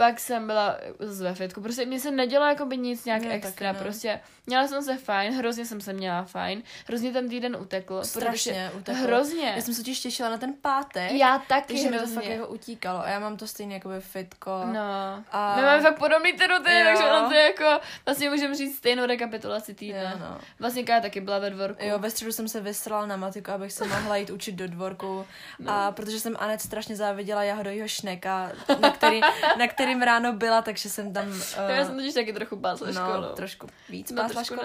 [0.00, 3.30] Pak jsem byla z ve fitku, prostě mě se nedělo jako by nic nějak Mně
[3.30, 3.84] extra, taky ne.
[3.84, 8.04] prostě měla jsem se fajn, hrozně jsem se měla fajn, hrozně ten týden utekl.
[8.04, 9.02] Strašně uteklo.
[9.02, 9.52] Hrozně.
[9.56, 12.46] Já jsem se totiž těšila na ten pátek, Já taky takže mi to fakt jako
[12.48, 12.98] utíkalo.
[13.00, 14.50] A já mám to stejně jako by fitko.
[14.72, 15.22] No.
[15.32, 16.84] A- My máme fakt podobný rutiny, Jo.
[16.86, 20.10] takže ono to je jako, vlastně můžeme říct stejnou rekapitulaci týdne.
[20.12, 20.38] Jo, no.
[20.58, 21.84] Vlastně Kája taky byla ve dvorku.
[21.84, 25.26] Jo, ve středu jsem se vystrala na matiku, abych se mohla jít učit do dvorku.
[25.58, 25.72] No.
[25.72, 29.20] A protože jsem Anet strašně záviděla jahodovýho šneka, na, který,
[29.58, 31.28] na kterým ráno byla, takže jsem tam...
[31.28, 31.36] Uh,
[31.68, 33.34] Já jsem totiž taky trochu pásla no, školu.
[33.34, 34.60] trošku víc Jsme pásla školu.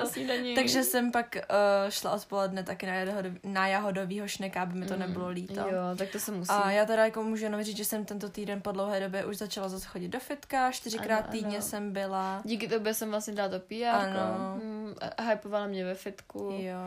[0.55, 4.93] Takže jsem pak uh, šla odpoledne taky na, jahodov, na jahodovýho šneka, aby mi to
[4.93, 5.53] Mm, nebylo líto.
[5.59, 6.49] Jo, tak to se musí.
[6.51, 9.37] A já teda jako můžu jenom říct, že jsem tento týden po dlouhé době už
[9.37, 11.65] začala zase chodit do fitka, čtyřikrát Ano, týdně ano.
[11.65, 12.41] jsem byla.
[12.43, 13.85] Díky tobě jsem vlastně dala to PR.
[13.85, 14.59] Ano.
[14.63, 16.49] Mm, a hypovala mě ve fitku.
[16.59, 16.77] Jo.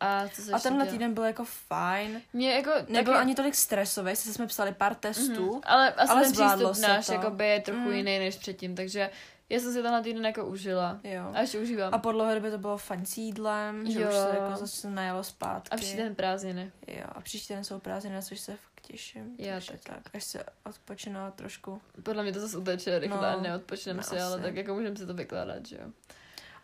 [0.00, 2.22] A co A tenhle týden byl jako fajn.
[2.32, 3.22] Mě jako Nebyl taky...
[3.22, 6.88] ani tolik stresový, sice jsme psali pár testů, Mhm, Ale asi ale ten zvládlo přístup
[6.88, 7.12] náš to.
[7.12, 7.92] jakoby, je trochu Mm.
[7.92, 9.10] jiný než předtím, takže
[9.50, 11.00] já jsem si tenhle týden jako užila.
[11.04, 11.30] Jo.
[11.34, 11.94] A ještě užívám.
[11.94, 14.08] A po dlouhé době to bylo fajn s jídlem, že Jo.
[14.08, 15.70] už se jako zase najelo zpátky.
[15.70, 16.72] A příští den prázdniny.
[16.88, 19.34] Jo, a příští den jsou prázdniny, na což se fakt těším.
[19.38, 19.78] Já taky.
[19.84, 21.80] tak, až se odpočinu trošku.
[22.02, 24.42] Podle mě to zase uteče rychle No, neodpočneme no si, ale asi.
[24.42, 25.90] tak jako můžeme si to vykládat, že jo.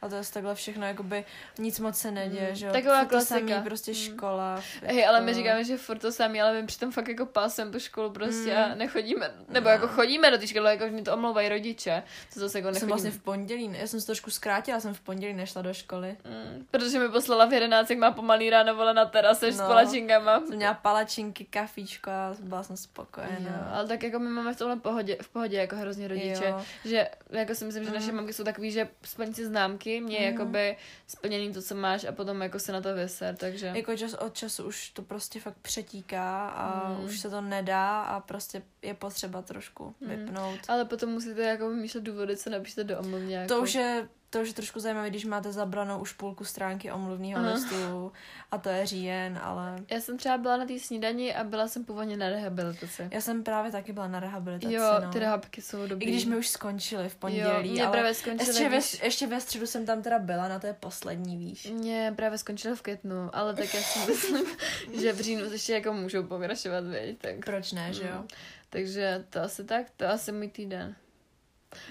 [0.04, 1.24] A to je takhle všechno, jakoby
[1.58, 2.72] nic moc se neděje, Mm, že jo.
[2.72, 3.38] taková Furt to klasika.
[3.48, 3.94] samý, prostě Mm.
[3.96, 4.60] škola.
[4.82, 7.72] Hej, ale my jako- říkáme, že furt to samý, ale my přitom fakt jako pásem
[7.72, 8.72] tu školu prostě Mm.
[8.72, 9.70] a nechodíme, nebo No.
[9.70, 12.02] jako chodíme do té školy, jako mě to omlouvají rodiče,
[12.34, 12.88] to zase jako Jsem nechodíme.
[12.88, 16.16] vlastně v pondělí, já jsem se trošku zkrátila, jsem v pondělí nešla do školy.
[16.24, 19.66] Mm, protože mi poslala v 11, jak má pomalý ráno vole na terase s No.
[19.66, 20.40] palačinkama.
[20.46, 23.70] Jsem měla palačinky, kafíčko a byla jsem Jo, spokojená.
[23.74, 26.62] ale tak jako my máme v tomhle pohodě, v pohodě jako hrozně rodiče, Jo.
[26.84, 28.16] že jako si myslím, že naše Mm.
[28.16, 30.32] mamky jsou takový, že splň si známky, mě Mhm.
[30.32, 30.76] jakoby
[31.06, 33.72] splněný to, co máš a potom jako se na to vyser, takže...
[33.74, 37.04] Jako čas od času už to prostě fakt přetíká a Mm.
[37.04, 40.08] už se to nedá a prostě je potřeba trošku Mm.
[40.08, 40.60] vypnout.
[40.68, 43.48] Ale potom musíte jako vymýšlet důvody, co napíšete do omluvňáku.
[43.48, 47.40] To už je to už je trošku zajímavé, když máte zabranou už půlku stránky omluvního
[47.40, 47.52] Aha.
[47.52, 48.12] listu
[48.50, 51.84] a to je říjen, ale Já jsem třeba byla na té snídani a byla jsem
[51.84, 53.08] původně na rehabilitaci.
[53.10, 55.10] já jsem právě taky byla na rehabilitaci, Jo, no.
[55.12, 56.06] ty rehabky jsou dobrý.
[56.06, 59.00] I když mi už skončili v Jo, pondělí, mě ale právě skončily, ještě, ve, víš,
[59.02, 61.64] ještě ve středu jsem tam teda byla na té poslední, víš.
[61.70, 64.46] mě právě skončilo v květnu, ale tak já si myslím,
[65.00, 67.34] že v říjnu ještě jako můžou pokračovat, viď, tak.
[67.44, 68.18] Proč ne, že jo?
[68.20, 68.28] Mm.
[68.70, 70.94] Takže to asi tak, to asi můj týden.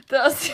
[0.07, 0.51] To asi,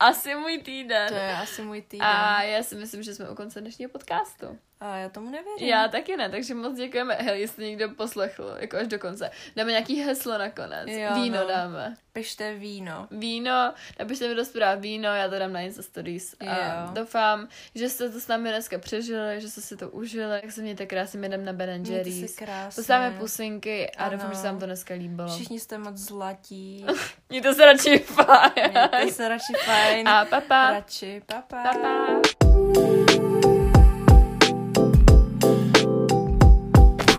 [0.00, 1.08] asi můj týden.
[1.08, 2.06] To je asi můj týden.
[2.06, 4.58] A já si myslím, že jsme u konce dnešního podcastu.
[4.80, 5.68] A já tomu nevěřím.
[5.68, 7.14] Já taky ne, takže moc děkujeme.
[7.14, 9.30] Hej, jestli někdo poslechl, jako až do konce.
[9.56, 10.88] Dáme nějaký heslo nakonec.
[10.88, 11.46] Jo, víno no.
[11.48, 11.96] dáme.
[12.12, 13.08] Pište víno.
[13.10, 16.34] Víno, napište mi do zpráv víno, já to dám na Insta Stories.
[16.48, 20.40] A doufám, že jste to s námi dneska přežili, že jste si to užili.
[20.42, 22.36] Jak se mějte krásně, jdem na Ben Jerry's.
[22.74, 24.16] Posláme pusinky a Ano.
[24.16, 25.28] doufám, že se vám to dneska líbilo.
[25.28, 26.86] Všichni jste moc zlatí.
[27.28, 28.72] Mějte se radši fajn.
[28.96, 30.08] Mějte se radši fajn.
[30.08, 30.70] A papa.
[30.70, 31.22] Radši.
[31.26, 31.62] Pa, pa.
[31.62, 32.95] Papa.